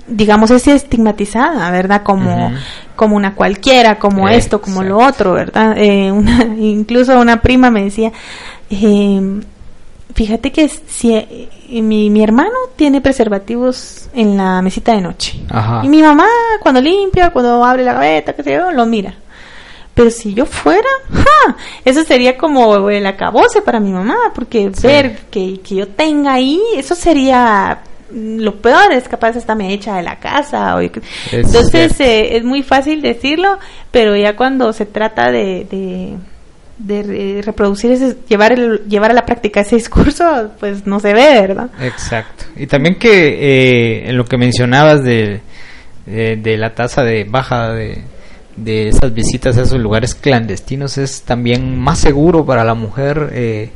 digamos, 0.07 0.51
es 0.51 0.67
estigmatizada, 0.67 1.69
¿verdad? 1.71 2.03
Como, 2.03 2.51
como 2.95 3.15
una 3.15 3.35
cualquiera, 3.35 3.97
como 3.97 4.29
esto, 4.29 4.61
como 4.61 4.83
lo 4.83 4.97
otro, 4.97 5.33
¿verdad? 5.33 5.75
Eh, 5.77 6.11
una, 6.11 6.43
incluso 6.59 7.19
una 7.19 7.41
prima 7.41 7.71
me 7.71 7.85
decía, 7.85 8.11
eh, 8.69 9.41
fíjate 10.13 10.51
que 10.51 10.69
si 10.69 11.13
eh, 11.13 11.49
mi, 11.81 12.09
mi, 12.09 12.23
hermano 12.23 12.55
tiene 12.75 13.01
preservativos 13.01 14.09
en 14.13 14.37
la 14.37 14.61
mesita 14.61 14.93
de 14.93 15.01
noche 15.01 15.39
y 15.83 15.89
mi 15.89 16.01
mamá 16.01 16.27
cuando 16.61 16.79
limpia, 16.79 17.31
cuando 17.31 17.63
abre 17.63 17.83
la 17.83 17.93
gaveta, 17.93 18.33
qué 18.33 18.43
sé 18.43 18.53
yo, 18.53 18.71
lo 18.71 18.85
mira. 18.85 19.15
Pero 19.93 20.09
si 20.09 20.33
yo 20.33 20.45
fuera, 20.45 20.89
eso 21.85 22.03
sería 22.03 22.37
como 22.37 22.89
el 22.89 23.05
acabose 23.05 23.61
para 23.61 23.79
mi 23.79 23.91
mamá, 23.91 24.17
porque 24.35 24.69
ver 24.83 25.19
que, 25.31 25.61
que 25.61 25.75
yo 25.75 25.87
tenga 25.87 26.33
ahí, 26.33 26.61
eso 26.75 26.95
sería 26.95 27.79
lo 28.15 28.55
peor 28.61 28.93
es 28.93 29.07
capaz 29.09 29.35
hasta 29.35 29.55
me 29.55 29.73
echa 29.73 29.97
de 29.97 30.03
la 30.03 30.19
casa. 30.19 30.77
Entonces 31.31 31.99
eh, 31.99 32.37
es 32.37 32.43
muy 32.43 32.63
fácil 32.63 33.01
decirlo, 33.01 33.59
pero 33.91 34.15
ya 34.15 34.37
cuando 34.37 34.71
se 34.71 34.85
trata 34.85 35.31
de, 35.31 36.17
de, 36.77 37.41
reproducir, 37.43 37.91
ese, 37.91 38.15
llevar, 38.29 38.53
el, 38.53 38.85
llevar 38.87 39.11
a 39.11 39.13
la 39.13 39.25
práctica 39.25 39.61
ese 39.61 39.75
discurso, 39.75 40.51
pues 40.59 40.87
no 40.87 40.99
se 41.01 41.13
ve, 41.13 41.41
¿verdad? 41.41 41.69
Exacto. 41.81 42.45
Y 42.55 42.67
también 42.67 42.95
que 42.95 43.27
eh, 43.27 44.09
en 44.09 44.17
lo 44.17 44.23
que 44.23 44.37
mencionabas 44.37 45.03
de, 45.03 45.41
de, 46.05 46.57
la 46.57 46.73
tasa 46.73 47.03
de 47.03 47.25
baja 47.25 47.73
de, 47.73 48.01
de 48.55 48.87
esas 48.89 49.13
visitas 49.13 49.57
a 49.57 49.63
esos 49.63 49.79
lugares 49.79 50.15
clandestinos 50.15 50.97
es 50.97 51.23
también 51.23 51.77
más 51.77 51.99
seguro 51.99 52.45
para 52.45 52.63
la 52.63 52.73
mujer. 52.73 53.29
Eh, 53.33 53.69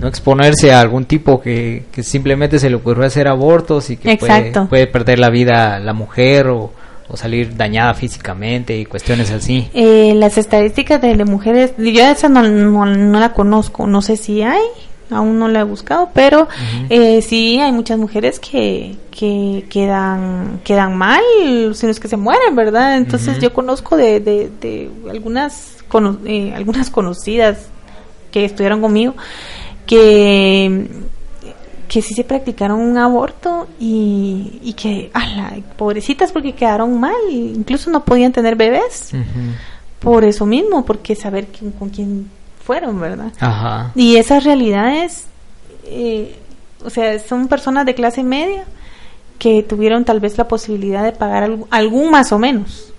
no 0.00 0.08
exponerse 0.08 0.72
a 0.72 0.80
algún 0.80 1.06
tipo 1.06 1.40
que, 1.40 1.84
que 1.90 2.02
simplemente 2.02 2.58
se 2.58 2.68
le 2.68 2.76
ocurrió 2.76 3.06
hacer 3.06 3.28
abortos 3.28 3.90
y 3.90 3.96
que 3.96 4.16
puede, 4.16 4.52
puede, 4.68 4.86
perder 4.86 5.18
la 5.18 5.30
vida 5.30 5.78
la 5.78 5.94
mujer 5.94 6.48
o, 6.48 6.70
o, 7.08 7.16
salir 7.16 7.56
dañada 7.56 7.94
físicamente 7.94 8.76
y 8.76 8.84
cuestiones 8.84 9.30
así. 9.30 9.70
Eh, 9.72 10.12
las 10.14 10.36
estadísticas 10.36 11.00
de, 11.00 11.24
mujeres, 11.24 11.72
yo 11.78 12.04
esa 12.04 12.28
no, 12.28 12.42
no, 12.42 13.20
la 13.20 13.32
conozco, 13.32 13.86
no 13.86 14.02
sé 14.02 14.16
si 14.16 14.42
hay, 14.42 14.60
aún 15.10 15.38
no 15.38 15.48
la 15.48 15.60
he 15.60 15.64
buscado, 15.64 16.10
pero 16.12 16.48
eh, 16.90 17.22
sí 17.22 17.58
hay 17.60 17.72
muchas 17.72 17.98
mujeres 17.98 18.40
que, 18.40 18.96
que 19.10 19.66
quedan, 19.70 20.60
quedan 20.64 20.96
mal, 20.96 21.22
si 21.74 21.86
no 21.86 21.92
es 21.92 22.00
que 22.00 22.08
se 22.08 22.16
mueren, 22.16 22.56
¿verdad? 22.56 22.96
Entonces 22.96 23.38
yo 23.38 23.52
conozco 23.52 23.96
de, 23.96 24.20
de, 24.20 24.50
de 24.60 24.90
algunas, 25.10 25.76
eh, 26.24 26.52
algunas 26.54 26.90
conocidas 26.90 27.68
que 28.30 28.44
estudiaron 28.44 28.80
conmigo 28.80 29.14
que 29.86 30.88
que 31.88 32.02
sí 32.02 32.14
se 32.14 32.24
practicaron 32.24 32.80
un 32.80 32.98
aborto 32.98 33.68
y, 33.78 34.58
y 34.62 34.72
que, 34.72 35.10
ala, 35.14 35.54
pobrecitas 35.76 36.32
porque 36.32 36.52
quedaron 36.52 36.98
mal, 36.98 37.14
incluso 37.30 37.90
no 37.90 38.04
podían 38.04 38.32
tener 38.32 38.56
bebés. 38.56 39.12
Por 40.00 40.24
eso 40.24 40.46
mismo, 40.46 40.84
porque 40.84 41.14
saber 41.14 41.48
con 41.78 41.88
quién 41.90 42.28
fueron, 42.66 43.00
¿verdad? 43.00 43.32
Y 43.94 44.16
esas 44.16 44.42
realidades, 44.42 45.26
eh, 45.84 46.36
o 46.84 46.90
sea, 46.90 47.18
son 47.20 47.46
personas 47.46 47.86
de 47.86 47.94
clase 47.94 48.24
media 48.24 48.64
que 49.38 49.62
tuvieron 49.62 50.04
tal 50.04 50.18
vez 50.18 50.36
la 50.36 50.48
posibilidad 50.48 51.04
de 51.04 51.12
pagar 51.12 51.48
algún 51.70 52.10
más 52.10 52.32
o 52.32 52.38
menos. 52.38 52.92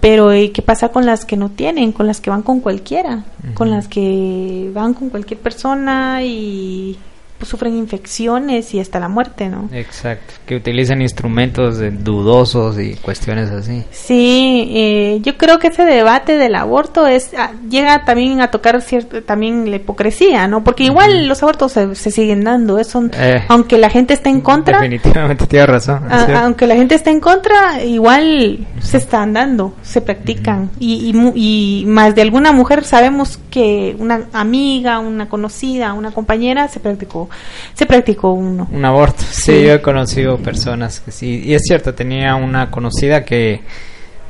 Pero 0.00 0.34
¿y 0.34 0.48
qué 0.48 0.62
pasa 0.62 0.88
con 0.88 1.06
las 1.06 1.24
que 1.24 1.36
no 1.36 1.48
tienen? 1.48 1.92
Con 1.92 2.06
las 2.06 2.20
que 2.20 2.30
van 2.30 2.42
con 2.42 2.60
cualquiera, 2.60 3.24
con 3.54 3.70
las 3.70 3.86
que 3.86 4.70
van 4.72 4.94
con 4.94 5.10
cualquier 5.10 5.40
persona 5.40 6.22
y 6.24 6.98
pues, 7.38 7.48
sufren 7.50 7.76
infecciones 7.76 8.72
y 8.74 8.80
hasta 8.80 9.00
la 9.00 9.08
muerte, 9.08 9.48
¿no? 9.48 9.68
Exacto, 9.72 10.34
que 10.46 10.56
utilizan 10.56 11.02
instrumentos 11.02 11.78
dudosos 12.02 12.78
y 12.78 12.94
cuestiones 12.94 13.50
así. 13.50 13.84
Sí, 13.90 14.70
eh, 14.72 15.18
yo 15.20 15.36
creo 15.36 15.58
que 15.58 15.66
ese 15.66 15.84
debate 15.84 16.38
del 16.38 16.54
aborto 16.54 17.06
es 17.06 17.32
ah, 17.36 17.50
llega 17.68 18.04
también 18.04 18.40
a 18.40 18.50
tocar 18.50 18.80
cierto, 18.80 19.22
también 19.22 19.68
la 19.68 19.76
hipocresía, 19.76 20.46
¿no? 20.48 20.64
Porque 20.64 20.84
igual 20.84 21.26
los 21.26 21.42
abortos 21.42 21.72
se, 21.72 21.94
siguen 21.94 22.44
dando, 22.44 22.78
eso, 22.78 23.02
eh, 23.12 23.44
aunque 23.48 23.78
la 23.78 23.90
gente 23.90 24.14
esté 24.14 24.30
en 24.30 24.40
contra. 24.40 24.78
Definitivamente 24.78 25.46
tiene 25.46 25.66
razón. 25.66 26.02
aunque 26.10 26.66
la 26.66 26.76
gente 26.76 26.94
esté 26.94 27.10
en 27.10 27.20
contra, 27.20 27.82
igual 27.82 28.66
se 28.80 28.96
están 28.96 29.32
dando, 29.32 29.74
se 29.82 30.00
practican 30.00 30.70
y, 30.78 31.12
y, 31.34 31.82
y 31.82 31.86
más 31.86 32.14
de 32.14 32.22
alguna 32.22 32.52
mujer 32.52 32.84
sabemos 32.84 33.38
que 33.50 33.96
una 33.98 34.22
amiga, 34.32 34.98
una 34.98 35.28
conocida, 35.28 35.92
una 35.92 36.12
compañera 36.12 36.68
se 36.68 36.80
practicó 36.80 37.28
se 37.74 37.86
practicó 37.86 38.32
uno. 38.32 38.68
Un 38.70 38.84
aborto, 38.84 39.22
sí, 39.30 39.64
yo 39.64 39.74
he 39.74 39.80
conocido 39.80 40.38
personas 40.38 41.00
que 41.00 41.10
sí, 41.10 41.42
y 41.44 41.54
es 41.54 41.62
cierto, 41.62 41.94
tenía 41.94 42.34
una 42.36 42.70
conocida 42.70 43.24
que 43.24 43.62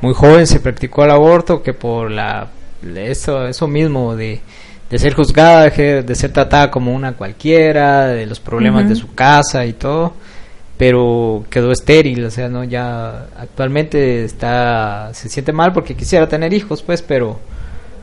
muy 0.01 0.13
joven 0.13 0.47
se 0.47 0.59
practicó 0.59 1.03
el 1.03 1.11
aborto, 1.11 1.63
que 1.63 1.73
por 1.73 2.11
la 2.11 2.47
eso, 2.95 3.47
eso 3.47 3.67
mismo 3.67 4.15
de, 4.15 4.41
de 4.89 4.99
ser 4.99 5.13
juzgada, 5.13 5.69
de, 5.69 6.15
ser 6.15 6.31
tratada 6.31 6.69
como 6.69 6.93
una 6.93 7.13
cualquiera, 7.13 8.07
de 8.07 8.25
los 8.25 8.39
problemas 8.39 8.87
de 8.87 8.95
su 8.95 9.13
casa 9.13 9.65
y 9.65 9.73
todo, 9.73 10.13
pero 10.77 11.45
quedó 11.49 11.71
estéril, 11.71 12.25
o 12.25 12.31
sea, 12.31 12.49
no 12.49 12.63
ya 12.63 13.27
actualmente 13.37 14.23
está 14.23 15.09
se 15.13 15.29
siente 15.29 15.51
mal 15.51 15.73
porque 15.73 15.95
quisiera 15.95 16.27
tener 16.27 16.53
hijos, 16.53 16.83
pues, 16.83 17.01
pero 17.01 17.39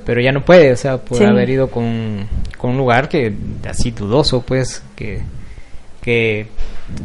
pero 0.05 0.21
ya 0.21 0.33
no 0.33 0.45
puede, 0.45 0.73
o 0.73 0.77
sea, 0.77 0.99
por 0.99 1.23
haber 1.23 1.51
ido 1.51 1.69
con, 1.69 2.29
con, 2.59 2.71
un 2.71 2.77
lugar 2.77 3.09
que 3.09 3.35
así 3.69 3.91
dudoso, 3.91 4.43
pues, 4.43 4.83
que, 4.97 5.23
que, 6.01 6.47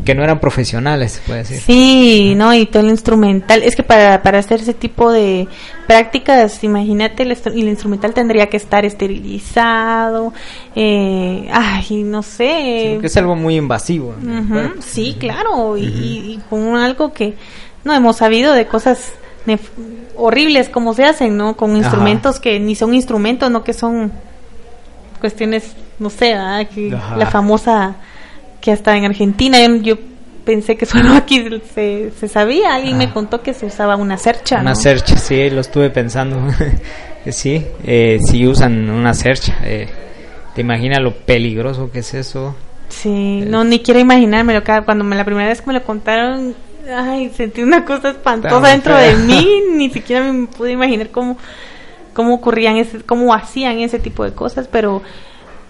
que 0.05 0.15
no 0.15 0.23
eran 0.23 0.39
profesionales, 0.39 1.21
puede 1.25 1.39
decir. 1.39 1.59
Sí, 1.59 2.33
no, 2.35 2.53
y 2.53 2.65
todo 2.65 2.83
el 2.83 2.89
instrumental, 2.89 3.63
es 3.63 3.75
que 3.75 3.83
para, 3.83 4.21
para 4.23 4.39
hacer 4.39 4.61
ese 4.61 4.73
tipo 4.73 5.11
de 5.11 5.47
prácticas, 5.85 6.63
imagínate, 6.63 7.23
el, 7.23 7.31
el 7.31 7.67
instrumental 7.67 8.13
tendría 8.13 8.47
que 8.47 8.57
estar 8.57 8.85
esterilizado, 8.85 10.33
eh, 10.75 11.47
ay, 11.51 12.03
no 12.03 12.23
sé. 12.23 12.93
Sí, 12.95 13.01
que 13.01 13.07
es 13.07 13.17
algo 13.17 13.35
muy 13.35 13.55
invasivo. 13.55 14.15
sí, 14.79 15.15
claro, 15.19 15.77
y, 15.77 15.83
y 15.85 16.41
con 16.49 16.75
algo 16.75 17.13
que 17.13 17.35
no 17.83 17.93
hemos 17.93 18.17
sabido 18.17 18.53
de 18.53 18.67
cosas 18.67 19.13
horribles 20.15 20.69
como 20.69 20.93
se 20.93 21.03
hacen, 21.03 21.37
¿no? 21.37 21.55
Con 21.55 21.75
instrumentos 21.75 22.39
que 22.39 22.59
ni 22.59 22.75
son 22.75 22.93
instrumentos, 22.93 23.49
no 23.49 23.63
que 23.63 23.73
son 23.73 24.11
cuestiones, 25.19 25.75
no 25.99 26.09
sé, 26.09 26.35
la 26.35 27.27
famosa 27.31 27.95
que 28.61 28.71
hasta 28.71 28.97
en 28.97 29.05
Argentina 29.05 29.57
yo, 29.81 29.95
pensé 30.47 30.77
que 30.77 30.85
solo 30.85 31.13
aquí 31.13 31.45
se, 31.75 32.11
se 32.17 32.27
sabía, 32.29 32.75
alguien 32.75 32.97
me 32.97 33.11
contó 33.11 33.41
que 33.41 33.53
se 33.53 33.65
usaba 33.65 33.97
una 33.97 34.17
cercha. 34.17 34.61
Una 34.61 34.75
cercha, 34.75 35.17
sí, 35.17 35.49
lo 35.49 35.59
estuve 35.59 35.89
pensando. 35.89 36.37
sí, 37.29 37.65
eh, 37.83 38.17
si 38.25 38.47
usan 38.47 38.89
una 38.89 39.13
cercha. 39.13 39.57
Eh, 39.63 39.89
¿Te 40.55 40.61
imaginas 40.61 41.01
lo 41.01 41.13
peligroso 41.13 41.91
que 41.91 41.99
es 41.99 42.13
eso? 42.13 42.55
Sí, 42.87 43.43
no, 43.45 43.65
ni 43.65 43.79
quiero 43.79 43.99
imaginármelo. 43.99 44.63
Cuando 44.85 45.03
me, 45.03 45.17
la 45.17 45.25
primera 45.25 45.49
vez 45.49 45.61
que 45.61 45.67
me 45.67 45.73
lo 45.73 45.83
contaron, 45.83 46.55
ay, 46.87 47.29
sentí 47.35 47.61
una 47.61 47.85
cosa 47.85 48.09
espantosa 48.09 48.67
dentro 48.69 48.95
de 48.95 49.15
mí, 49.15 49.61
ni 49.71 49.89
siquiera 49.89 50.31
me 50.31 50.47
pude 50.47 50.71
imaginar 50.71 51.09
cómo, 51.09 51.37
cómo 52.13 52.35
ocurrían, 52.35 52.77
ese, 52.77 53.01
cómo 53.01 53.33
hacían 53.33 53.79
ese 53.79 53.99
tipo 53.99 54.23
de 54.23 54.33
cosas, 54.33 54.67
pero, 54.71 55.01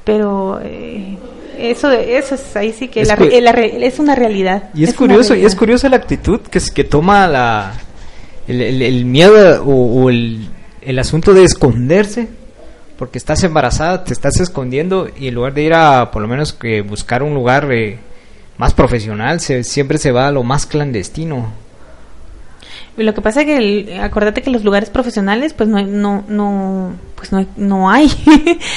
pero 0.03 0.59
eh, 0.63 1.17
eso, 1.57 1.91
eso 1.91 2.35
es 2.35 2.55
ahí 2.55 2.73
sí 2.73 2.87
que 2.87 3.01
es, 3.01 3.09
es 3.09 3.99
una 3.99 4.15
realidad. 4.15 4.69
Y 4.73 4.83
es, 4.83 4.93
curioso, 4.93 5.35
y 5.35 5.45
es 5.45 5.55
curioso 5.55 5.89
la 5.89 5.97
actitud 5.97 6.41
que, 6.41 6.59
que 6.73 6.83
toma 6.83 7.27
la, 7.27 7.73
el, 8.47 9.05
miedo 9.05 9.63
o, 9.63 10.09
el, 10.09 10.47
el 10.81 10.99
asunto 10.99 11.33
de 11.33 11.43
esconderse 11.43 12.27
porque 12.97 13.17
estás 13.17 13.43
embarazada, 13.43 14.03
te 14.03 14.13
estás 14.13 14.39
escondiendo 14.39 15.07
y 15.17 15.27
en 15.27 15.35
lugar 15.35 15.53
de 15.53 15.63
ir 15.63 15.73
a 15.73 16.09
por 16.11 16.21
lo 16.21 16.27
menos 16.27 16.53
que 16.53 16.81
buscar 16.81 17.21
un 17.21 17.33
lugar 17.33 17.71
eh, 17.71 17.99
más 18.57 18.73
profesional, 18.73 19.39
se, 19.39 19.63
siempre 19.63 19.97
se 19.97 20.11
va 20.11 20.27
a 20.27 20.31
lo 20.31 20.43
más 20.43 20.65
clandestino. 20.65 21.51
Lo 22.97 23.13
que 23.13 23.21
pasa 23.21 23.41
es 23.41 23.45
que, 23.45 23.99
acuérdate 23.99 24.41
que 24.41 24.49
los 24.49 24.63
lugares 24.63 24.89
profesionales, 24.89 25.53
pues 25.53 25.69
no, 25.69 25.85
no, 25.85 26.23
no 26.27 26.93
pues 27.15 27.31
no, 27.31 27.45
no 27.55 27.89
hay. 27.89 28.09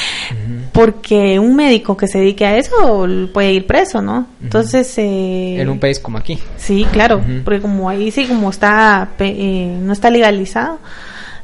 Porque 0.73 1.39
un 1.39 1.57
médico 1.57 1.97
que 1.97 2.07
se 2.07 2.19
dedique 2.19 2.45
a 2.45 2.57
eso 2.57 3.07
puede 3.33 3.53
ir 3.53 3.67
preso, 3.67 4.03
¿no? 4.03 4.27
Entonces... 4.43 4.97
Eh, 4.99 5.61
en 5.61 5.69
un 5.69 5.79
país 5.79 5.99
como 5.99 6.19
aquí. 6.19 6.39
Sí, 6.57 6.87
claro, 6.93 7.23
porque 7.45 7.61
como 7.61 7.89
ahí 7.89 8.11
sí, 8.11 8.27
como 8.27 8.51
está, 8.51 9.11
eh, 9.19 9.77
no 9.81 9.93
está 9.93 10.11
legalizado, 10.11 10.79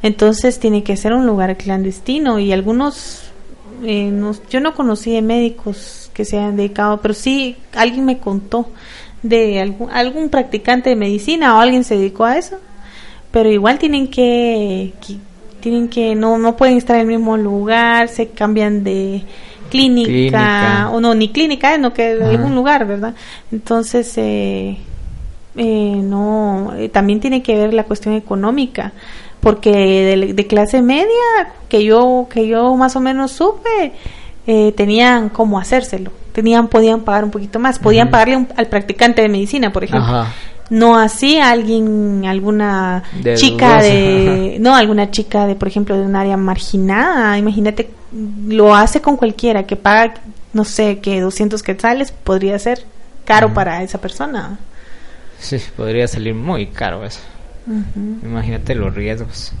Entonces 0.01 0.59
tiene 0.59 0.83
que 0.83 0.95
ser 0.97 1.13
un 1.13 1.25
lugar 1.27 1.55
clandestino 1.57 2.39
y 2.39 2.51
algunos, 2.51 3.23
eh, 3.83 4.11
yo 4.49 4.59
no 4.59 4.73
conocí 4.73 5.13
de 5.13 5.21
médicos 5.21 6.06
que 6.17 6.25
se 6.25 6.39
hayan 6.39 6.57
dedicado, 6.57 6.99
pero 6.99 7.13
sí 7.13 7.57
alguien 7.75 8.03
me 8.03 8.17
contó 8.17 8.69
de 9.21 9.61
algún, 9.61 9.91
algún 9.91 10.29
practicante 10.29 10.89
de 10.89 10.95
medicina 10.95 11.55
o 11.55 11.59
alguien 11.59 11.83
se 11.83 11.95
dedicó 11.95 12.25
a 12.25 12.39
eso, 12.39 12.57
pero 13.29 13.51
igual 13.51 13.77
tienen 13.77 14.07
que, 14.07 14.93
tienen 15.59 15.87
que 15.87 16.15
no 16.15 16.39
no 16.39 16.57
pueden 16.57 16.75
estar 16.75 16.95
en 16.95 17.03
el 17.03 17.07
mismo 17.07 17.37
lugar, 17.37 18.07
se 18.09 18.29
cambian 18.29 18.83
de 18.83 19.21
clínica, 19.69 20.89
o 20.91 20.99
no 20.99 21.13
ni 21.13 21.29
clínica, 21.29 21.77
no 21.77 21.93
que 21.93 22.13
en 22.13 22.23
algún 22.23 22.55
lugar, 22.55 22.87
¿verdad? 22.87 23.13
Entonces 23.51 24.11
eh, 24.17 24.79
eh, 25.55 26.01
no 26.03 26.73
eh, 26.75 26.89
también 26.89 27.19
tiene 27.19 27.43
que 27.43 27.55
ver 27.55 27.75
la 27.75 27.83
cuestión 27.83 28.15
económica 28.15 28.91
porque 29.39 30.33
de, 30.33 30.47
clase 30.47 30.81
media 30.81 31.53
que 31.69 31.83
yo 31.83 32.27
que 32.27 32.47
yo 32.47 32.75
más 32.75 32.95
o 32.95 33.01
menos 33.01 33.33
supe 33.33 33.93
tenían 34.75 35.29
cómo 35.29 35.59
hacérselo. 35.59 36.11
Tenían 36.31 36.67
podían 36.67 37.01
pagar 37.01 37.23
un 37.23 37.31
poquito 37.31 37.59
más. 37.59 37.79
Podían 37.79 38.09
pagarle 38.09 38.47
al 38.55 38.67
practicante 38.67 39.21
de 39.21 39.29
medicina 39.29 39.71
por 39.71 39.83
ejemplo. 39.83 40.25
No 40.69 40.97
así 40.97 41.39
alguien 41.39 42.25
alguna 42.25 43.03
chica 43.35 43.81
de 43.81 44.57
no 44.61 44.75
alguna 44.75 45.11
chica 45.11 45.47
de 45.47 45.55
por 45.55 45.67
ejemplo 45.67 45.95
de 45.95 46.03
un 46.03 46.15
área 46.15 46.37
marginada. 46.37 47.37
Imagínate 47.37 47.89
lo 48.47 48.75
hace 48.75 49.01
con 49.01 49.17
cualquiera 49.17 49.63
que 49.63 49.75
paga 49.75 50.13
no 50.53 50.63
sé 50.65 50.99
que 50.99 51.21
200 51.21 51.61
quetzales 51.61 52.11
podría 52.11 52.57
ser 52.57 52.83
caro 53.25 53.53
para 53.53 53.83
esa 53.83 53.99
persona. 53.99 54.57
Sí 55.39 55.57
podría 55.75 56.07
salir 56.07 56.33
muy 56.33 56.67
caro 56.67 57.05
eso. 57.05 57.19
Imagínate 58.23 58.73
los 58.75 58.93
riesgos. 58.95 59.51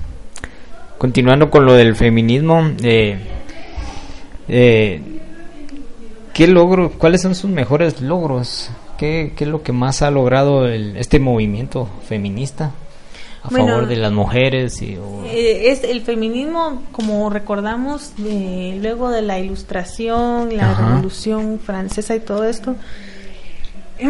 Continuando 0.97 1.51
con 1.51 1.65
lo 1.65 1.73
del 1.73 1.95
feminismo 1.95 2.71
eh, 2.81 3.19
eh, 4.47 5.01
qué 6.33 6.47
logro 6.47 6.91
cuáles 6.91 7.21
son 7.21 7.35
sus 7.35 7.49
mejores 7.49 8.01
logros 8.01 8.69
¿Qué, 8.97 9.31
es 9.37 9.47
lo 9.47 9.61
que 9.61 9.71
más 9.71 10.01
ha 10.01 10.09
logrado 10.09 10.65
el, 10.65 10.97
este 10.97 11.19
movimiento 11.19 11.87
feminista 12.07 12.71
a 13.43 13.49
favor 13.49 13.85
de 13.87 13.95
las 13.95 14.11
mujeres? 14.11 14.81
Y, 14.81 14.97
eh, 15.27 15.71
es 15.71 15.83
el 15.83 16.01
feminismo, 16.01 16.81
como 16.91 17.29
recordamos, 17.29 18.13
luego 18.17 19.11
de 19.11 19.21
la 19.21 19.39
ilustración, 19.39 20.57
la 20.57 20.73
revolución 20.73 21.59
francesa 21.63 22.15
y 22.15 22.19
todo 22.21 22.43
esto, 22.43 22.75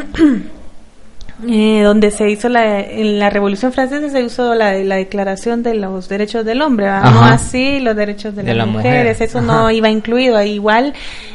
eh, 1.45 1.81
donde 1.83 2.09
se 2.09 2.29
hizo 2.29 2.49
la, 2.49 2.79
en 2.79 3.19
la 3.19 3.29
Revolución 3.29 3.71
Francesa 3.71 4.09
se 4.09 4.23
usó 4.23 4.55
la, 4.55 4.73
la 4.73 4.95
Declaración 4.95 5.61
de 5.61 5.75
los 5.75 6.09
Derechos 6.09 6.43
del 6.45 6.61
Hombre, 6.63 6.87
no 6.87 7.23
así 7.23 7.79
los 7.79 7.95
derechos 7.95 8.35
de, 8.35 8.43
las 8.53 8.67
mujeres, 8.67 9.21
eso 9.21 9.41
no 9.41 9.69
iba 9.69 9.89
incluido. 9.89 10.41
Igual 10.41 10.93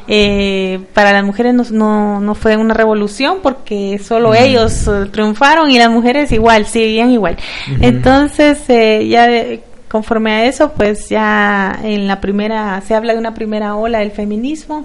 eh, 0.08 0.80
para 0.92 1.12
las 1.12 1.24
mujeres 1.24 1.54
no, 1.70 2.20
no, 2.20 2.34
fue 2.34 2.56
una 2.56 2.74
revolución 2.74 3.38
porque 3.42 4.00
solo 4.02 4.34
ellos 4.34 4.88
eh, 4.88 5.06
triunfaron 5.10 5.70
y 5.70 5.78
las 5.78 5.90
mujeres 5.90 6.32
igual, 6.32 6.66
seguían 6.66 7.10
igual. 7.10 7.36
Entonces 7.80 8.58
eh, 8.68 9.06
ya 9.08 9.28
conforme 9.92 10.32
a 10.32 10.44
eso, 10.46 10.72
pues 10.72 11.10
ya 11.10 11.78
en 11.82 12.08
la 12.08 12.18
primera, 12.18 12.80
se 12.80 12.94
habla 12.94 13.12
de 13.12 13.18
una 13.18 13.34
primera 13.34 13.76
ola 13.76 13.98
del 13.98 14.10
feminismo 14.10 14.82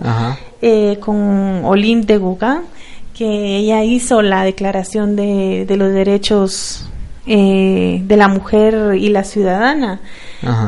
eh, 0.62 0.98
con 1.00 1.64
Olympe 1.64 2.14
de 2.14 2.20
Gauguin 2.20 2.77
que 3.18 3.58
ella 3.58 3.84
hizo 3.84 4.22
la 4.22 4.44
declaración 4.44 5.16
de, 5.16 5.66
de 5.68 5.78
los 5.78 5.92
derechos 5.92 6.88
eh, 7.30 8.02
de 8.06 8.16
la 8.16 8.30
mujer 8.30 8.96
y 8.96 9.10
la 9.10 9.26
ciudadana. 9.26 10.00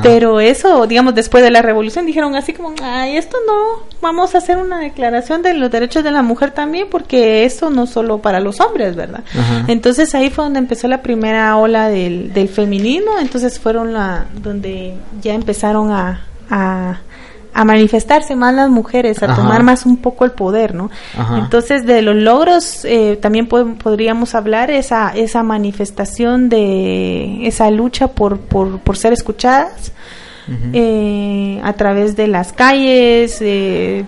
Pero 0.04 0.42
eso, 0.42 0.88
digamos, 0.88 1.16
después 1.16 1.42
de 1.42 1.52
la 1.52 1.62
revolución 1.62 2.06
dijeron 2.06 2.36
así 2.36 2.52
como, 2.52 2.74
ay, 2.84 3.16
esto 3.16 3.38
no, 3.48 3.86
vamos 4.02 4.36
a 4.36 4.40
hacer 4.40 4.58
una 4.58 4.80
declaración 4.80 5.42
de 5.42 5.54
los 5.54 5.72
derechos 5.72 6.04
de 6.04 6.12
la 6.12 6.22
mujer 6.22 6.52
también, 6.52 6.88
porque 6.92 7.46
eso 7.46 7.70
no 7.70 7.88
solo 7.88 8.18
para 8.18 8.42
los 8.42 8.60
hombres, 8.60 8.98
¿verdad? 8.98 9.24
Entonces 9.68 10.14
ahí 10.16 10.30
fue 10.30 10.44
donde 10.44 10.60
empezó 10.60 10.90
la 10.90 11.02
primera 11.02 11.56
ola 11.56 11.88
del, 11.88 12.34
del 12.34 12.50
feminismo, 12.50 13.12
entonces 13.22 13.58
fueron 13.58 13.94
la, 13.94 14.26
donde 14.42 14.96
ya 15.22 15.36
empezaron 15.36 15.92
a, 15.92 16.26
a 16.50 17.00
a 17.54 17.66
manifestarse 17.66 18.36
más 18.36 18.54
las 18.54 18.70
mujeres, 18.70 19.22
a 19.24 19.36
tomar 19.36 19.64
más 19.64 19.86
un 19.86 19.98
poco 19.98 20.26
el 20.26 20.32
poder, 20.32 20.76
¿no? 20.76 20.90
Entonces, 21.38 21.86
de 21.86 22.02
los 22.02 22.16
logros 22.16 22.86
eh, 22.86 23.18
también 23.22 23.48
podríamos 23.48 24.36
hablar 24.36 24.72
esa, 24.72 25.10
esa 25.10 25.44
manifestación 25.44 26.50
de 26.50 27.48
esa 27.48 27.70
lucha 27.72 28.10
por, 28.10 28.40
por, 28.40 28.80
por 28.80 28.98
ser 28.98 29.14
escuchadas. 29.14 29.92
Eh, 30.74 31.62
a 31.64 31.74
través 31.74 32.16
de 32.16 32.28
las 32.28 32.54
calles, 32.54 33.38
eh, 33.40 34.04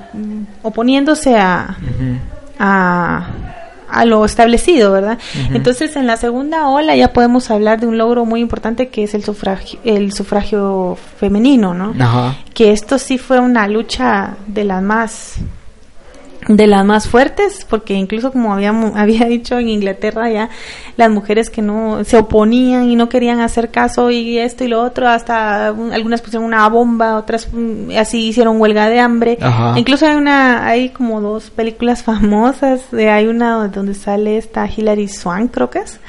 oponiéndose 0.64 1.38
a, 1.38 1.78
a 2.58 3.28
a 3.92 4.06
lo 4.06 4.26
establecido, 4.26 4.92
¿verdad? 4.92 5.20
Entonces, 5.54 5.96
en 5.96 6.08
la 6.08 6.18
segunda 6.18 6.70
ola 6.70 6.96
ya 6.96 7.14
podemos 7.14 7.52
hablar 7.52 7.80
de 7.80 7.88
un 7.88 7.98
logro 7.98 8.26
muy 8.26 8.39
importante 8.39 8.89
que 8.89 9.04
es 9.04 9.14
el 9.14 9.24
sufragio, 9.24 9.80
el 9.84 10.14
sufragio 10.14 10.98
femenino, 11.18 11.74
¿no? 11.74 11.94
Que 12.54 12.72
esto 12.72 12.98
sí 12.98 13.18
fue 13.18 13.39
una 13.39 13.68
lucha 13.68 14.38
de 14.48 14.64
las 14.64 14.82
más 14.82 15.36
de 16.48 16.68
las 16.68 16.86
más 16.86 17.08
fuertes, 17.08 17.66
porque 17.70 17.94
incluso 17.94 18.32
como 18.32 18.54
habíamos, 18.54 18.94
había 18.96 19.26
dicho 19.26 19.60
en 19.60 19.70
Inglaterra 19.70 20.30
ya 20.30 20.50
las 20.98 21.10
mujeres 21.10 21.50
que 21.50 21.62
no 21.62 22.04
se 22.04 22.18
oponían 22.18 22.89
y 22.89 22.96
no 22.96 23.10
querían 23.10 23.39
hacer 23.39 23.70
caso 23.70 24.12
y 24.12 24.38
esto 24.38 24.64
y 24.64 24.68
lo 24.68 24.82
otro, 24.82 25.08
hasta 25.08 25.68
algunas 25.68 26.22
pusieron 26.22 26.46
una 26.46 26.68
bomba, 26.70 27.18
otras 27.18 27.48
mm, 27.52 27.92
así 27.98 28.28
hicieron 28.28 28.60
huelga 28.60 28.89
de 28.89 29.00
hambre. 29.00 29.38
Incluso 29.76 30.06
hay 30.06 30.16
una, 30.16 30.66
hay 30.66 30.89
como 30.89 31.22
dos 31.22 31.50
películas 31.50 32.04
famosas, 32.12 32.94
hay 32.94 33.28
una 33.28 33.68
donde 33.68 33.94
sale 33.94 34.38
esta 34.38 34.68
Hilary 34.68 35.08
Swank 35.08 35.52
creo 35.52 35.70
que 35.70 35.80
es, 35.80 36.00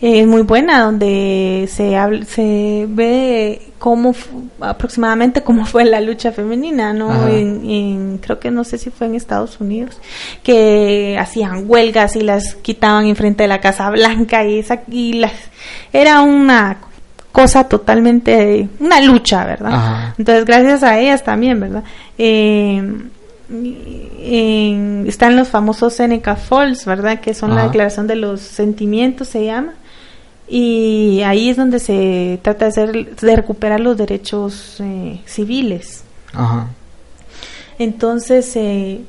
es 0.00 0.26
muy 0.26 0.42
buena, 0.42 0.82
donde 0.82 1.68
se 1.70 1.96
habla, 1.96 2.24
se 2.24 2.86
ve 2.88 3.68
cómo 3.78 4.14
aproximadamente 4.60 5.42
cómo 5.42 5.64
fue 5.64 5.84
la 5.84 6.00
lucha 6.00 6.32
femenina, 6.32 6.92
¿no? 6.92 7.28
En, 7.28 8.18
creo 8.18 8.38
que 8.40 8.50
no 8.50 8.64
sé 8.64 8.78
si 8.78 8.90
fue 8.90 9.06
en 9.06 9.14
Estados 9.14 9.60
Unidos, 9.60 9.67
que 10.42 11.16
hacían 11.18 11.64
huelgas 11.66 12.16
y 12.16 12.20
las 12.20 12.54
quitaban 12.56 13.06
enfrente 13.06 13.44
de 13.44 13.48
la 13.48 13.60
Casa 13.60 13.90
Blanca 13.90 14.44
y, 14.44 14.58
esa, 14.58 14.82
y 14.90 15.14
las, 15.14 15.32
era 15.92 16.22
una 16.22 16.78
cosa 17.32 17.64
totalmente, 17.68 18.68
una 18.80 19.00
lucha, 19.00 19.44
¿verdad? 19.44 20.14
Entonces, 20.18 20.44
gracias 20.44 20.82
a 20.82 20.98
ellas 20.98 21.22
también, 21.22 21.60
¿verdad? 21.60 21.84
Eh, 22.16 22.82
están 25.06 25.36
los 25.36 25.48
famosos 25.48 25.94
Seneca 25.94 26.36
Falls, 26.36 26.84
¿verdad? 26.84 27.20
Que 27.20 27.34
son 27.34 27.54
la 27.54 27.64
declaración 27.64 28.06
de 28.06 28.16
los 28.16 28.40
sentimientos, 28.40 29.28
se 29.28 29.44
llama 29.44 29.74
y 30.48 31.20
ahí 31.26 31.50
es 31.50 31.58
donde 31.58 31.78
se 31.78 32.40
trata 32.42 32.64
de, 32.64 32.70
hacer, 32.70 33.16
de 33.16 33.36
recuperar 33.36 33.80
los 33.80 33.96
derechos 33.98 34.78
eh, 34.80 35.20
civiles. 35.26 36.04
Ajá. 36.32 36.68
Entonces, 37.78 38.56
eh, 38.56 39.02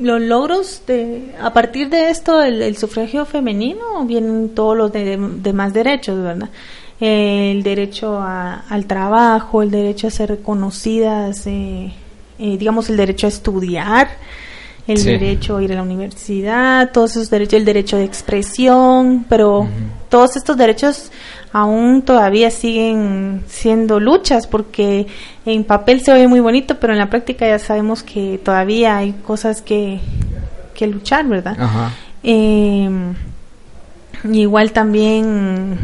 los 0.00 0.20
logros 0.20 0.82
de, 0.86 1.34
a 1.40 1.52
partir 1.52 1.88
de 1.88 2.10
esto, 2.10 2.42
el, 2.42 2.76
sufragio 2.76 3.24
femenino, 3.24 4.04
vienen 4.04 4.50
todos 4.54 4.76
los 4.76 4.92
demás 4.92 5.72
derechos, 5.72 6.22
¿verdad? 6.22 6.48
el 7.00 7.64
derecho 7.64 8.20
al 8.22 8.86
trabajo, 8.86 9.62
el 9.62 9.72
derecho 9.72 10.06
a 10.06 10.10
ser 10.10 10.28
reconocidas, 10.30 11.46
eh, 11.46 11.92
digamos, 12.38 12.90
el 12.90 12.96
derecho 12.96 13.26
a 13.26 13.28
estudiar, 13.28 14.08
el 14.86 15.02
derecho 15.02 15.56
a 15.56 15.62
ir 15.64 15.72
a 15.72 15.76
la 15.76 15.82
universidad, 15.82 16.92
todos 16.92 17.12
esos 17.12 17.28
derechos, 17.28 17.54
el 17.54 17.64
derecho 17.64 17.96
de 17.96 18.04
expresión, 18.04 19.26
pero 19.28 19.66
todos 20.08 20.36
estos 20.36 20.56
derechos 20.56 21.10
aún 21.52 22.02
todavía 22.02 22.50
siguen 22.50 23.42
siendo 23.46 24.00
luchas 24.00 24.46
porque 24.46 25.06
en 25.44 25.64
papel 25.64 26.00
se 26.00 26.12
oye 26.12 26.28
muy 26.28 26.40
bonito, 26.40 26.78
pero 26.78 26.92
en 26.92 26.98
la 26.98 27.10
práctica 27.10 27.46
ya 27.46 27.58
sabemos 27.58 28.02
que 28.02 28.40
todavía 28.42 28.96
hay 28.96 29.12
cosas 29.12 29.62
que, 29.62 30.00
que 30.74 30.86
luchar, 30.86 31.26
¿verdad? 31.26 31.56
Eh, 32.22 32.88
igual 34.24 34.72
también 34.72 35.78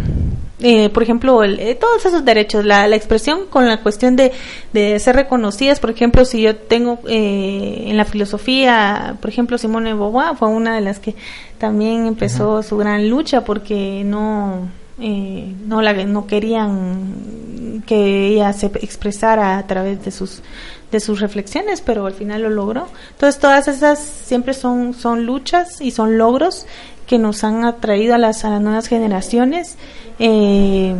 eh, 0.60 0.88
por 0.88 1.04
ejemplo, 1.04 1.44
eh, 1.44 1.76
todos 1.80 2.04
esos 2.04 2.24
derechos, 2.24 2.64
la, 2.64 2.88
la, 2.88 2.96
expresión 2.96 3.46
con 3.48 3.68
la 3.68 3.80
cuestión 3.80 4.16
de, 4.16 4.32
de, 4.72 4.98
ser 4.98 5.14
reconocidas, 5.14 5.78
por 5.78 5.90
ejemplo, 5.90 6.24
si 6.24 6.42
yo 6.42 6.56
tengo 6.56 6.98
eh, 7.08 7.84
en 7.86 7.96
la 7.96 8.04
filosofía, 8.04 9.16
por 9.20 9.30
ejemplo, 9.30 9.56
Simone 9.56 9.94
Beauvoir 9.94 10.36
fue 10.36 10.48
una 10.48 10.74
de 10.74 10.80
las 10.80 10.98
que 10.98 11.14
también 11.58 12.06
empezó 12.06 12.64
su 12.64 12.76
gran 12.76 13.08
lucha 13.08 13.44
porque 13.44 14.02
no, 14.04 14.68
no, 14.98 15.82
la, 15.82 15.92
no 15.92 16.26
querían 16.26 17.82
que 17.86 18.28
ella 18.28 18.52
se 18.52 18.66
expresara 18.66 19.58
a 19.58 19.66
través 19.66 20.04
de 20.04 20.10
sus 20.10 20.42
de 20.90 21.00
sus 21.00 21.20
reflexiones, 21.20 21.82
pero 21.82 22.06
al 22.06 22.14
final 22.14 22.42
lo 22.42 22.50
logró. 22.50 22.88
Entonces 23.10 23.38
todas 23.40 23.68
esas 23.68 23.98
siempre 23.98 24.54
son, 24.54 24.94
son 24.94 25.26
luchas 25.26 25.82
y 25.82 25.90
son 25.90 26.16
logros 26.16 26.66
que 27.06 27.18
nos 27.18 27.44
han 27.44 27.64
atraído 27.66 28.14
a 28.14 28.18
las, 28.18 28.44
a 28.46 28.50
las 28.50 28.60
nuevas 28.62 28.86
generaciones 28.86 29.76
eh, 30.18 30.94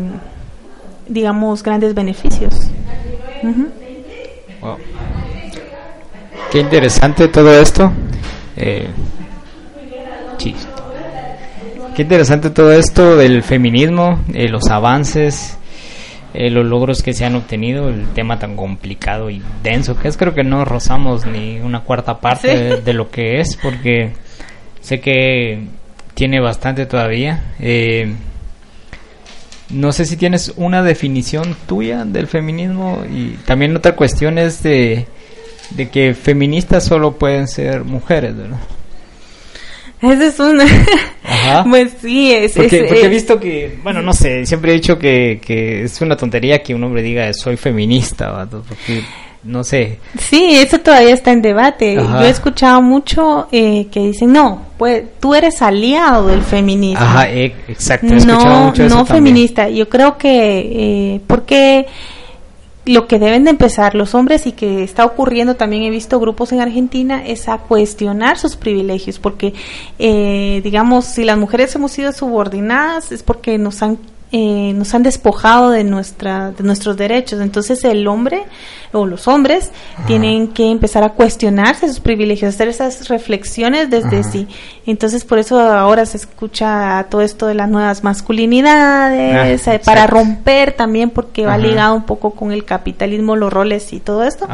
digamos, 1.09 1.62
grandes 1.62 1.94
beneficios. 1.94 2.55
Qué 6.51 6.61
interesante 6.61 7.28
todo 7.28 7.53
esto. 7.53 7.90
Eh, 8.57 8.88
Qué 11.94 12.02
interesante 12.02 12.50
todo 12.50 12.72
esto 12.72 13.16
del 13.16 13.42
feminismo, 13.42 14.20
eh, 14.32 14.48
los 14.48 14.68
avances, 14.68 15.58
eh, 16.34 16.50
los 16.50 16.64
logros 16.64 17.02
que 17.02 17.14
se 17.14 17.24
han 17.24 17.34
obtenido, 17.34 17.88
el 17.88 18.06
tema 18.08 18.38
tan 18.38 18.54
complicado 18.54 19.30
y 19.30 19.42
denso 19.62 19.96
que 19.96 20.08
es. 20.08 20.16
Creo 20.16 20.34
que 20.34 20.44
no 20.44 20.64
rozamos 20.64 21.26
ni 21.26 21.58
una 21.58 21.80
cuarta 21.80 22.20
parte 22.20 22.80
de, 22.80 22.92
lo 22.92 23.10
que 23.10 23.40
es, 23.40 23.56
porque 23.56 24.12
sé 24.80 25.00
que 25.00 25.64
tiene 26.14 26.40
bastante 26.40 26.86
todavía. 26.86 27.54
Eh, 27.58 28.14
no 29.70 29.92
sé 29.92 30.04
si 30.04 30.16
tienes 30.16 30.52
una 30.56 30.82
definición 30.82 31.56
tuya 31.66 32.04
del 32.04 32.26
feminismo 32.26 33.02
y 33.10 33.30
también 33.44 33.76
otra 33.76 33.96
cuestión 33.96 34.38
es 34.38 34.62
de, 34.62 35.06
de 35.70 35.88
que 35.88 36.14
feministas 36.14 36.84
solo 36.84 37.18
pueden 37.18 37.48
ser 37.48 37.84
mujeres, 37.84 38.36
¿verdad? 38.36 38.58
Esa 40.01 40.26
es 40.26 40.38
una. 40.38 40.64
pues 41.70 41.92
sí, 42.01 42.32
es. 42.32 42.53
Porque, 42.53 42.88
he 43.03 43.09
visto 43.09 43.38
que, 43.40 43.78
bueno, 43.82 44.01
no 44.03 44.12
sé, 44.12 44.46
siempre 44.46 44.72
he 44.72 44.74
dicho 44.74 44.99
que, 44.99 45.40
que 45.44 45.84
es 45.84 46.01
una 46.01 46.16
tontería 46.16 46.62
que 46.62 46.74
un 46.74 46.84
hombre 46.84 47.03
diga 47.03 47.32
soy 47.32 47.57
feminista, 47.57 48.46
porque 48.51 49.03
no 49.44 49.64
sé. 49.64 49.99
Sí, 50.18 50.57
eso 50.57 50.78
todavía 50.78 51.14
está 51.14 51.32
en 51.32 51.42
debate. 51.42 51.94
Yo 51.94 52.22
he 52.22 52.28
escuchado 52.28 52.82
mucho 52.82 53.49
eh, 53.51 53.86
que 53.90 54.01
dicen, 54.01 54.32
no, 54.32 54.66
pues 54.76 55.05
tú 55.20 55.34
eres 55.34 55.62
aliado 55.62 56.28
del 56.28 56.42
feminismo. 56.42 57.05
Ajá, 57.05 57.30
e, 57.30 57.46
exacto. 57.68 58.07
no, 58.26 58.72
no 58.72 59.07
feminista. 59.07 59.68
Yo 59.68 59.88
creo 59.88 60.16
que, 60.18 61.14
eh, 61.14 61.20
porque 61.26 61.86
lo 62.89 63.07
que 63.07 63.18
deben 63.18 63.45
de 63.45 63.51
empezar 63.51 63.95
los 63.95 64.14
hombres 64.14 64.47
y 64.47 64.53
que 64.53 64.82
está 64.82 65.05
ocurriendo 65.05 65.57
también 65.57 65.82
he 65.82 65.91
visto 65.91 66.18
grupos 66.18 66.53
en 66.53 66.61
Argentina 66.61 67.22
es 67.24 67.49
a 67.49 67.59
cuestionar 67.59 68.39
sus 68.39 68.57
privilegios 68.57 69.18
porque 69.18 69.53
eh, 69.99 70.61
digamos 70.64 71.05
si 71.05 71.24
las 71.24 71.36
mujeres 71.36 71.74
hemos 71.74 71.93
sido 71.93 72.12
subordinadas 72.12 73.12
es 73.12 73.22
porque 73.22 73.59
nos 73.59 73.82
han 73.82 73.99
eh, 74.31 74.72
nos 74.74 74.95
han 74.95 75.03
despojado 75.03 75.70
de 75.70 75.85
nuestra 75.85 76.51
de 76.51 76.62
nuestros 76.62 76.97
derechos. 76.97 77.41
Entonces 77.41 77.83
el 77.85 78.07
hombre 78.07 78.45
o 78.93 79.07
los 79.07 79.29
hombres 79.29 79.70
tienen 80.07 80.49
que 80.49 80.70
empezar 80.70 81.03
a 81.03 81.11
cuestionarse 81.11 81.89
sus 81.89 82.01
privilegios, 82.01 82.55
hacer 82.55 82.68
esas 82.68 83.09
reflexiones 83.09 83.91
desde 83.91 84.22
sí. 84.24 84.49
Entonces 84.87 85.24
por 85.24 85.39
eso 85.39 85.61
ahora 85.61 86.07
se 86.07 86.16
escucha 86.16 87.07
todo 87.11 87.20
esto 87.20 87.47
de 87.47 87.55
las 87.55 87.68
nuevas 87.68 88.05
masculinidades, 88.05 89.68
ah, 89.68 89.74
eh, 89.74 89.81
para 89.85 90.07
romper 90.07 90.72
también 90.72 91.11
porque 91.11 91.47
va 91.47 91.59
ligado 91.59 91.95
un 91.95 92.05
poco 92.05 92.31
con 92.31 92.53
el 92.53 92.64
capitalismo, 92.64 93.37
los 93.37 93.53
roles 93.53 93.93
y 93.93 94.01
todo 94.01 94.24
esto. 94.24 94.47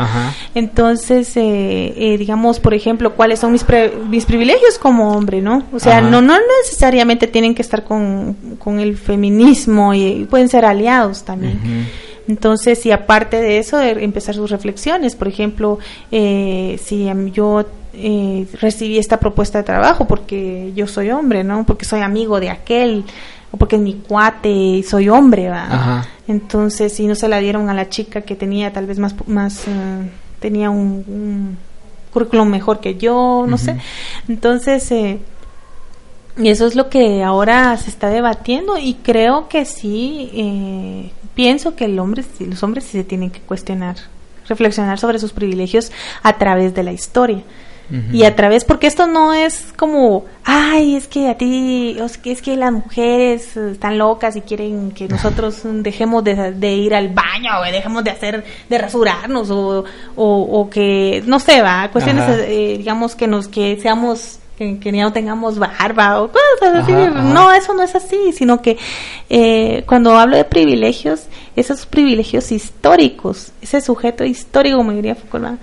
Entonces, 0.55 1.37
eh, 1.37 1.95
eh, 1.97 2.19
digamos, 2.19 2.61
por 2.61 2.75
ejemplo, 2.75 3.15
cuáles 3.15 3.41
son 3.41 3.53
mis, 3.53 3.65
mis 4.09 4.25
privilegios 4.25 4.79
como 4.79 5.13
hombre, 5.13 5.41
¿no? 5.41 5.65
O 5.73 5.79
sea, 5.79 6.01
no, 6.01 6.21
no 6.21 6.35
necesariamente 6.63 7.27
tienen 7.27 7.55
que 7.55 7.63
estar 7.63 7.85
con, 7.85 8.37
con 8.59 8.81
el 8.81 8.97
feminismo 8.97 9.64
y, 9.67 10.27
pueden 10.29 10.49
ser 10.49 10.65
aliados 10.65 11.25
también. 11.25 11.89
Entonces, 12.27 12.85
y 12.87 12.91
aparte 12.93 13.41
de 13.41 13.59
eso, 13.59 13.81
empezar 13.81 14.35
sus 14.35 14.51
reflexiones. 14.51 15.15
Por 15.15 15.29
ejemplo, 15.29 15.79
eh, 16.11 16.79
si 16.83 17.11
yo 17.33 17.67
eh, 17.93 18.47
recibí 18.61 18.99
esta 18.99 19.19
propuesta 19.19 19.59
de 19.59 19.65
trabajo 19.65 20.07
porque 20.07 20.73
yo 20.75 20.87
soy 20.87 21.11
hombre, 21.11 21.45
¿no? 21.45 21.65
Porque 21.65 21.85
soy 21.85 22.01
amigo 22.01 22.41
de 22.41 22.51
aquel, 22.51 23.05
o 23.51 23.57
porque 23.57 23.77
es 23.77 23.83
mi 23.83 23.95
cuate 23.95 24.51
y 24.51 24.83
soy 24.83 25.09
hombre, 25.09 25.49
¿va? 25.49 26.05
Entonces, 26.27 26.93
si 26.93 27.07
no 27.07 27.15
se 27.15 27.29
la 27.29 27.39
dieron 27.39 27.69
a 27.69 27.75
la 27.75 27.89
chica 27.89 28.23
que 28.23 28.35
tenía 28.35 28.73
tal 28.73 28.87
vez 28.87 28.99
más, 28.99 29.15
más 29.29 29.69
eh, 29.69 30.11
tenía 30.41 30.71
un, 30.71 31.57
currículum 32.13 32.49
mejor 32.49 32.81
que 32.81 32.97
yo, 32.97 33.45
no 33.47 33.59
sé. 33.59 33.77
Entonces, 34.29 34.91
eh, 34.93 35.19
y 36.37 36.49
eso 36.49 36.67
es 36.67 36.75
lo 36.75 36.89
que 36.89 37.23
ahora 37.23 37.77
se 37.77 37.91
está 37.91 38.09
debatiendo 38.11 38.77
y 38.77 38.95
creo 38.95 39.49
que 39.49 39.65
sí, 39.65 40.31
eh, 40.35 41.11
pienso 41.35 41.77
que 41.77 41.85
el 41.85 41.99
hombre, 41.99 42.25
los 42.41 42.63
hombres 42.63 42.85
sí 42.85 42.93
se 42.93 43.05
tienen 43.05 43.31
que 43.31 43.41
cuestionar, 43.41 43.97
reflexionar 44.49 44.99
sobre 44.99 45.19
sus 45.19 45.33
privilegios 45.33 45.93
a 46.23 46.37
través 46.37 46.75
de 46.75 46.83
la 46.83 46.93
historia. 46.93 47.43
Y 48.13 48.25
a 48.25 48.35
través, 48.35 48.65
porque 48.65 48.87
esto 48.87 49.07
no 49.07 49.35
es 49.35 49.73
como, 49.77 50.25
ay, 50.43 50.97
es 50.97 51.07
que 51.07 51.29
a 51.29 51.37
ti, 51.37 51.99
es 52.25 52.41
que 52.41 52.57
las 52.57 52.73
mujeres 52.73 53.59
están 53.59 53.99
locas 53.99 54.37
y 54.37 54.41
quieren 54.41 54.91
que 54.93 55.07
nosotros 55.07 55.61
dejemos 55.65 56.25
de, 56.25 56.73
ir 56.73 56.95
al 56.95 57.11
baño, 57.11 57.51
o 57.61 57.65
dejemos 57.65 58.03
de 58.03 58.11
hacer, 58.11 58.43
de 58.71 58.79
rasurarnos, 58.79 59.51
o, 59.51 59.85
o, 60.17 60.71
que, 60.71 61.23
no 61.27 61.39
sé, 61.39 61.61
va, 61.61 61.91
cuestiones, 61.93 62.25
eh, 62.49 62.77
digamos, 62.79 63.15
que 63.15 63.27
nos, 63.27 63.49
que 63.49 63.79
seamos 63.81 64.39
que, 64.57 64.79
ya 64.93 65.03
no 65.03 65.13
tengamos 65.13 65.59
barba 65.59 66.23
o 66.23 66.31
cosas 66.31 66.83
así. 66.83 66.93
No, 66.93 67.53
eso 67.53 67.75
no 67.75 67.83
es 67.83 67.95
así, 67.95 68.33
sino 68.33 68.63
que 68.63 68.79
eh, 69.29 69.83
cuando 69.87 70.17
hablo 70.17 70.37
de 70.37 70.45
privilegios, 70.45 71.27
esos 71.57 71.87
privilegios 71.87 72.53
históricos, 72.53 73.53
ese 73.63 73.81
sujeto 73.81 74.25
histórico, 74.25 74.77
como 74.77 74.93
diría 74.93 75.15
Foucault, 75.15 75.59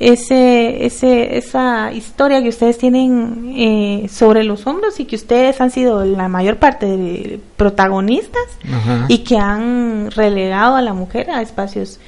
ese, 0.00 0.84
ese, 0.84 1.38
esa 1.38 1.92
historia 1.92 2.42
que 2.42 2.48
ustedes 2.48 2.78
tienen 2.78 3.54
eh, 3.56 4.08
sobre 4.10 4.42
los 4.42 4.66
hombros 4.66 4.98
y 4.98 5.04
que 5.04 5.16
ustedes 5.16 5.60
han 5.60 5.70
sido 5.70 6.04
la 6.04 6.28
mayor 6.28 6.56
parte 6.56 6.86
de 6.86 7.40
protagonistas 7.56 8.42
y 9.08 9.18
que 9.18 9.38
han 9.38 10.10
relegado 10.10 10.76
a 10.76 10.82
la 10.82 10.94
mujer 10.94 11.30
a 11.30 11.40
espacios 11.42 12.00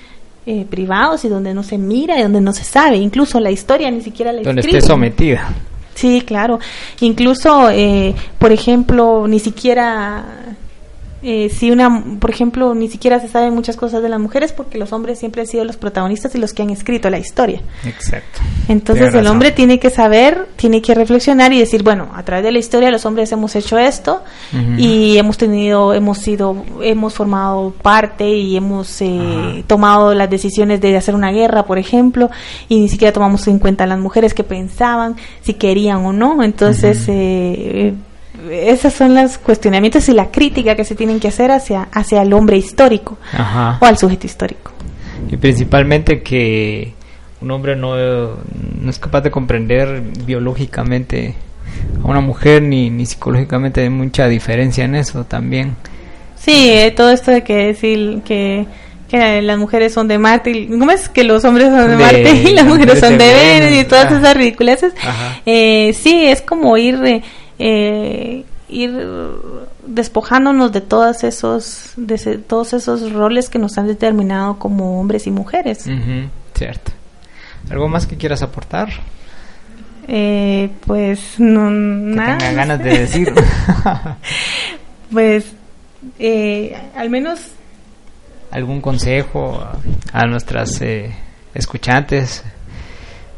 eh, 0.46 0.66
privados 0.68 1.24
y 1.24 1.28
donde 1.28 1.54
no 1.54 1.62
se 1.62 1.78
mira 1.78 2.18
y 2.18 2.22
donde 2.22 2.40
no 2.40 2.52
se 2.52 2.64
sabe, 2.64 2.96
incluso 2.96 3.40
la 3.40 3.50
historia 3.50 3.90
ni 3.90 4.00
siquiera 4.00 4.32
la 4.32 4.42
Donde 4.42 4.62
esté 4.62 4.80
sometida. 4.80 5.48
Sí, 5.96 6.20
claro. 6.20 6.60
Incluso, 7.00 7.70
eh, 7.70 8.14
por 8.38 8.52
ejemplo, 8.52 9.26
ni 9.26 9.40
siquiera 9.40 10.24
eh, 11.28 11.50
si 11.50 11.72
una, 11.72 12.04
por 12.20 12.30
ejemplo, 12.30 12.72
ni 12.76 12.88
siquiera 12.88 13.18
se 13.18 13.26
sabe 13.26 13.50
muchas 13.50 13.76
cosas 13.76 14.00
de 14.00 14.08
las 14.08 14.20
mujeres 14.20 14.52
porque 14.52 14.78
los 14.78 14.92
hombres 14.92 15.18
siempre 15.18 15.40
han 15.40 15.48
sido 15.48 15.64
los 15.64 15.76
protagonistas 15.76 16.32
y 16.36 16.38
los 16.38 16.52
que 16.52 16.62
han 16.62 16.70
escrito 16.70 17.10
la 17.10 17.18
historia. 17.18 17.62
Exacto. 17.84 18.42
Entonces 18.68 19.12
el 19.12 19.26
hombre 19.26 19.50
tiene 19.50 19.80
que 19.80 19.90
saber, 19.90 20.46
tiene 20.54 20.80
que 20.80 20.94
reflexionar 20.94 21.52
y 21.52 21.58
decir, 21.58 21.82
bueno, 21.82 22.10
a 22.14 22.22
través 22.22 22.44
de 22.44 22.52
la 22.52 22.60
historia 22.60 22.92
los 22.92 23.04
hombres 23.06 23.32
hemos 23.32 23.56
hecho 23.56 23.76
esto 23.76 24.22
y 24.78 25.18
hemos 25.18 25.36
tenido, 25.36 25.94
hemos 25.94 26.18
sido, 26.18 26.64
hemos 26.80 27.14
formado 27.14 27.74
parte 27.82 28.28
y 28.28 28.56
hemos 28.56 29.02
eh, 29.02 29.64
tomado 29.66 30.14
las 30.14 30.30
decisiones 30.30 30.80
de 30.80 30.96
hacer 30.96 31.16
una 31.16 31.32
guerra, 31.32 31.64
por 31.64 31.78
ejemplo, 31.78 32.30
y 32.68 32.78
ni 32.78 32.88
siquiera 32.88 33.12
tomamos 33.12 33.48
en 33.48 33.58
cuenta 33.58 33.84
las 33.86 33.98
mujeres 33.98 34.32
que 34.32 34.44
pensaban 34.44 35.16
si 35.42 35.54
querían 35.54 36.04
o 36.06 36.12
no. 36.12 36.44
Entonces 36.44 37.04
eh, 37.08 37.94
esos 38.50 38.92
son 38.92 39.14
los 39.14 39.38
cuestionamientos 39.38 40.08
y 40.08 40.12
la 40.12 40.30
crítica 40.30 40.74
que 40.74 40.84
se 40.84 40.94
tienen 40.94 41.20
que 41.20 41.28
hacer 41.28 41.50
hacia, 41.50 41.88
hacia 41.92 42.22
el 42.22 42.32
hombre 42.32 42.56
histórico 42.56 43.18
o 43.80 43.84
al 43.84 43.98
sujeto 43.98 44.26
histórico. 44.26 44.72
Y 45.30 45.36
principalmente 45.36 46.22
que 46.22 46.94
un 47.40 47.50
hombre 47.50 47.76
no, 47.76 47.96
no 47.96 48.90
es 48.90 48.98
capaz 48.98 49.20
de 49.22 49.30
comprender 49.30 50.02
biológicamente 50.24 51.34
a 52.02 52.06
una 52.06 52.20
mujer 52.20 52.62
ni, 52.62 52.90
ni 52.90 53.06
psicológicamente 53.06 53.82
hay 53.82 53.90
mucha 53.90 54.28
diferencia 54.28 54.84
en 54.84 54.94
eso 54.94 55.24
también. 55.24 55.76
Sí, 56.36 56.70
eh, 56.70 56.92
todo 56.92 57.10
esto 57.10 57.30
de 57.30 57.42
que 57.42 57.56
decir 57.56 58.22
que, 58.24 58.66
que 59.08 59.42
las 59.42 59.58
mujeres 59.58 59.92
son 59.92 60.06
de 60.08 60.18
Marte, 60.18 60.50
y, 60.50 60.68
¿cómo 60.68 60.90
es 60.92 61.08
que 61.08 61.24
los 61.24 61.44
hombres 61.44 61.68
son 61.68 61.90
de, 61.90 61.96
Marte 61.96 62.34
y 62.44 62.52
las 62.52 62.64
mujeres 62.64 63.00
son 63.00 63.18
de 63.18 63.34
Venus 63.34 63.80
y 63.80 63.84
todas 63.84 64.12
esas 64.12 64.36
ridiculeces? 64.36 64.94
Eh, 65.44 65.92
sí, 65.98 66.26
es 66.26 66.42
como 66.42 66.76
ir 66.76 66.94
eh, 67.04 67.22
ir 67.58 69.08
despojándonos 69.86 70.72
de 70.72 70.80
todos 70.80 71.24
esos 71.24 71.92
de 71.96 72.38
todos 72.38 72.72
esos 72.72 73.12
roles 73.12 73.48
que 73.48 73.58
nos 73.58 73.78
han 73.78 73.86
determinado 73.86 74.58
como 74.58 75.00
hombres 75.00 75.26
y 75.26 75.30
mujeres. 75.30 75.86
Cierto. 76.54 76.92
Algo 77.70 77.88
más 77.88 78.06
que 78.06 78.16
quieras 78.16 78.42
aportar 78.42 78.90
eh, 80.08 80.70
pues 80.86 81.38
no 81.38 81.68
nada 81.70 82.38
tenga 82.38 82.52
ganas 82.52 82.82
de 82.82 82.98
decir. 82.98 83.32
Pues 85.12 85.52
eh, 86.18 86.76
al 86.96 87.10
menos 87.10 87.38
algún 88.50 88.80
consejo 88.80 89.64
a, 90.12 90.26
nuestras 90.26 90.80
eh, 90.82 91.14
escuchantes 91.54 92.42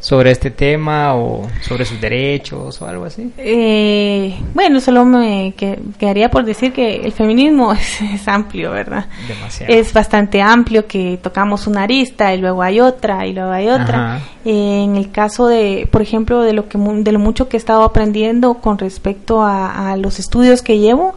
sobre 0.09 0.31
este 0.31 0.49
tema 0.49 1.13
o 1.13 1.47
sobre 1.61 1.85
sus 1.85 2.01
derechos 2.01 2.81
o 2.81 2.87
algo 2.87 3.05
así? 3.05 3.31
Eh, 3.37 4.35
bueno, 4.55 4.81
solo 4.81 5.05
me 5.05 5.53
quedaría 5.55 6.31
por 6.31 6.45
decir 6.45 6.73
que 6.73 6.95
el 6.95 7.11
feminismo 7.11 7.73
es, 8.13 8.27
amplio, 8.27 8.71
¿verdad? 8.71 9.05
Demasiado. 9.27 9.71
Es 9.71 9.93
bastante 9.93 10.41
amplio 10.41 10.87
que 10.87 11.19
tocamos 11.21 11.67
una 11.67 11.83
arista 11.83 12.33
y 12.33 12.39
luego 12.39 12.63
hay 12.63 12.79
otra 12.79 13.27
y 13.27 13.33
luego 13.33 13.51
hay 13.51 13.67
otra. 13.69 14.19
en 14.43 14.95
el 14.95 15.11
caso 15.11 15.45
de, 15.45 15.87
por 15.91 16.01
ejemplo, 16.01 16.41
de 16.41 16.53
lo 16.53 16.67
que 16.67 16.79
de 16.79 17.11
lo 17.11 17.19
mucho 17.19 17.47
que 17.47 17.57
he 17.57 17.59
estado 17.59 17.83
aprendiendo 17.83 18.55
con 18.55 18.79
respecto 18.79 19.43
a, 19.43 19.95
los 19.95 20.17
estudios 20.17 20.63
que 20.63 20.79
llevo, 20.79 21.13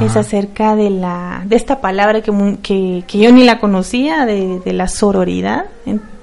es 0.00 0.16
acerca 0.16 0.76
de 0.76 0.90
la 0.90 1.42
de 1.44 1.56
esta 1.56 1.80
palabra 1.80 2.20
que, 2.20 2.30
que, 2.62 3.02
que 3.04 3.18
yo 3.18 3.32
ni 3.32 3.42
la 3.42 3.58
conocía, 3.58 4.26
de, 4.26 4.60
de 4.60 4.72
la 4.74 4.86
sororidad 4.86 5.64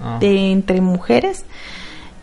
ah. 0.02 0.18
de, 0.22 0.54
entre 0.54 0.80
mujeres 0.80 1.44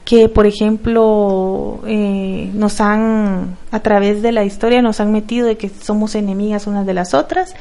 que 0.05 0.29
por 0.29 0.47
ejemplo 0.47 1.81
eh, 1.87 2.51
nos 2.55 2.81
han 2.81 3.57
a 3.71 3.81
través 3.81 4.23
de 4.23 4.33
la 4.33 4.45
historia 4.45 4.83
nos 4.83 5.01
han 5.01 5.13
metido 5.13 5.47
de 5.47 5.57
que 5.57 5.69
somos 5.69 6.15
enemigas 6.15 6.67
unas 6.67 6.87
de 6.87 6.95
las 6.95 7.15
otras 7.15 7.55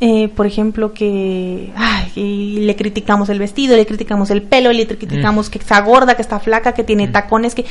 eh, 0.00 0.28
por 0.28 0.46
ejemplo 0.46 0.92
que 0.92 1.72
ay, 1.76 2.58
le 2.60 2.76
criticamos 2.76 3.28
el 3.28 3.38
vestido 3.38 3.76
le 3.76 3.86
criticamos 3.86 4.30
el 4.30 4.42
pelo 4.42 4.72
le 4.72 4.86
criticamos 4.86 5.48
mm. 5.48 5.50
que 5.52 5.58
está 5.58 5.80
gorda 5.80 6.16
que 6.16 6.22
está 6.22 6.40
flaca 6.40 6.72
que 6.72 6.84
tiene 6.84 7.06
mm. 7.08 7.12
tacones 7.12 7.54
que 7.54 7.64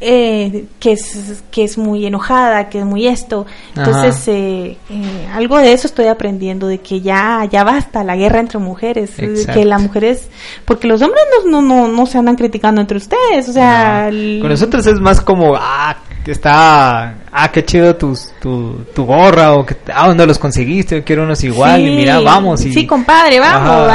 eh, 0.00 0.66
que, 0.78 0.92
es, 0.92 1.42
que 1.50 1.64
es 1.64 1.76
muy 1.76 2.06
enojada, 2.06 2.68
que 2.68 2.78
es 2.78 2.84
muy 2.84 3.06
esto. 3.06 3.46
Entonces, 3.76 4.28
eh, 4.28 4.76
eh, 4.90 5.28
algo 5.32 5.58
de 5.58 5.72
eso 5.72 5.86
estoy 5.86 6.06
aprendiendo, 6.06 6.66
de 6.68 6.78
que 6.78 7.00
ya, 7.00 7.44
ya 7.50 7.64
basta 7.64 8.04
la 8.04 8.16
guerra 8.16 8.40
entre 8.40 8.58
mujeres, 8.58 9.12
que 9.16 9.64
las 9.64 9.82
mujeres, 9.82 10.28
porque 10.64 10.86
los 10.86 11.02
hombres 11.02 11.22
no, 11.46 11.62
no, 11.62 11.88
no, 11.88 12.06
se 12.06 12.18
andan 12.18 12.36
criticando 12.36 12.80
entre 12.80 12.98
ustedes, 12.98 13.48
o 13.48 13.52
sea... 13.52 14.08
Con 14.10 14.48
nosotros 14.48 14.86
es 14.86 15.00
más 15.00 15.20
como, 15.20 15.54
ah, 15.56 15.96
que 16.28 16.32
está, 16.32 17.14
ah, 17.32 17.50
qué 17.50 17.64
chido 17.64 17.96
tu, 17.96 18.14
tu, 18.38 18.84
tu 18.94 19.06
gorra, 19.06 19.54
o 19.54 19.64
que, 19.64 19.74
ah, 19.94 20.08
¿dónde 20.08 20.26
los 20.26 20.38
conseguiste? 20.38 20.96
Yo 20.96 21.02
quiero 21.02 21.22
unos 21.22 21.42
igual, 21.42 21.80
y 21.80 21.96
mira, 21.96 22.20
vamos. 22.20 22.62
Y... 22.66 22.74
Sí, 22.74 22.86
compadre, 22.86 23.40
vamos, 23.40 23.90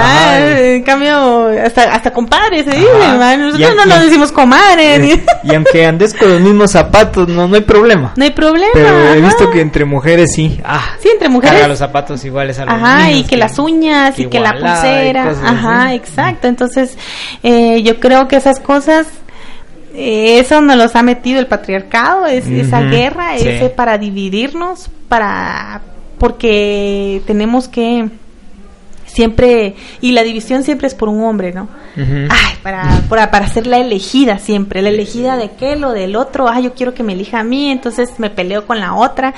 en 0.57 0.81
cambio, 0.81 1.49
hasta, 1.63 1.93
hasta 1.93 2.09
compadre 2.09 2.63
se 2.63 2.71
dice, 2.71 3.37
nosotros 3.37 3.75
no 3.75 3.85
nos 3.85 4.01
decimos 4.01 4.31
comadre. 4.31 5.21
Y, 5.43 5.53
aunque 5.53 5.85
andes 5.85 6.15
con 6.15 6.27
los 6.27 6.41
mismos 6.41 6.71
zapatos, 6.71 7.27
no, 7.27 7.47
no 7.47 7.53
hay 7.53 7.61
problema. 7.61 8.13
No 8.15 8.23
hay 8.23 8.31
problema. 8.31 8.71
Pero 8.73 9.13
he 9.13 9.21
visto 9.21 9.51
que 9.51 9.61
entre 9.61 9.85
mujeres 9.85 10.31
sí, 10.33 10.59
ah, 10.65 10.95
sí, 10.99 11.09
entre 11.09 11.29
mujeres. 11.29 11.67
los 11.67 11.77
zapatos 11.77 12.25
iguales 12.25 12.57
a 12.57 12.65
los 12.65 12.73
Ajá, 12.73 13.11
y 13.11 13.25
que, 13.25 13.37
las 13.37 13.59
uñas, 13.59 14.17
y 14.17 14.25
que 14.25 14.39
la 14.39 14.53
pulsera, 14.53 15.29
ajá, 15.29 15.93
exacto, 15.93 16.47
entonces, 16.47 16.97
eh, 17.43 17.83
yo 17.83 17.99
creo 17.99 18.27
que 18.27 18.37
esas 18.37 18.59
cosas 18.59 19.05
eso 19.93 20.61
nos 20.61 20.77
los 20.77 20.95
ha 20.95 21.03
metido 21.03 21.39
el 21.39 21.47
patriarcado, 21.47 22.25
es, 22.25 22.47
esa 22.47 22.81
guerra, 22.81 23.35
ese 23.35 23.69
para 23.69 23.97
dividirnos, 23.97 24.89
para 25.07 25.81
porque 26.17 27.21
tenemos 27.27 27.67
que 27.67 28.09
siempre 29.05 29.75
y 30.01 30.13
la 30.13 30.23
división 30.23 30.63
siempre 30.63 30.87
es 30.87 30.95
por 30.95 31.09
un 31.09 31.21
hombre, 31.23 31.53
¿no? 31.53 31.67
Ay, 31.95 32.55
para, 32.63 33.01
para, 33.07 33.29
para 33.29 33.47
ser 33.47 33.67
la 33.67 33.77
elegida 33.77 34.39
siempre, 34.39 34.81
la 34.81 34.89
elegida 34.89 35.37
de 35.37 35.45
aquel 35.45 35.83
o 35.83 35.91
del 35.91 36.15
otro, 36.15 36.47
ah, 36.47 36.59
yo 36.59 36.73
quiero 36.73 36.93
que 36.93 37.03
me 37.03 37.13
elija 37.13 37.41
a 37.41 37.43
mí, 37.43 37.69
entonces 37.69 38.09
me 38.17 38.29
peleo 38.29 38.65
con 38.65 38.79
la 38.79 38.95
otra. 38.95 39.33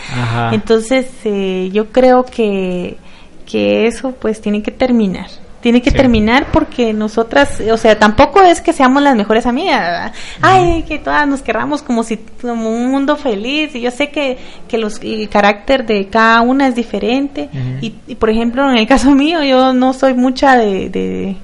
Entonces, 0.52 1.08
eh, 1.26 1.70
yo 1.74 1.88
creo 1.92 2.24
que, 2.24 2.98
que 3.46 3.88
eso 3.88 4.14
pues 4.14 4.40
tiene 4.40 4.64
que 4.64 4.72
terminar 4.72 5.28
tiene 5.66 5.82
que 5.82 5.90
terminar 5.90 6.46
porque 6.52 6.94
nosotras, 6.94 7.60
o 7.60 7.78
sea, 7.78 7.98
tampoco 7.98 8.40
es 8.44 8.62
que 8.62 8.72
seamos 8.72 9.02
las 9.02 9.16
mejores 9.16 9.48
amigas, 9.48 10.12
ay, 10.40 10.84
que 10.84 11.00
todas 11.00 11.28
nos 11.28 11.42
querramos 11.42 11.82
como 11.82 12.04
si 12.04 12.18
como 12.40 12.70
un 12.70 12.92
mundo 12.92 13.16
feliz 13.16 13.74
y 13.74 13.82
yo 13.82 13.90
sé 13.90 14.12
que, 14.12 14.38
que 14.68 14.78
los, 14.78 15.02
el 15.02 15.28
carácter 15.28 15.88
de 15.88 16.08
cada 16.08 16.42
una 16.42 16.68
es 16.68 16.76
diferente 16.76 17.50
y, 17.82 17.90
por 18.14 18.30
ejemplo 18.30 18.70
en 18.70 18.78
el 18.78 18.86
caso 18.86 19.10
mío 19.10 19.42
yo 19.42 19.74
no 19.74 19.94
soy 19.94 20.14
mucha 20.14 20.56
de, 20.56 21.36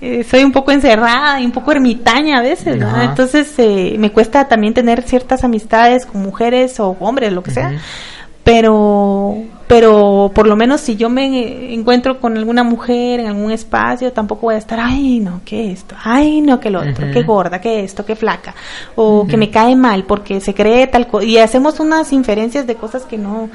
eh, 0.00 0.24
soy 0.24 0.44
un 0.44 0.52
poco 0.52 0.72
encerrada 0.72 1.38
y 1.38 1.44
un 1.44 1.52
poco 1.52 1.72
ermitaña 1.72 2.38
a 2.38 2.40
veces, 2.40 2.78
¿no? 2.78 3.02
Entonces 3.02 3.52
eh, 3.58 3.96
me 3.98 4.10
cuesta 4.10 4.48
también 4.48 4.72
tener 4.72 5.02
ciertas 5.02 5.44
amistades 5.44 6.06
con 6.06 6.22
mujeres 6.22 6.80
o 6.80 6.96
hombres, 7.00 7.30
lo 7.34 7.42
que 7.42 7.50
sea 7.50 7.82
pero 8.44 9.36
pero 9.68 10.30
por 10.34 10.46
lo 10.46 10.56
menos 10.56 10.82
si 10.82 10.96
yo 10.96 11.08
me 11.08 11.72
encuentro 11.72 12.20
con 12.20 12.36
alguna 12.36 12.62
mujer 12.62 13.20
en 13.20 13.28
algún 13.28 13.52
espacio 13.52 14.12
tampoco 14.12 14.42
voy 14.42 14.56
a 14.56 14.58
estar 14.58 14.78
ay 14.80 15.20
no 15.20 15.40
qué 15.44 15.72
esto 15.72 15.94
ay 16.02 16.40
no 16.40 16.60
que 16.60 16.68
lo 16.70 16.80
otro 16.80 17.06
qué 17.12 17.22
gorda 17.22 17.60
qué 17.60 17.84
esto 17.84 18.04
qué 18.04 18.16
flaca 18.16 18.54
o 18.96 19.26
que 19.26 19.36
me 19.36 19.50
cae 19.50 19.76
mal 19.76 20.04
porque 20.04 20.40
se 20.40 20.52
cree 20.54 20.86
tal 20.88 21.06
cosa 21.06 21.24
y 21.24 21.38
hacemos 21.38 21.80
unas 21.80 22.12
inferencias 22.12 22.66
de 22.66 22.74
cosas 22.74 23.04
que 23.04 23.16
no 23.16 23.48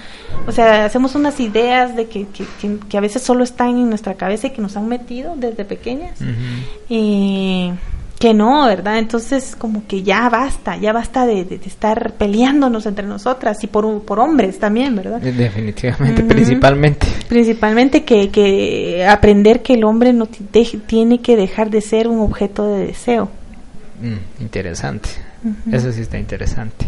o 0.47 0.51
sea 0.51 0.85
hacemos 0.85 1.15
unas 1.15 1.39
ideas 1.39 1.95
de 1.95 2.07
que, 2.07 2.25
que, 2.27 2.79
que, 2.89 2.97
a 2.97 3.01
veces 3.01 3.21
solo 3.21 3.43
están 3.43 3.69
en 3.69 3.89
nuestra 3.89 4.15
cabeza 4.15 4.47
y 4.47 4.49
que 4.51 4.61
nos 4.61 4.77
han 4.77 4.88
metido 4.88 5.35
desde 5.35 5.65
pequeñas. 5.65 6.19
Y 6.89 7.71
que 8.20 8.34
no, 8.34 8.65
¿verdad? 8.65 8.97
Entonces 8.97 9.55
como 9.55 9.86
que 9.88 10.01
ya 10.03 10.28
basta, 10.30 10.76
ya 10.78 10.91
basta 10.91 11.26
de, 11.26 11.59
estar 11.65 12.13
peleándonos 12.13 12.86
entre 12.86 13.05
nosotras 13.05 13.63
y 13.63 13.68
por, 13.68 14.01
por 14.03 14.20
hombres 14.20 14.59
también, 14.59 14.95
¿verdad? 14.95 15.20
Definitivamente, 15.22 16.24
principalmente. 16.24 17.07
Principalmente 17.28 18.03
que, 18.03 18.30
que 18.30 19.05
aprender 19.07 19.61
que 19.61 19.76
el 19.76 19.84
hombre 19.84 20.13
no 20.13 20.26
tiene 20.26 21.22
que 21.22 21.36
dejar 21.36 21.70
de 21.70 21.82
ser 21.82 22.07
un 22.07 22.20
objeto 22.22 22.68
de 22.68 22.88
deseo. 22.88 23.30
Mm, 24.01 24.41
interesante, 24.41 25.09
eso 25.72 25.91
sí 25.91 26.01
está 26.01 26.18
interesante. 26.18 26.88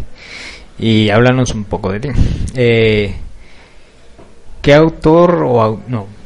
Y 0.78 1.10
háblanos 1.10 1.54
un 1.54 1.64
poco 1.64 1.92
de 1.92 2.00
ti. 2.00 2.08
Eh, 2.54 3.14
¿Qué 4.62 4.74
autor 4.74 5.44
o 5.46 5.80
no 5.88 6.19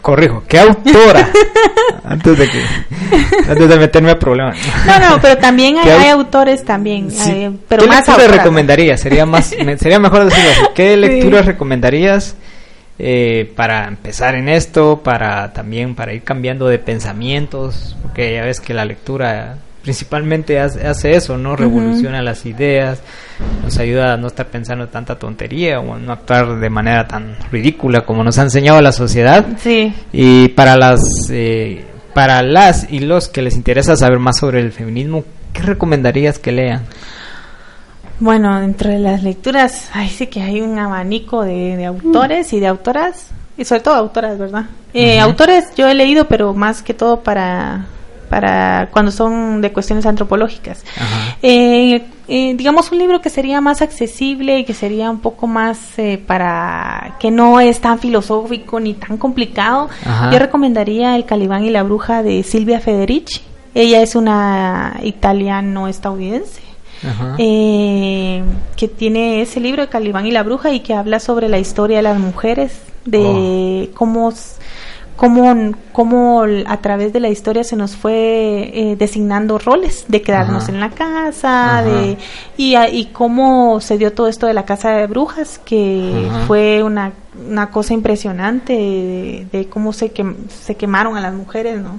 corrijo, 0.00 0.42
¿qué 0.48 0.58
autora? 0.58 1.28
antes 2.04 2.38
de 2.38 2.48
que 2.48 2.62
antes 3.48 3.68
de 3.68 3.76
meterme 3.78 4.10
a 4.10 4.18
problemas. 4.18 4.56
No, 4.86 4.98
no, 4.98 5.20
pero 5.20 5.38
también 5.38 5.78
hay, 5.82 6.08
autores 6.08 6.64
también, 6.64 7.08
pero 7.68 7.82
¿Qué 7.82 7.88
más 7.88 8.06
lecturas 8.06 8.30
recomendarías? 8.30 9.00
Sería 9.00 9.26
más 9.26 9.46
sería 9.78 9.98
mejor 9.98 10.24
decirlo 10.24 10.50
así. 10.50 10.60
¿Qué 10.74 10.96
lecturas 10.96 11.46
recomendarías 11.46 12.36
eh, 12.98 13.52
para 13.54 13.86
empezar 13.86 14.34
en 14.34 14.48
esto, 14.48 15.02
para 15.04 15.52
también 15.52 15.94
para 15.94 16.12
ir 16.12 16.22
cambiando 16.22 16.66
de 16.66 16.78
pensamientos, 16.78 17.96
porque 18.02 18.34
ya 18.34 18.42
ves 18.42 18.60
que 18.60 18.74
la 18.74 18.84
lectura 18.84 19.58
principalmente 19.88 20.60
hace, 20.60 21.16
eso, 21.16 21.38
¿no? 21.38 21.56
Revoluciona 21.56 22.20
las 22.20 22.44
ideas, 22.44 23.00
nos 23.64 23.78
ayuda 23.78 24.12
a 24.12 24.16
no 24.18 24.26
estar 24.26 24.44
pensando 24.48 24.86
tanta 24.88 25.18
tontería 25.18 25.80
o 25.80 25.94
a 25.94 25.98
no 25.98 26.12
actuar 26.12 26.60
de 26.60 26.68
manera 26.68 27.08
tan 27.08 27.34
ridícula 27.50 28.02
como 28.02 28.22
nos 28.22 28.38
ha 28.38 28.42
enseñado 28.42 28.82
la 28.82 28.92
sociedad. 28.92 29.46
Sí. 29.56 29.94
Y 30.12 30.48
para 30.48 30.76
las, 30.76 31.00
eh, 31.30 31.86
para 32.12 32.42
las 32.42 32.86
y 32.92 32.98
los 32.98 33.30
que 33.30 33.40
les 33.40 33.56
interesa 33.56 33.96
saber 33.96 34.18
más 34.18 34.36
sobre 34.36 34.60
el 34.60 34.72
feminismo, 34.72 35.24
¿qué 35.54 35.62
recomendarías 35.62 36.38
que 36.38 36.52
lean? 36.52 36.82
Bueno, 38.20 38.60
dentro 38.60 38.90
de 38.90 38.98
las 38.98 39.22
lecturas, 39.22 39.88
ahí 39.94 40.10
sí 40.10 40.26
que 40.26 40.42
hay 40.42 40.60
un 40.60 40.78
abanico 40.78 41.44
de, 41.44 41.82
autores 41.86 42.52
y 42.52 42.60
de 42.60 42.66
autoras, 42.66 43.28
y 43.56 43.64
sobre 43.64 43.80
todo 43.80 43.94
autoras, 43.94 44.36
¿verdad? 44.36 44.66
Eh, 44.92 45.18
autores 45.18 45.64
yo 45.78 45.88
he 45.88 45.94
leído, 45.94 46.28
pero 46.28 46.52
más 46.52 46.82
que 46.82 46.92
todo 46.92 47.20
para 47.20 47.86
para 48.28 48.88
cuando 48.92 49.10
son 49.10 49.60
de 49.60 49.72
cuestiones 49.72 50.06
antropológicas. 50.06 50.84
Eh, 51.42 52.04
eh, 52.28 52.54
digamos 52.54 52.92
un 52.92 52.98
libro 52.98 53.20
que 53.20 53.30
sería 53.30 53.60
más 53.60 53.80
accesible 53.80 54.58
y 54.58 54.64
que 54.64 54.74
sería 54.74 55.10
un 55.10 55.20
poco 55.20 55.46
más 55.46 55.98
eh, 55.98 56.22
para 56.24 57.16
que 57.18 57.30
no 57.30 57.60
es 57.60 57.80
tan 57.80 57.98
filosófico 57.98 58.80
ni 58.80 58.94
tan 58.94 59.16
complicado. 59.16 59.88
Yo 60.32 60.38
recomendaría 60.38 61.16
El 61.16 61.24
Calibán 61.24 61.64
y 61.64 61.70
la 61.70 61.82
Bruja 61.82 62.22
de 62.22 62.42
Silvia 62.42 62.80
Federici. 62.80 63.40
Ella 63.74 64.02
es 64.02 64.14
una 64.14 64.98
italiano-estadounidense. 65.02 66.62
que 67.38 68.88
tiene 68.96 69.42
ese 69.42 69.60
libro 69.60 69.82
de 69.82 69.88
Calibán 69.88 70.26
y 70.26 70.32
la 70.32 70.42
Bruja 70.42 70.72
y 70.72 70.80
que 70.80 70.94
habla 70.94 71.20
sobre 71.20 71.48
la 71.48 71.58
historia 71.58 71.98
de 71.98 72.02
las 72.02 72.18
mujeres, 72.18 72.80
de 73.04 73.88
oh. 73.90 73.96
cómo 73.96 74.32
cómo, 75.18 75.74
cómo 75.90 76.44
a 76.66 76.76
través 76.76 77.12
de 77.12 77.18
la 77.18 77.28
historia 77.28 77.64
se 77.64 77.74
nos 77.74 77.96
fue 77.96 78.70
eh, 78.72 78.96
designando 78.96 79.58
roles 79.58 80.04
de 80.06 80.22
quedarnos 80.22 80.68
en 80.68 80.78
la 80.78 80.90
casa, 80.90 81.82
de 81.82 82.16
y, 82.56 82.76
y, 82.76 83.06
cómo 83.06 83.80
se 83.80 83.98
dio 83.98 84.12
todo 84.12 84.28
esto 84.28 84.46
de 84.46 84.54
la 84.54 84.64
casa 84.64 84.90
de 84.90 85.08
brujas, 85.08 85.58
que 85.58 86.30
fue 86.46 86.84
una, 86.84 87.12
una 87.50 87.68
cosa 87.70 87.94
impresionante 87.94 88.72
de, 89.50 89.68
cómo 89.68 89.92
se, 89.92 90.12
que, 90.12 90.24
se 90.48 90.76
quemaron 90.76 91.16
a 91.16 91.20
las 91.20 91.34
mujeres, 91.34 91.80
¿no? 91.80 91.98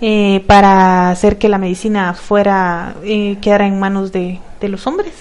Eh, 0.00 0.42
para 0.48 1.10
hacer 1.10 1.38
que 1.38 1.48
la 1.48 1.58
medicina 1.58 2.12
fuera, 2.12 2.96
eh, 3.04 3.38
quedara 3.40 3.68
en 3.68 3.78
manos 3.78 4.10
de, 4.10 4.40
de 4.60 4.68
los 4.68 4.86
hombres. 4.88 5.12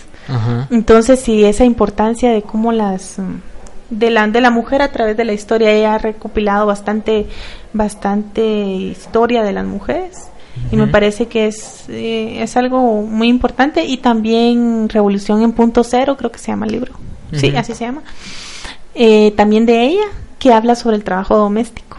Entonces, 0.69 1.19
sí, 1.19 1.43
esa 1.43 1.65
importancia 1.65 2.31
de 2.31 2.41
cómo 2.41 2.71
las 2.71 3.19
de 3.91 4.09
la, 4.09 4.27
de 4.27 4.41
la 4.41 4.49
mujer 4.49 4.81
a 4.81 4.91
través 4.91 5.15
de 5.15 5.25
la 5.25 5.33
historia. 5.33 5.71
Ella 5.71 5.95
ha 5.95 5.97
recopilado 5.99 6.65
bastante, 6.65 7.27
bastante 7.73 8.41
historia 8.41 9.43
de 9.43 9.53
las 9.53 9.65
mujeres. 9.65 10.29
Y 10.71 10.75
me 10.75 10.87
parece 10.87 11.27
que 11.27 11.47
es, 11.47 11.85
eh, 11.87 12.41
es 12.41 12.57
algo 12.57 13.03
muy 13.03 13.29
importante. 13.29 13.85
Y 13.85 13.97
también 13.97 14.89
Revolución 14.89 15.43
en 15.43 15.51
Punto 15.53 15.83
Cero, 15.83 16.17
creo 16.17 16.31
que 16.31 16.39
se 16.39 16.47
llama 16.47 16.65
el 16.65 16.71
libro. 16.71 16.93
Sí, 17.33 17.55
así 17.55 17.73
se 17.73 17.85
llama. 17.85 18.01
Eh, 18.93 19.31
también 19.37 19.65
de 19.65 19.85
ella, 19.85 20.03
que 20.39 20.51
habla 20.51 20.75
sobre 20.75 20.95
el 20.95 21.03
trabajo 21.03 21.37
doméstico. 21.37 21.97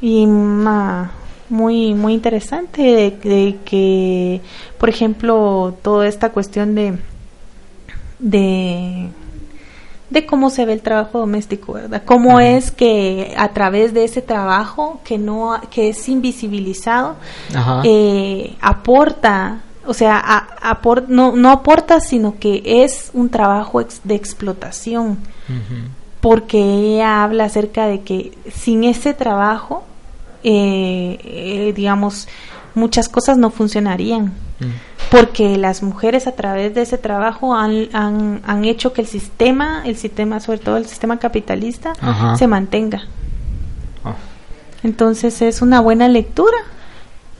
Y 0.00 0.26
muy, 0.26 1.94
muy 1.94 2.14
interesante 2.14 2.82
de, 2.82 3.10
de, 3.10 3.56
que, 3.64 4.40
por 4.78 4.88
ejemplo, 4.88 5.76
toda 5.82 6.06
esta 6.06 6.30
cuestión 6.30 6.74
de, 6.74 6.98
de 8.18 9.08
de 10.10 10.24
cómo 10.24 10.50
se 10.50 10.64
ve 10.64 10.72
el 10.72 10.80
trabajo 10.80 11.18
doméstico, 11.18 11.74
¿verdad? 11.74 12.02
Cómo 12.04 12.40
es 12.40 12.70
que 12.70 13.34
a 13.36 13.48
través 13.48 13.92
de 13.92 14.04
ese 14.04 14.22
trabajo 14.22 15.00
que 15.04 15.18
no 15.18 15.60
que 15.70 15.90
es 15.90 16.08
invisibilizado 16.08 17.16
eh, 17.84 18.56
aporta, 18.60 19.60
o 19.86 19.94
sea, 19.94 20.48
no, 21.08 21.32
no 21.32 21.50
aporta, 21.50 22.00
sino 22.00 22.38
que 22.38 22.62
es 22.64 23.10
un 23.12 23.28
trabajo 23.28 23.82
de 24.04 24.14
explotación, 24.14 25.18
porque 26.20 26.58
ella 26.58 27.22
habla 27.22 27.44
acerca 27.44 27.86
de 27.86 28.00
que 28.00 28.32
sin 28.50 28.84
ese 28.84 29.14
trabajo, 29.14 29.84
eh, 30.42 31.18
eh, 31.22 31.72
digamos, 31.74 32.28
muchas 32.74 33.08
cosas 33.08 33.36
no 33.36 33.50
funcionarían. 33.50 34.32
Mm. 34.60 34.66
Porque 35.10 35.56
las 35.56 35.82
mujeres 35.82 36.26
a 36.26 36.32
través 36.32 36.74
de 36.74 36.82
ese 36.82 36.98
trabajo 36.98 37.54
han, 37.54 37.88
han, 37.92 38.64
hecho 38.64 38.92
que 38.92 39.00
el 39.00 39.06
sistema, 39.06 39.82
el 39.86 39.96
sistema, 39.96 40.38
sobre 40.40 40.58
todo 40.58 40.76
el 40.76 40.86
sistema 40.86 41.18
capitalista, 41.18 41.94
se 42.36 42.46
mantenga. 42.46 43.04
Ah. 44.04 44.14
Entonces 44.82 45.40
es 45.40 45.62
una 45.62 45.80
buena 45.80 46.08
lectura. 46.08 46.58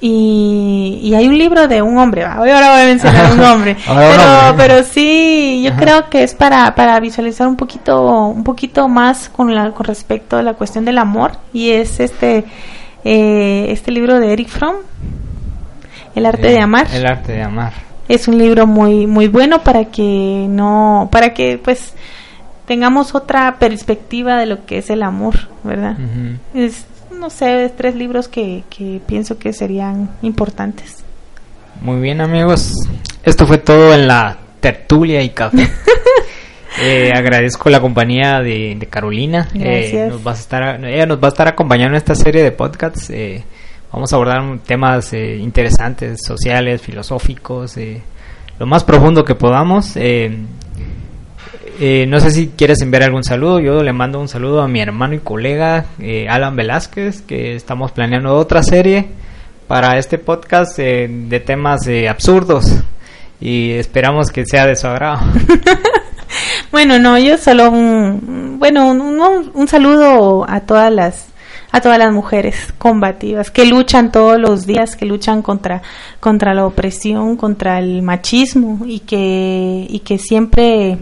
Y, 0.00 1.00
y, 1.02 1.14
hay 1.14 1.26
un 1.26 1.36
libro 1.36 1.66
de 1.66 1.82
un 1.82 1.98
hombre, 1.98 2.24
ahora 2.24 2.70
voy 2.70 2.82
a 2.82 2.84
mencionar 2.84 3.32
un 3.32 3.40
hombre, 3.40 3.76
pero, 3.84 4.56
pero 4.56 4.84
sí, 4.84 5.60
yo 5.64 5.74
creo 5.74 6.08
que 6.08 6.22
es 6.22 6.36
para, 6.36 6.72
para 6.76 7.00
visualizar 7.00 7.48
un 7.48 7.56
poquito, 7.56 8.26
un 8.26 8.44
poquito 8.44 8.86
más 8.86 9.28
con, 9.28 9.52
la, 9.52 9.72
con 9.72 9.84
respecto 9.86 10.36
a 10.36 10.44
la 10.44 10.54
cuestión 10.54 10.84
del 10.84 10.98
amor 10.98 11.32
y 11.52 11.70
es 11.70 11.98
este, 11.98 12.44
eh, 13.02 13.66
este 13.70 13.90
libro 13.90 14.20
de 14.20 14.32
Eric 14.32 14.46
Fromm, 14.46 14.76
el 16.18 16.26
arte 16.26 16.48
de 16.48 16.60
amar. 16.60 16.86
El 16.92 17.06
arte 17.06 17.32
de 17.32 17.42
amar. 17.42 17.72
Es 18.08 18.28
un 18.28 18.38
libro 18.38 18.66
muy 18.66 19.06
muy 19.06 19.28
bueno 19.28 19.62
para 19.62 19.86
que 19.86 20.46
no 20.48 21.08
para 21.10 21.34
que 21.34 21.58
pues 21.58 21.94
tengamos 22.66 23.14
otra 23.14 23.56
perspectiva 23.58 24.36
de 24.36 24.46
lo 24.46 24.66
que 24.66 24.78
es 24.78 24.90
el 24.90 25.02
amor, 25.02 25.36
¿verdad? 25.64 25.96
Es 26.54 26.86
no 27.18 27.30
sé, 27.30 27.72
tres 27.76 27.96
libros 27.96 28.28
que, 28.28 28.62
que 28.70 29.00
pienso 29.06 29.38
que 29.38 29.52
serían 29.52 30.10
importantes. 30.22 31.04
Muy 31.80 32.00
bien, 32.00 32.20
amigos. 32.20 32.72
Esto 33.24 33.46
fue 33.46 33.58
todo 33.58 33.94
en 33.94 34.06
la 34.06 34.36
tertulia 34.60 35.22
y 35.22 35.30
café. 35.30 35.68
Eh, 36.80 37.10
agradezco 37.12 37.70
la 37.70 37.80
compañía 37.80 38.40
de, 38.40 38.86
Carolina. 38.88 39.48
Eh, 39.52 40.06
nos 40.10 40.24
va 40.24 40.30
a 40.30 40.34
estar, 40.34 40.84
ella 40.84 41.06
nos 41.06 41.20
va 41.20 41.26
a 41.26 41.30
estar 41.30 41.48
acompañando 41.48 41.94
en 41.94 41.96
esta 41.96 42.14
serie 42.14 42.40
de 42.40 42.52
podcasts. 42.52 43.10
Eh, 43.10 43.42
Vamos 43.92 44.12
a 44.12 44.16
abordar 44.16 44.58
temas 44.66 45.14
eh, 45.14 45.36
interesantes, 45.36 46.20
sociales, 46.22 46.82
filosóficos, 46.82 47.78
eh, 47.78 48.02
lo 48.58 48.66
más 48.66 48.84
profundo 48.84 49.24
que 49.24 49.34
podamos. 49.34 49.92
Eh, 49.96 50.36
no 52.06 52.20
sé 52.20 52.30
si 52.30 52.48
quieres 52.48 52.82
enviar 52.82 53.04
algún 53.04 53.24
saludo. 53.24 53.60
Yo 53.60 53.82
le 53.82 53.92
mando 53.94 54.20
un 54.20 54.28
saludo 54.28 54.60
a 54.60 54.68
mi 54.68 54.80
hermano 54.80 55.14
y 55.14 55.20
colega 55.20 55.86
Alan 56.28 56.56
Velázquez, 56.56 57.22
que 57.22 57.54
estamos 57.54 57.92
planeando 57.92 58.36
otra 58.36 58.62
serie 58.62 59.06
para 59.68 59.96
este 59.96 60.18
podcast 60.18 60.76
de 60.76 61.42
temas 61.46 61.88
absurdos 62.10 62.82
y 63.40 63.70
esperamos 63.70 64.30
que 64.30 64.44
sea 64.44 64.66
de 64.66 64.74
su 64.74 64.88
agrado. 64.88 65.20
bueno, 66.72 66.98
no, 66.98 67.16
yo 67.16 67.38
solo 67.38 67.70
un, 67.70 68.56
bueno, 68.58 68.90
un 68.90 69.68
saludo 69.68 70.44
a 70.48 70.60
todas 70.62 70.92
las 70.92 71.27
a 71.78 71.80
todas 71.80 71.98
las 71.98 72.12
mujeres 72.12 72.72
combativas 72.78 73.50
que 73.50 73.64
luchan 73.64 74.12
todos 74.12 74.38
los 74.38 74.66
días, 74.66 74.96
que 74.96 75.06
luchan 75.06 75.42
contra, 75.42 75.82
contra 76.20 76.54
la 76.54 76.66
opresión, 76.66 77.36
contra 77.36 77.78
el 77.78 78.02
machismo 78.02 78.84
y 78.86 79.00
que, 79.00 79.86
y 79.88 80.00
que 80.00 80.18
siempre 80.18 80.98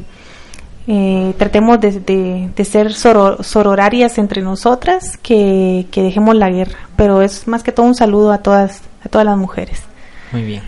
eh, 0.87 1.35
tratemos 1.39 1.81
de, 1.81 2.51
ser 2.65 2.93
sororarias 2.93 4.19
entre 4.19 4.43
nosotras, 4.43 5.17
que, 5.17 5.87
que 5.91 6.03
dejemos 6.03 6.37
la 6.37 6.51
guerra. 6.51 6.79
Pero 6.97 7.23
es 7.23 7.47
más 7.49 7.63
que 7.63 7.73
todo 7.73 7.87
un 7.87 7.95
saludo 7.95 8.33
a 8.33 8.39
todas, 8.39 8.83
a 9.05 9.09
todas 9.09 9.27
las 9.27 9.37
mujeres. 9.37 9.83
Muy 10.33 10.43
bien. 10.43 10.63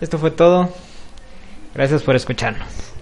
Esto 0.00 0.18
fue 0.18 0.30
todo. 0.30 0.68
Gracias 1.74 2.02
por 2.02 2.14
escucharnos. 2.14 2.93